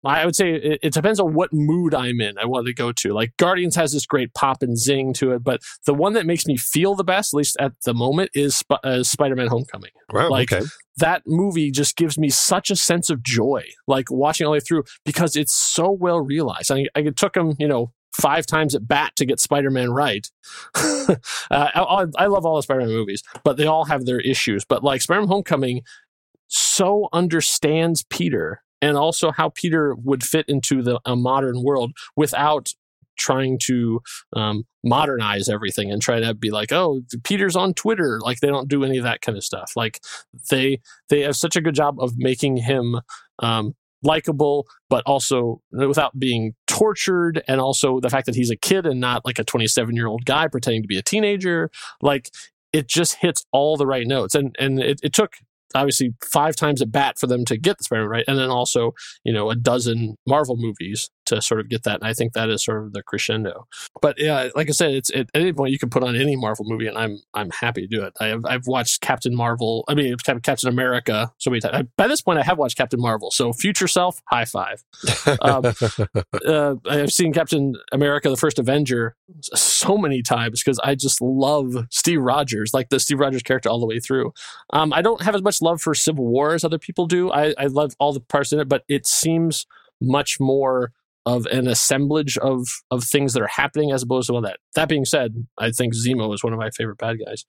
I 0.06 0.26
would 0.26 0.36
say 0.36 0.54
it, 0.54 0.80
it, 0.84 0.94
depends 0.94 1.20
on 1.20 1.34
what 1.34 1.52
mood 1.52 1.96
I'm 1.96 2.22
in. 2.22 2.38
I 2.38 2.46
want 2.46 2.68
to 2.68 2.74
go 2.74 2.92
to. 2.92 3.14
Like 3.14 3.36
Guardians 3.38 3.76
has 3.76 3.92
this 3.94 4.06
great 4.06 4.34
pop 4.34 4.62
and 4.62 4.78
zing 4.78 5.14
to 5.14 5.32
it, 5.32 5.44
but 5.44 5.62
the 5.86 5.94
one 5.94 6.14
that 6.14 6.26
makes 6.26 6.46
me 6.46 6.58
feel 6.58 6.96
the 6.96 7.04
best, 7.04 7.34
at 7.34 7.38
least 7.38 7.58
at 7.60 7.74
the 7.86 7.94
moment, 7.94 8.32
is 8.34 8.58
Sp- 8.62 8.84
uh, 8.84 9.04
Spider-Man: 9.04 9.48
Homecoming. 9.48 9.92
Wow, 10.14 10.30
like 10.30 10.54
okay. 10.54 10.66
that 10.98 11.24
movie 11.26 11.72
just 11.72 11.96
gives 11.96 12.18
me 12.18 12.30
such 12.30 12.70
a 12.70 12.76
sense 12.76 13.10
of 13.10 13.24
joy, 13.24 13.64
like 13.88 14.12
watching 14.12 14.46
all 14.46 14.52
the 14.52 14.58
way 14.58 14.60
through 14.60 14.84
because 15.06 15.36
it's 15.36 15.54
so 15.54 15.90
well 15.92 16.20
realized. 16.20 16.72
I, 16.72 16.86
I 16.96 17.00
it 17.00 17.18
took 17.18 17.34
them, 17.34 17.56
you 17.58 17.68
know, 17.68 17.92
five 18.20 18.46
times 18.46 18.76
at 18.76 18.88
bat 18.88 19.16
to 19.18 19.26
get 19.26 19.40
Spider-Man 19.40 19.92
right. 19.92 20.28
uh, 20.76 21.16
I, 21.52 22.06
I, 22.18 22.26
love 22.28 22.46
all 22.46 22.56
the 22.56 22.64
Spider-Man 22.64 22.90
movies, 22.90 23.24
but 23.44 23.58
they 23.58 23.66
all 23.66 23.86
have 23.86 24.06
their 24.06 24.20
issues. 24.20 24.66
But 24.66 24.84
like 24.84 25.02
Spider-Man: 25.02 25.28
Homecoming, 25.28 25.82
so 26.48 27.10
understands 27.14 28.04
Peter 28.10 28.62
and 28.82 28.98
also 28.98 29.32
how 29.32 29.50
Peter 29.50 29.96
would 29.96 30.24
fit 30.24 30.46
into 30.48 30.82
the 30.82 31.00
a 31.06 31.16
modern 31.16 31.64
world 31.64 31.92
without 32.16 32.72
trying 33.18 33.58
to 33.64 34.02
um, 34.34 34.66
modernize 34.84 35.48
everything 35.50 35.92
and 35.92 36.02
try 36.02 36.20
to 36.20 36.34
be 36.34 36.52
like, 36.52 36.72
oh, 36.72 37.02
Peter's 37.24 37.56
on 37.56 37.74
Twitter. 37.74 38.20
Like 38.22 38.40
they 38.40 38.48
don't 38.48 38.68
do 38.68 38.84
any 38.84 38.98
of 38.98 39.04
that 39.04 39.22
kind 39.22 39.38
of 39.38 39.44
stuff. 39.44 39.72
Like 39.76 40.02
they 40.50 40.82
they 41.10 41.22
have 41.22 41.36
such 41.36 41.56
a 41.56 41.62
good 41.62 41.76
job 41.76 42.00
of 42.00 42.14
making 42.18 42.58
him 42.58 43.00
um, 43.40 43.74
likable, 44.06 44.68
but 44.90 45.04
also 45.06 45.62
without 45.72 46.18
being 46.18 46.54
tortured, 46.68 47.44
and 47.48 47.60
also 47.60 48.00
the 48.00 48.10
fact 48.10 48.26
that 48.28 48.36
he's 48.36 48.52
a 48.52 48.56
kid 48.56 48.86
and 48.86 49.00
not 49.00 49.26
like 49.26 49.40
a 49.40 49.44
27 49.44 49.96
year 49.96 50.08
old 50.08 50.26
guy 50.26 50.48
pretending 50.48 50.82
to 50.82 50.88
be 50.88 50.98
a 50.98 51.04
teenager. 51.04 51.70
Like 52.02 52.30
it 52.72 52.88
just 52.88 53.16
hits 53.16 53.46
all 53.52 53.78
the 53.78 53.88
right 53.88 54.08
notes, 54.08 54.36
and 54.36 54.56
and 54.60 54.80
it, 54.80 55.00
it 55.04 55.14
took 55.14 55.34
obviously 55.74 56.14
five 56.24 56.56
times 56.56 56.82
a 56.82 56.86
bat 56.86 57.20
for 57.20 57.28
them 57.28 57.44
to 57.46 57.58
get 57.58 57.78
the 57.78 57.84
Spider-Man 57.84 58.10
right, 58.10 58.26
and 58.28 58.40
then 58.40 58.50
also 58.50 58.94
you 59.24 59.34
know 59.34 59.50
a 59.50 59.56
dozen 59.56 60.16
Marvel 60.28 60.56
movies 60.58 61.10
to 61.26 61.42
sort 61.42 61.60
of 61.60 61.70
get 61.70 61.84
that. 61.84 62.02
And 62.02 62.08
I 62.08 62.14
think 62.14 62.34
that 62.34 62.50
is 62.50 62.64
sort 62.64 62.84
of 62.84 62.94
the 62.94 63.04
crescendo. 63.04 63.68
But 64.02 64.20
yeah, 64.20 64.50
like 64.56 64.70
I 64.70 64.72
said, 64.72 64.92
it's 64.92 65.12
at 65.14 65.28
any 65.34 65.54
point 65.54 65.72
you 65.72 65.80
can 65.80 65.90
put 65.90 66.04
on 66.04 66.16
any 66.16 66.36
Marvel 66.36 66.66
movie, 66.68 66.88
and 66.88 66.98
I'm 66.98 67.20
I'm 67.34 67.50
happy 67.52 67.82
to 67.82 67.88
do 67.88 68.04
it. 68.04 68.14
I 68.20 68.28
have 68.28 68.46
I've 68.46 68.68
watched 68.68 69.02
Captain 69.02 69.36
Marvel. 69.36 69.84
I 69.88 69.96
mean 69.96 70.16
Captain 70.18 70.70
America 70.70 71.32
so 71.38 71.50
many 71.50 71.62
times. 71.62 71.88
By 71.98 72.08
this 72.08 72.22
point, 72.22 72.40
I 72.40 72.44
have 72.44 72.58
watched 72.58 72.78
Captain 72.78 73.02
Marvel. 73.02 73.32
So 73.32 73.54
future 73.54 73.88
self, 73.88 74.22
high 74.30 74.46
five. 74.46 74.84
Um, 75.42 75.66
uh, 76.46 76.76
I've 76.90 77.12
seen 77.12 77.34
Captain 77.34 77.76
America: 77.92 78.30
The 78.30 78.38
First 78.38 78.60
Avenger 78.60 79.16
so 79.42 79.98
many 79.98 80.22
times 80.22 80.62
because 80.64 80.80
I 80.80 80.96
just 80.96 81.22
love 81.22 81.86
Steve 81.90 82.22
Rogers, 82.22 82.74
like 82.74 82.90
the 82.90 83.00
Steve 83.00 83.20
Rogers 83.20 83.44
character 83.44 83.70
all 83.70 83.80
the 83.80 83.86
way 83.86 84.00
through. 84.00 84.34
Um, 84.72 84.94
I 84.94 85.02
don't 85.02 85.22
have 85.22 85.36
as 85.36 85.42
much 85.42 85.62
love 85.62 85.82
for 85.82 85.94
Civil 85.94 86.26
War 86.26 86.54
as 86.54 86.64
other 86.64 86.80
people 86.80 87.06
do. 87.06 87.32
I, 87.32 87.54
I 87.58 87.66
love 87.68 87.94
all 88.00 88.14
the 88.14 88.20
parts 88.20 88.52
in 88.52 88.60
it, 88.60 88.70
but 88.70 88.84
it 88.88 89.06
seems 89.06 89.66
much 90.02 90.40
more 90.40 90.92
of 91.26 91.46
an 91.48 91.68
assemblage 91.68 92.38
of 92.38 92.68
of 92.92 93.04
things 93.04 93.34
that 93.34 93.42
are 93.42 93.48
happening 93.48 93.92
as 93.92 94.04
opposed 94.04 94.28
to 94.28 94.34
well 94.34 94.42
that 94.42 94.58
that 94.76 94.88
being 94.90 95.06
said 95.06 95.48
i 95.58 95.72
think 95.72 95.94
zemo 95.94 96.34
is 96.34 96.44
one 96.44 96.54
of 96.54 96.60
my 96.60 96.70
favorite 96.70 96.98
bad 96.98 97.18
guys 97.26 97.46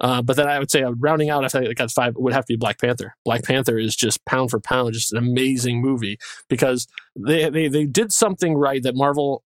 uh, 0.00 0.22
but 0.22 0.36
then 0.36 0.46
I 0.46 0.60
would 0.60 0.70
say 0.70 0.84
uh, 0.84 0.92
rounding 0.92 1.28
out, 1.28 1.42
if 1.44 1.56
I 1.56 1.72
got 1.72 1.90
five, 1.90 2.14
would 2.16 2.32
have 2.32 2.44
to 2.44 2.52
be 2.52 2.56
Black 2.56 2.80
Panther. 2.80 3.16
Black 3.24 3.42
Panther 3.42 3.76
is 3.78 3.96
just 3.96 4.24
pound 4.26 4.48
for 4.50 4.60
pound, 4.60 4.92
just 4.94 5.12
an 5.12 5.18
amazing 5.18 5.80
movie 5.80 6.18
because 6.48 6.86
they, 7.16 7.50
they 7.50 7.66
they 7.66 7.84
did 7.84 8.12
something 8.12 8.54
right 8.54 8.80
that 8.84 8.94
Marvel 8.94 9.42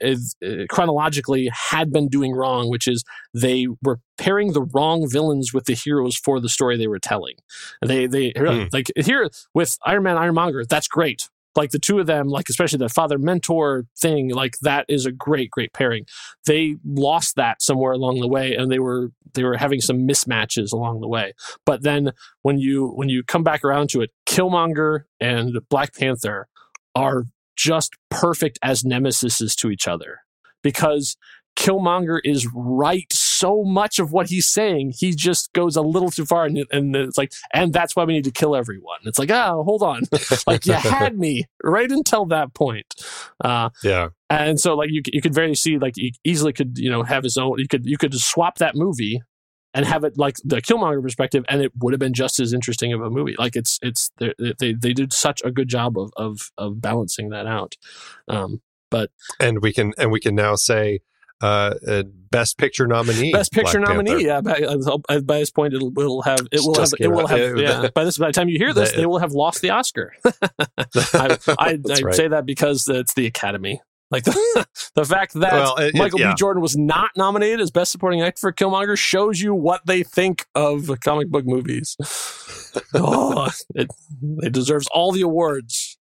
is, 0.00 0.36
uh, 0.46 0.66
chronologically 0.68 1.48
had 1.70 1.90
been 1.90 2.08
doing 2.08 2.32
wrong, 2.32 2.68
which 2.68 2.86
is 2.86 3.04
they 3.32 3.68
were 3.82 4.00
pairing 4.18 4.52
the 4.52 4.60
wrong 4.62 5.08
villains 5.08 5.54
with 5.54 5.64
the 5.64 5.74
heroes 5.74 6.14
for 6.14 6.40
the 6.40 6.50
story 6.50 6.76
they 6.76 6.86
were 6.88 6.98
telling. 6.98 7.36
They 7.80 8.06
they 8.06 8.34
Hmm. 8.36 8.64
like 8.72 8.92
here 8.96 9.30
with 9.54 9.78
Iron 9.86 10.02
Man, 10.02 10.18
Ironmonger, 10.18 10.66
that's 10.66 10.88
great. 10.88 11.30
Like 11.56 11.70
the 11.70 11.78
two 11.78 11.98
of 11.98 12.06
them, 12.06 12.28
like 12.28 12.48
especially 12.48 12.78
the 12.78 12.88
father 12.88 13.18
mentor 13.18 13.86
thing, 14.00 14.30
like 14.30 14.56
that 14.62 14.86
is 14.88 15.04
a 15.06 15.12
great 15.12 15.50
great 15.50 15.72
pairing. 15.72 16.06
They 16.46 16.76
lost 16.84 17.36
that 17.36 17.60
somewhere 17.60 17.92
along 17.92 18.20
the 18.20 18.28
way, 18.28 18.54
and 18.54 18.70
they 18.70 18.78
were 18.78 19.10
they 19.34 19.44
were 19.44 19.56
having 19.56 19.80
some 19.80 20.06
mismatches 20.06 20.72
along 20.72 21.00
the 21.00 21.08
way. 21.08 21.32
But 21.66 21.82
then 21.82 22.12
when 22.42 22.58
you 22.58 22.88
when 22.88 23.08
you 23.08 23.22
come 23.24 23.42
back 23.42 23.64
around 23.64 23.90
to 23.90 24.00
it, 24.02 24.10
Killmonger 24.26 25.04
and 25.20 25.58
Black 25.68 25.94
Panther 25.94 26.48
are 26.94 27.24
just 27.56 27.94
perfect 28.10 28.58
as 28.62 28.84
nemesis 28.84 29.54
to 29.56 29.70
each 29.70 29.86
other 29.86 30.20
because 30.62 31.16
Killmonger 31.56 32.20
is 32.24 32.48
right 32.54 33.12
so 33.40 33.64
much 33.64 33.98
of 33.98 34.12
what 34.12 34.28
he's 34.28 34.46
saying. 34.48 34.92
He 34.96 35.12
just 35.14 35.52
goes 35.52 35.76
a 35.76 35.82
little 35.82 36.10
too 36.10 36.24
far, 36.26 36.44
and, 36.44 36.64
and 36.70 36.94
it's 36.94 37.18
like, 37.18 37.32
and 37.52 37.72
that's 37.72 37.96
why 37.96 38.04
we 38.04 38.12
need 38.12 38.24
to 38.24 38.30
kill 38.30 38.54
everyone. 38.54 38.98
It's 39.04 39.18
like, 39.18 39.30
oh, 39.30 39.62
hold 39.64 39.82
on, 39.82 40.02
like 40.46 40.66
you 40.66 40.74
had 40.74 41.18
me 41.18 41.44
right 41.64 41.90
until 41.90 42.26
that 42.26 42.54
point. 42.54 42.94
Uh, 43.44 43.70
Yeah. 43.82 44.08
and 44.28 44.60
so 44.60 44.74
like 44.74 44.90
you 44.92 45.02
you 45.12 45.20
could 45.22 45.34
very 45.34 45.54
see 45.54 45.78
like 45.78 45.94
you 45.96 46.10
easily 46.24 46.52
could 46.52 46.78
you 46.78 46.90
know 46.90 47.02
have 47.02 47.24
his 47.24 47.36
own 47.36 47.58
you 47.58 47.68
could 47.68 47.84
you 47.86 47.96
could 47.98 48.12
just 48.12 48.28
swap 48.30 48.58
that 48.58 48.74
movie 48.74 49.20
and 49.74 49.86
have 49.86 50.04
it 50.04 50.14
like 50.16 50.36
the 50.44 50.60
Killmonger 50.60 51.02
perspective 51.02 51.44
and 51.48 51.62
it 51.62 51.72
would 51.80 51.92
have 51.92 52.00
been 52.00 52.12
just 52.14 52.40
as 52.40 52.52
interesting 52.52 52.92
of 52.92 53.00
a 53.00 53.10
movie 53.10 53.34
like 53.38 53.56
it's 53.56 53.78
it's 53.82 54.10
they 54.18 54.32
they, 54.58 54.72
they 54.74 54.92
did 54.92 55.12
such 55.12 55.40
a 55.44 55.50
good 55.50 55.68
job 55.68 55.96
of 55.98 56.10
of 56.16 56.50
of 56.58 56.80
balancing 56.80 57.30
that 57.30 57.46
out 57.46 57.74
um 58.28 58.60
but 58.90 59.10
And 59.38 59.62
we 59.62 59.72
can 59.72 59.92
and 59.98 60.10
we 60.10 60.20
can 60.20 60.34
now 60.34 60.54
say 60.56 61.00
uh, 61.42 61.74
uh 61.86 62.02
best 62.30 62.58
picture 62.58 62.86
nominee. 62.86 63.32
best 63.32 63.52
picture 63.52 63.78
Black 63.80 63.88
Panther. 63.96 64.02
nominee 64.04 64.26
yeah 64.26 64.40
by, 64.40 64.60
uh, 65.08 65.20
by 65.20 65.38
this 65.40 65.50
point 65.50 65.74
it'll, 65.74 65.90
it'll 65.98 66.22
have 66.22 66.40
it 66.52 66.60
will 66.62 66.74
have 66.78 66.92
it 67.00 67.08
will 67.08 67.20
out. 67.20 67.30
have 67.30 67.58
Yeah, 67.58 67.88
by 67.94 68.04
this 68.04 68.18
by 68.18 68.26
the 68.28 68.32
time 68.32 68.48
you 68.48 68.58
hear 68.58 68.72
this 68.72 68.90
the- 68.92 68.96
they 69.00 69.06
will 69.06 69.18
have 69.18 69.32
lost 69.32 69.60
the 69.62 69.70
Oscar 69.70 70.12
I, 70.24 70.36
I, 71.48 71.56
I 71.58 71.78
right. 72.02 72.14
say 72.14 72.28
that 72.28 72.44
because 72.46 72.86
it's 72.88 73.14
the 73.14 73.26
Academy. 73.26 73.80
Like 74.12 74.24
the, 74.24 74.66
the 74.96 75.04
fact 75.04 75.34
that 75.34 75.52
Well, 75.52 75.76
it- 75.76 75.94
it- 75.94 75.94
Michael 75.94 76.18
yeah. 76.18 76.32
B. 76.32 76.36
Jordan 76.36 76.60
was 76.60 76.76
not 76.76 77.10
nominated 77.16 77.60
as 77.60 77.70
Best 77.70 77.92
Supporting 77.92 78.20
Actor 78.22 78.40
for 78.40 78.52
Killmonger 78.52 78.98
shows 78.98 79.40
you 79.40 79.54
what 79.54 79.82
they 79.86 80.02
think 80.02 80.46
of 80.56 80.90
comic 81.04 81.28
book 81.30 81.44
movies. 81.46 81.96
oh, 82.94 83.48
it, 83.76 83.88
it 84.38 84.52
deserves 84.52 84.88
all 84.92 85.12
the 85.12 85.20
awards. 85.22 85.96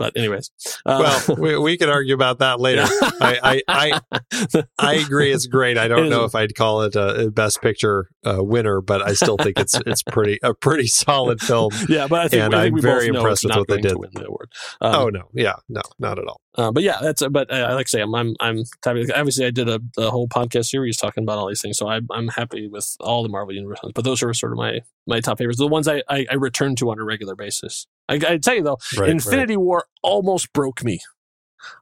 But 0.00 0.16
anyways, 0.16 0.50
uh, 0.86 1.20
Well, 1.28 1.36
we, 1.38 1.58
we 1.58 1.76
can 1.76 1.90
argue 1.90 2.14
about 2.14 2.38
that 2.38 2.58
later. 2.58 2.84
I, 3.20 3.60
I, 3.68 4.00
I, 4.10 4.62
I 4.78 4.94
agree. 4.94 5.30
It's 5.30 5.46
great. 5.46 5.76
I 5.76 5.88
don't 5.88 6.08
know 6.08 6.24
if 6.24 6.34
I'd 6.34 6.54
call 6.54 6.80
it 6.82 6.96
a, 6.96 7.30
best 7.30 7.60
picture 7.60 8.08
uh, 8.24 8.42
winner, 8.42 8.80
but 8.80 9.02
I 9.06 9.12
still 9.12 9.36
think 9.36 9.58
it's 9.58 9.74
it's 9.84 10.02
pretty 10.02 10.38
a 10.42 10.54
pretty 10.54 10.86
solid 10.86 11.40
film. 11.42 11.72
yeah, 11.86 12.06
but 12.08 12.20
I 12.20 12.28
think, 12.28 12.42
And 12.44 12.54
I 12.54 12.70
we 12.70 12.80
very 12.80 13.08
both 13.08 13.12
know 13.12 13.20
impressed 13.20 13.44
with 13.44 13.54
what 13.56 13.68
they 13.68 13.80
did. 13.82 13.98
win 13.98 14.08
the 14.14 14.24
award. 14.26 14.50
Um, 14.80 14.94
oh 14.94 15.08
no, 15.10 15.28
yeah, 15.34 15.56
no, 15.68 15.82
not 15.98 16.18
at 16.18 16.26
all. 16.26 16.40
Uh, 16.56 16.72
but 16.72 16.82
yeah, 16.82 16.98
that's 17.02 17.22
but 17.28 17.52
uh, 17.52 17.74
like 17.74 17.86
I 17.86 17.88
say, 17.88 18.00
I'm 18.00 18.14
I'm 18.14 18.34
I'm. 18.40 18.64
Obviously, 18.86 19.44
I 19.44 19.50
did 19.50 19.68
a, 19.68 19.80
a 19.98 20.10
whole 20.10 20.28
podcast 20.28 20.66
series 20.66 20.96
talking 20.96 21.22
about 21.24 21.36
all 21.36 21.46
these 21.46 21.60
things, 21.60 21.76
so 21.76 21.88
I'm 21.88 22.08
I'm 22.10 22.28
happy 22.28 22.68
with 22.68 22.96
all 23.00 23.22
the 23.22 23.28
Marvel 23.28 23.54
Universe. 23.54 23.80
But 23.94 24.04
those 24.04 24.22
are 24.22 24.32
sort 24.32 24.52
of 24.52 24.56
my 24.58 24.80
my 25.06 25.20
top 25.20 25.36
favorites, 25.38 25.58
the 25.58 25.66
ones 25.66 25.86
I 25.86 26.02
I, 26.08 26.26
I 26.30 26.34
return 26.36 26.74
to 26.76 26.90
on 26.90 26.98
a 26.98 27.04
regular 27.04 27.36
basis. 27.36 27.86
I, 28.10 28.32
I 28.32 28.38
tell 28.38 28.54
you 28.54 28.62
though, 28.62 28.78
Right, 28.96 29.10
Infinity 29.10 29.56
War 29.56 29.86
almost 30.02 30.52
broke 30.52 30.84
me. 30.84 31.00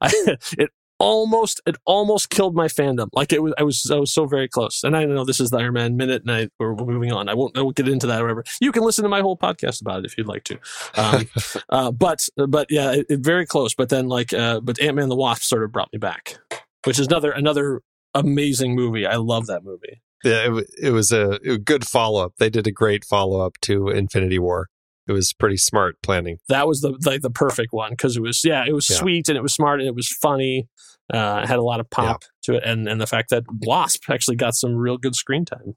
I, 0.01 0.12
it 0.59 0.71
almost 0.99 1.61
it 1.67 1.77
almost 1.85 2.31
killed 2.31 2.55
my 2.55 2.67
fandom. 2.67 3.09
Like 3.12 3.33
it 3.33 3.43
was 3.43 3.55
I 3.59 3.62
was 3.62 3.91
I 3.91 3.97
was 3.97 4.12
so 4.12 4.27
very 4.27 4.49
close. 4.49 4.83
And 4.85 4.97
I 4.97 5.05
know 5.05 5.25
this 5.25 5.41
is 5.41 5.51
the 5.51 5.59
Iron 5.59 5.75
Man 5.75 5.97
minute, 5.97 6.23
and 6.23 6.31
I 6.31 6.49
we're, 6.59 6.75
we're 6.75 6.93
moving 6.93 7.12
on. 7.12 7.29
I 7.29 7.35
won't 7.35 7.57
I 7.57 7.62
won't 7.62 7.77
get 7.77 7.88
into 7.88 8.07
that. 8.09 8.21
Or 8.21 8.25
whatever. 8.25 8.45
You 8.61 8.73
can 8.73 8.83
listen 8.83 9.03
to 9.05 9.09
my 9.09 9.21
whole 9.21 9.37
podcast 9.37 9.81
about 9.81 10.01
it 10.01 10.05
if 10.07 10.19
you'd 10.19 10.29
like 10.29 10.45
to. 10.45 10.59
Um, 10.97 11.29
uh, 11.69 11.91
but 11.91 12.29
but 12.37 12.69
yeah, 12.71 12.93
it, 12.93 13.07
it 13.09 13.21
very 13.21 13.47
close. 13.47 13.75
But 13.75 13.88
then 13.88 14.09
like 14.09 14.33
uh, 14.33 14.61
but 14.61 14.81
Ant 14.81 14.97
Man 14.97 15.09
the 15.09 15.17
Wasp 15.17 15.43
sort 15.43 15.64
of 15.64 15.73
brought 15.73 15.93
me 15.93 15.99
back, 15.99 16.38
which 16.85 16.99
is 16.99 17.07
another 17.07 17.31
another 17.31 17.83
amazing 18.14 18.75
movie. 18.75 19.07
I 19.07 19.17
love 19.17 19.47
that 19.47 19.64
movie. 19.64 20.03
Yeah, 20.25 20.53
it, 20.53 20.71
it 20.83 20.91
was 20.91 21.12
a, 21.12 21.38
a 21.49 21.59
good 21.59 21.87
follow 21.87 22.25
up. 22.25 22.33
They 22.38 22.51
did 22.51 22.67
a 22.67 22.73
great 22.73 23.05
follow 23.05 23.41
up 23.41 23.57
to 23.62 23.88
Infinity 23.88 24.41
War. 24.41 24.67
It 25.09 25.12
was 25.12 25.33
pretty 25.33 25.57
smart 25.57 25.97
planning. 26.03 26.38
That 26.49 26.68
was 26.68 26.83
the 26.83 26.97
like 27.07 27.23
the 27.23 27.31
perfect 27.31 27.73
one 27.73 27.90
because 27.92 28.16
it 28.16 28.23
was 28.23 28.44
yeah 28.44 28.64
it 28.66 28.73
was 28.75 28.88
Yeah. 28.90 28.97
sweet 28.97 29.29
and 29.29 29.37
it 29.38 29.42
was 29.42 29.55
smart 29.55 29.81
and 29.81 29.88
it 29.88 29.94
was 29.94 30.09
funny. 30.09 30.68
Uh, 31.12 31.47
had 31.47 31.59
a 31.59 31.62
lot 31.62 31.81
of 31.81 31.88
pop 31.88 32.23
to 32.42 32.57
it, 32.57 32.62
and 32.64 32.87
and 32.87 33.01
the 33.01 33.07
fact 33.07 33.31
that 33.31 33.42
Wasp 33.62 34.11
actually 34.11 34.37
got 34.37 34.55
some 34.55 34.75
real 34.77 34.99
good 34.99 35.16
screen 35.16 35.44
time. 35.47 35.75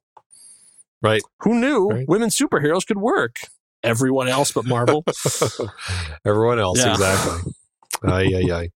Right. 1.02 1.22
Who 1.44 1.60
knew 1.60 1.88
Right. 1.88 2.06
women 2.08 2.30
superheroes 2.30 2.86
could 2.86 2.98
work? 2.98 3.38
Everyone 3.84 4.28
else 4.28 4.52
but 4.52 4.66
Marvel. 4.66 5.04
Everyone 6.26 6.60
else, 6.60 6.80
Yeah. 6.80 6.92
exactly. 6.92 7.54
Ay, 8.04 8.34
ay, 8.36 8.52
ay. 8.54 8.70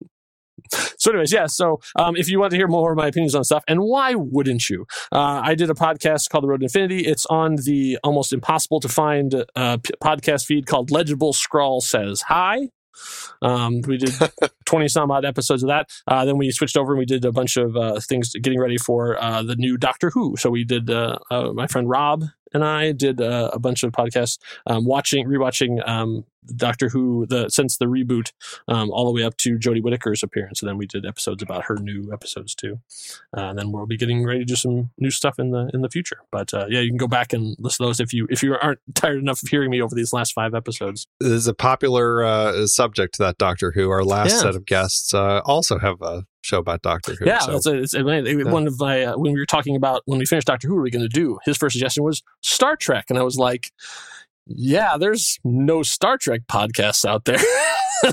So 0.71 1.11
anyways 1.11 1.33
yeah 1.33 1.47
so 1.47 1.81
um, 1.97 2.17
if 2.17 2.29
you 2.29 2.39
want 2.41 2.51
to 2.51 2.57
hear 2.57 2.69
more 2.69 2.93
of 2.93 2.97
my 2.97 3.09
opinions 3.09 3.35
on 3.35 3.45
stuff 3.45 3.65
and 3.69 3.81
why 3.81 4.15
wouldn't 4.15 4.69
you? 4.69 4.87
Uh, 5.13 5.41
i 5.43 5.55
did 5.55 5.71
a 5.71 5.75
podcast 5.75 6.29
called 6.31 6.45
the 6.45 6.49
road 6.49 6.61
to 6.61 6.65
infinity. 6.65 7.01
It's 7.01 7.27
on 7.27 7.57
the 7.57 7.99
almost 8.03 8.33
impossible 8.33 8.81
to 8.81 8.89
find 8.89 9.45
uh, 9.55 9.79
p- 9.79 9.95
podcast 10.03 10.47
feed 10.47 10.67
called 10.67 10.91
legible 10.91 11.33
scrawl 11.33 11.81
says 11.81 12.23
hi. 12.23 12.71
Um, 13.43 13.81
we 13.87 13.97
did 13.99 14.15
20 14.67 14.89
some 14.89 15.11
odd 15.11 15.25
episodes 15.25 15.63
of 15.63 15.69
that. 15.69 15.91
Uh, 16.07 16.25
then 16.25 16.39
we 16.39 16.51
switched 16.51 16.77
over 16.77 16.93
and 16.93 16.99
we 16.99 17.05
did 17.05 17.25
a 17.25 17.33
bunch 17.33 17.57
of 17.57 17.77
uh, 17.77 18.01
things 18.01 18.33
getting 18.35 18.61
ready 18.61 18.79
for 18.79 19.21
uh, 19.23 19.43
the 19.43 19.57
new 19.57 19.77
doctor 19.77 20.11
who. 20.11 20.37
So 20.37 20.51
we 20.51 20.65
did 20.65 20.91
uh, 20.91 21.19
uh, 21.31 21.53
my 21.53 21.67
friend 21.67 21.89
rob 21.89 22.25
and 22.55 22.65
i 22.65 22.93
did 22.93 23.21
uh, 23.21 23.51
a 23.53 23.59
bunch 23.59 23.83
of 23.83 23.93
podcasts 23.93 24.39
um, 24.67 24.87
watching 24.87 25.27
rewatching 25.27 25.87
um, 25.87 26.25
doctor 26.57 26.89
who 26.89 27.27
the 27.27 27.49
since 27.49 27.77
the 27.79 27.87
reboot 27.87 28.33
um, 28.69 28.91
all 28.91 29.05
the 29.07 29.13
way 29.13 29.23
up 29.25 29.37
to 29.39 29.57
Jodie 29.59 29.83
Whittaker's 29.83 30.23
appearance. 30.23 30.61
And 30.63 30.69
then 30.69 30.79
we 30.79 30.87
did 30.87 31.05
episodes 31.07 31.43
about 31.43 31.65
her 31.65 31.77
new 31.77 32.11
episodes 32.13 32.55
too. 32.55 32.81
Uh, 33.37 33.43
and 33.51 33.59
then 33.59 33.73
we'll 33.73 33.87
be 33.87 33.97
getting 33.97 34.25
ready 34.25 34.41
to 34.41 34.45
do 34.45 34.57
some 34.57 34.91
new 34.99 35.11
stuff 35.11 35.39
in 35.39 35.51
the 35.51 35.71
in 35.75 35.83
the 35.83 35.89
future. 35.89 36.19
But 36.31 36.53
uh, 36.55 36.67
yeah, 36.69 36.81
you 36.81 36.89
can 36.91 36.97
go 36.99 37.09
back 37.09 37.33
and 37.33 37.57
listen 37.59 37.85
to 37.85 37.89
those 37.89 38.01
if 38.01 38.13
you 38.13 38.27
if 38.31 38.43
you 38.43 38.55
aren't 38.61 38.81
tired 38.95 39.19
enough 39.19 39.43
of 39.43 39.49
hearing 39.49 39.71
me 39.71 39.81
over 39.81 39.95
these 39.95 40.13
last 40.13 40.33
five 40.33 40.55
episodes. 40.55 41.07
This 41.21 41.31
is 41.31 41.47
a 41.47 41.55
popular 41.55 42.25
uh, 42.25 42.67
subject, 42.67 43.19
that 43.19 43.39
Doctor 43.39 43.73
Who. 43.73 43.91
Our 43.91 44.05
last 44.05 44.33
Yeah. 44.33 44.39
set 44.39 44.57
of 44.57 44.67
guests 44.67 45.15
uh, 45.15 45.41
also 45.45 45.79
have 45.79 46.01
a 46.03 46.25
show 46.43 46.59
about 46.59 46.83
Doctor 46.83 47.15
Who. 47.15 47.25
Yeah, 47.25 47.39
so- 47.39 47.53
that's 47.53 47.67
a, 47.67 47.75
it's, 47.83 47.95
I 47.95 48.03
mean, 48.03 48.51
one 48.51 48.67
of 48.67 48.79
my 48.79 49.03
uh, 49.05 49.17
when 49.17 49.33
we 49.33 49.39
were 49.39 49.47
talking 49.47 49.77
about 49.77 50.03
when 50.07 50.19
we 50.19 50.27
finished 50.27 50.47
Doctor 50.47 50.69
Who, 50.69 50.75
what 50.75 50.81
are 50.81 50.85
we 50.85 50.91
going 50.91 51.09
to 51.09 51.09
do? 51.09 51.39
His 51.45 51.57
first 51.57 51.73
suggestion 51.75 52.05
was 52.05 52.23
Star 52.43 52.77
Trek, 52.77 53.07
and 53.09 53.19
I 53.19 53.23
was 53.23 53.39
like. 53.39 53.71
Yeah, 54.47 54.97
there's 54.99 55.39
no 55.45 55.83
Star 55.83 56.19
Trek 56.19 56.43
podcasts 56.51 57.05
out 57.05 57.25
there. 57.25 57.39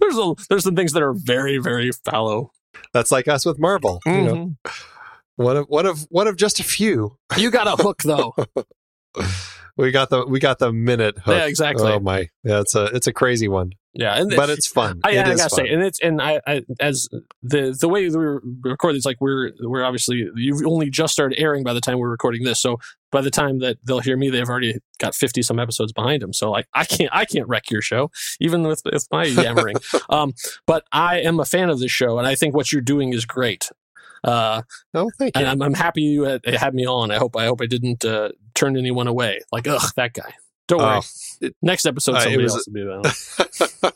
there's 0.00 0.18
a, 0.18 0.34
there's 0.48 0.64
some 0.64 0.74
things 0.76 0.92
that 0.92 1.02
are 1.02 1.14
very 1.14 1.58
very 1.58 1.90
fallow. 2.04 2.50
That's 2.92 3.10
like 3.12 3.28
us 3.28 3.44
with 3.46 3.58
Marvel. 3.58 4.00
You 4.06 4.12
know, 4.22 4.34
Mhm. 4.34 4.56
one 5.36 5.56
of 5.56 5.66
one 5.68 5.86
of 5.86 6.00
one 6.10 6.26
of 6.26 6.36
just 6.36 6.60
a 6.60 6.64
few. 6.64 7.16
You 7.36 7.50
got 7.50 7.66
a 7.66 7.82
hook 7.82 8.02
though. 8.02 8.34
We 9.78 9.90
got 9.90 10.10
the 10.10 10.26
we 10.26 10.38
got 10.38 10.58
the 10.58 10.70
minute 10.70 11.16
hook. 11.16 11.34
Yeah, 11.34 11.46
exactly. 11.46 11.90
Oh 11.90 11.98
my, 11.98 12.28
yeah, 12.44 12.60
it's 12.60 12.74
a 12.74 12.84
it's 12.94 13.06
a 13.06 13.12
crazy 13.12 13.48
one, 13.48 13.70
Yeah, 13.94 14.20
and 14.20 14.30
but 14.36 14.50
it's 14.50 14.66
fun. 14.66 15.00
I, 15.02 15.12
It 15.12 15.20
I 15.20 15.34
gotta 15.34 15.38
fun. 15.48 15.48
say, 15.48 15.68
and 15.72 15.82
it's 15.82 15.98
and 16.02 16.20
I, 16.20 16.42
I 16.46 16.62
as 16.78 17.08
the 17.42 17.74
the 17.80 17.88
way 17.88 18.06
we 18.06 18.38
record 18.64 18.96
it's 18.96 19.06
like 19.06 19.16
we're 19.22 19.52
we're 19.62 19.82
obviously 19.82 20.28
you've 20.36 20.66
only 20.66 20.90
just 20.90 21.14
started 21.14 21.40
airing 21.40 21.64
by 21.64 21.72
the 21.72 21.80
time 21.80 21.98
we're 21.98 22.10
recording 22.10 22.44
this, 22.44 22.60
so 22.60 22.76
by 23.12 23.20
the 23.20 23.30
time 23.30 23.60
that 23.60 23.76
they'll 23.84 24.00
hear 24.00 24.16
me, 24.16 24.30
they've 24.30 24.48
already 24.48 24.78
got 24.98 25.14
fifty 25.14 25.42
some 25.42 25.60
episodes 25.60 25.92
behind 25.92 26.22
them. 26.22 26.32
So 26.32 26.50
like 26.50 26.66
I 26.74 26.84
can't 26.84 27.10
I 27.12 27.24
can't 27.24 27.46
wreck 27.46 27.70
your 27.70 27.82
show 27.82 28.10
even 28.40 28.62
with 28.64 28.82
with 28.84 29.06
my 29.12 29.24
yammering. 29.26 29.76
um, 30.10 30.32
but 30.66 30.84
I 30.90 31.20
am 31.20 31.38
a 31.38 31.44
fan 31.44 31.70
of 31.70 31.78
this 31.78 31.92
show, 31.92 32.18
and 32.18 32.26
I 32.26 32.34
think 32.34 32.56
what 32.56 32.72
you're 32.72 32.80
doing 32.82 33.12
is 33.12 33.24
great. 33.24 33.70
Uh, 34.24 34.62
Oh, 34.94 35.10
thank 35.18 35.36
you. 35.36 35.40
and 35.40 35.48
I'm, 35.48 35.60
I'm 35.62 35.74
happy 35.74 36.02
you 36.02 36.22
had, 36.22 36.46
had 36.46 36.74
me 36.74 36.86
on. 36.86 37.10
I 37.10 37.16
hope 37.18 37.36
I 37.36 37.44
hope 37.46 37.60
I 37.60 37.66
didn't 37.66 38.04
uh, 38.04 38.30
turn 38.54 38.76
anyone 38.76 39.06
away. 39.08 39.40
Like 39.50 39.66
ugh, 39.66 39.82
that 39.96 40.14
guy. 40.14 40.34
Don't 40.78 40.82
worry. 40.82 41.00
It- 41.40 41.56
Next 41.62 41.86
episode, 41.86 42.16
uh, 42.16 42.20
somebody 42.20 42.42
was- 42.44 42.54
else 42.54 42.66
will 42.68 42.74
be 42.74 42.82
on. 42.82 43.92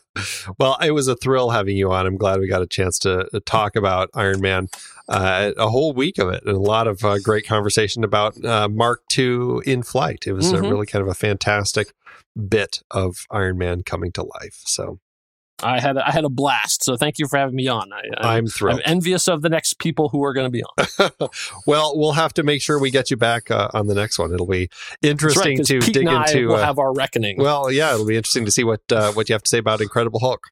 well, 0.58 0.76
it 0.82 0.90
was 0.92 1.08
a 1.08 1.16
thrill 1.16 1.50
having 1.50 1.76
you 1.76 1.92
on. 1.92 2.06
I'm 2.06 2.16
glad 2.16 2.40
we 2.40 2.48
got 2.48 2.62
a 2.62 2.66
chance 2.66 2.98
to 3.00 3.20
uh, 3.32 3.40
talk 3.46 3.76
about 3.76 4.10
Iron 4.14 4.40
Man, 4.40 4.68
uh, 5.08 5.52
a 5.56 5.68
whole 5.68 5.92
week 5.92 6.18
of 6.18 6.28
it, 6.30 6.42
and 6.44 6.56
a 6.56 6.60
lot 6.60 6.86
of 6.88 7.04
uh, 7.04 7.18
great 7.18 7.46
conversation 7.46 8.02
about 8.04 8.42
uh, 8.44 8.68
Mark 8.68 9.02
II 9.16 9.58
in 9.64 9.82
flight. 9.82 10.24
It 10.26 10.32
was 10.32 10.50
a 10.52 10.56
Mhm. 10.56 10.70
really 10.70 10.86
kind 10.86 11.02
of 11.02 11.08
a 11.08 11.14
fantastic 11.14 11.92
bit 12.48 12.82
of 12.90 13.26
Iron 13.30 13.58
Man 13.58 13.82
coming 13.82 14.10
to 14.12 14.22
life. 14.22 14.62
So 14.64 14.98
I 15.62 15.80
had 15.80 15.96
I 15.96 16.10
had 16.10 16.24
a 16.24 16.28
blast. 16.28 16.84
So 16.84 16.96
thank 16.96 17.18
you 17.18 17.26
for 17.26 17.38
having 17.38 17.54
me 17.54 17.66
on. 17.68 17.90
I, 17.92 18.02
I, 18.18 18.36
I'm 18.36 18.46
I'm 18.62 18.80
envious 18.84 19.26
of 19.28 19.42
the 19.42 19.48
next 19.48 19.78
people 19.78 20.10
who 20.10 20.22
are 20.24 20.34
going 20.34 20.46
to 20.46 20.50
be 20.50 20.62
on. 20.62 21.28
well, 21.66 21.92
we'll 21.96 22.12
have 22.12 22.34
to 22.34 22.42
make 22.42 22.60
sure 22.62 22.78
we 22.78 22.90
get 22.90 23.10
you 23.10 23.16
back 23.16 23.50
uh, 23.50 23.68
on 23.72 23.86
the 23.86 23.94
next 23.94 24.18
one. 24.18 24.32
It'll 24.32 24.46
be 24.46 24.68
interesting 25.02 25.58
right, 25.58 25.66
to 25.66 25.80
Pete 25.80 25.94
dig 25.94 26.08
into. 26.08 26.48
will 26.48 26.56
uh, 26.56 26.64
have 26.64 26.78
our 26.78 26.92
reckoning. 26.92 27.38
well, 27.38 27.70
yeah, 27.70 27.94
it'll 27.94 28.06
be 28.06 28.16
interesting 28.16 28.44
to 28.44 28.50
see 28.50 28.64
what 28.64 28.80
uh, 28.90 29.12
what 29.12 29.28
you 29.28 29.32
have 29.34 29.42
to 29.42 29.48
say 29.48 29.58
about 29.58 29.80
Incredible 29.80 30.20
Hulk. 30.20 30.48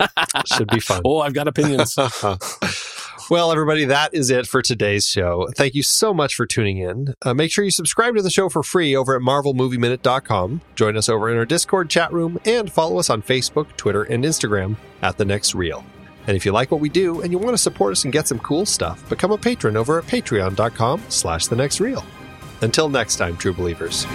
Should 0.46 0.68
be 0.68 0.80
fun. 0.80 1.02
oh, 1.04 1.20
I've 1.20 1.34
got 1.34 1.48
opinions. 1.48 1.96
well, 3.30 3.52
everybody, 3.52 3.84
that 3.86 4.14
is 4.14 4.30
it 4.30 4.46
for 4.46 4.62
today's 4.62 5.06
show. 5.06 5.48
Thank 5.54 5.74
you 5.74 5.82
so 5.82 6.14
much 6.14 6.34
for 6.34 6.46
tuning 6.46 6.78
in. 6.78 7.14
Uh, 7.22 7.34
make 7.34 7.50
sure 7.50 7.64
you 7.64 7.70
subscribe 7.70 8.16
to 8.16 8.22
the 8.22 8.30
show 8.30 8.48
for 8.48 8.62
free 8.62 8.96
over 8.96 9.14
at 9.14 9.22
marvelmovieminute.com. 9.22 10.60
Join 10.74 10.96
us 10.96 11.08
over 11.08 11.30
in 11.30 11.36
our 11.36 11.44
Discord 11.44 11.90
chat 11.90 12.12
room 12.12 12.38
and 12.44 12.72
follow 12.72 12.98
us 12.98 13.10
on 13.10 13.22
Facebook, 13.22 13.76
Twitter, 13.76 14.04
and 14.04 14.24
Instagram 14.24 14.76
at 15.02 15.18
The 15.18 15.24
Next 15.24 15.54
Reel. 15.54 15.84
And 16.26 16.36
if 16.36 16.44
you 16.44 16.52
like 16.52 16.70
what 16.70 16.80
we 16.80 16.88
do 16.88 17.22
and 17.22 17.32
you 17.32 17.38
want 17.38 17.54
to 17.54 17.58
support 17.58 17.92
us 17.92 18.04
and 18.04 18.12
get 18.12 18.28
some 18.28 18.38
cool 18.38 18.66
stuff, 18.66 19.08
become 19.08 19.32
a 19.32 19.38
patron 19.38 19.76
over 19.76 19.98
at 19.98 20.04
patreon.com 20.04 21.02
slash 21.08 21.46
The 21.46 21.56
Next 21.56 21.80
Reel. 21.80 22.04
Until 22.60 22.88
next 22.88 23.16
time, 23.16 23.36
true 23.36 23.52
believers. 23.54 24.06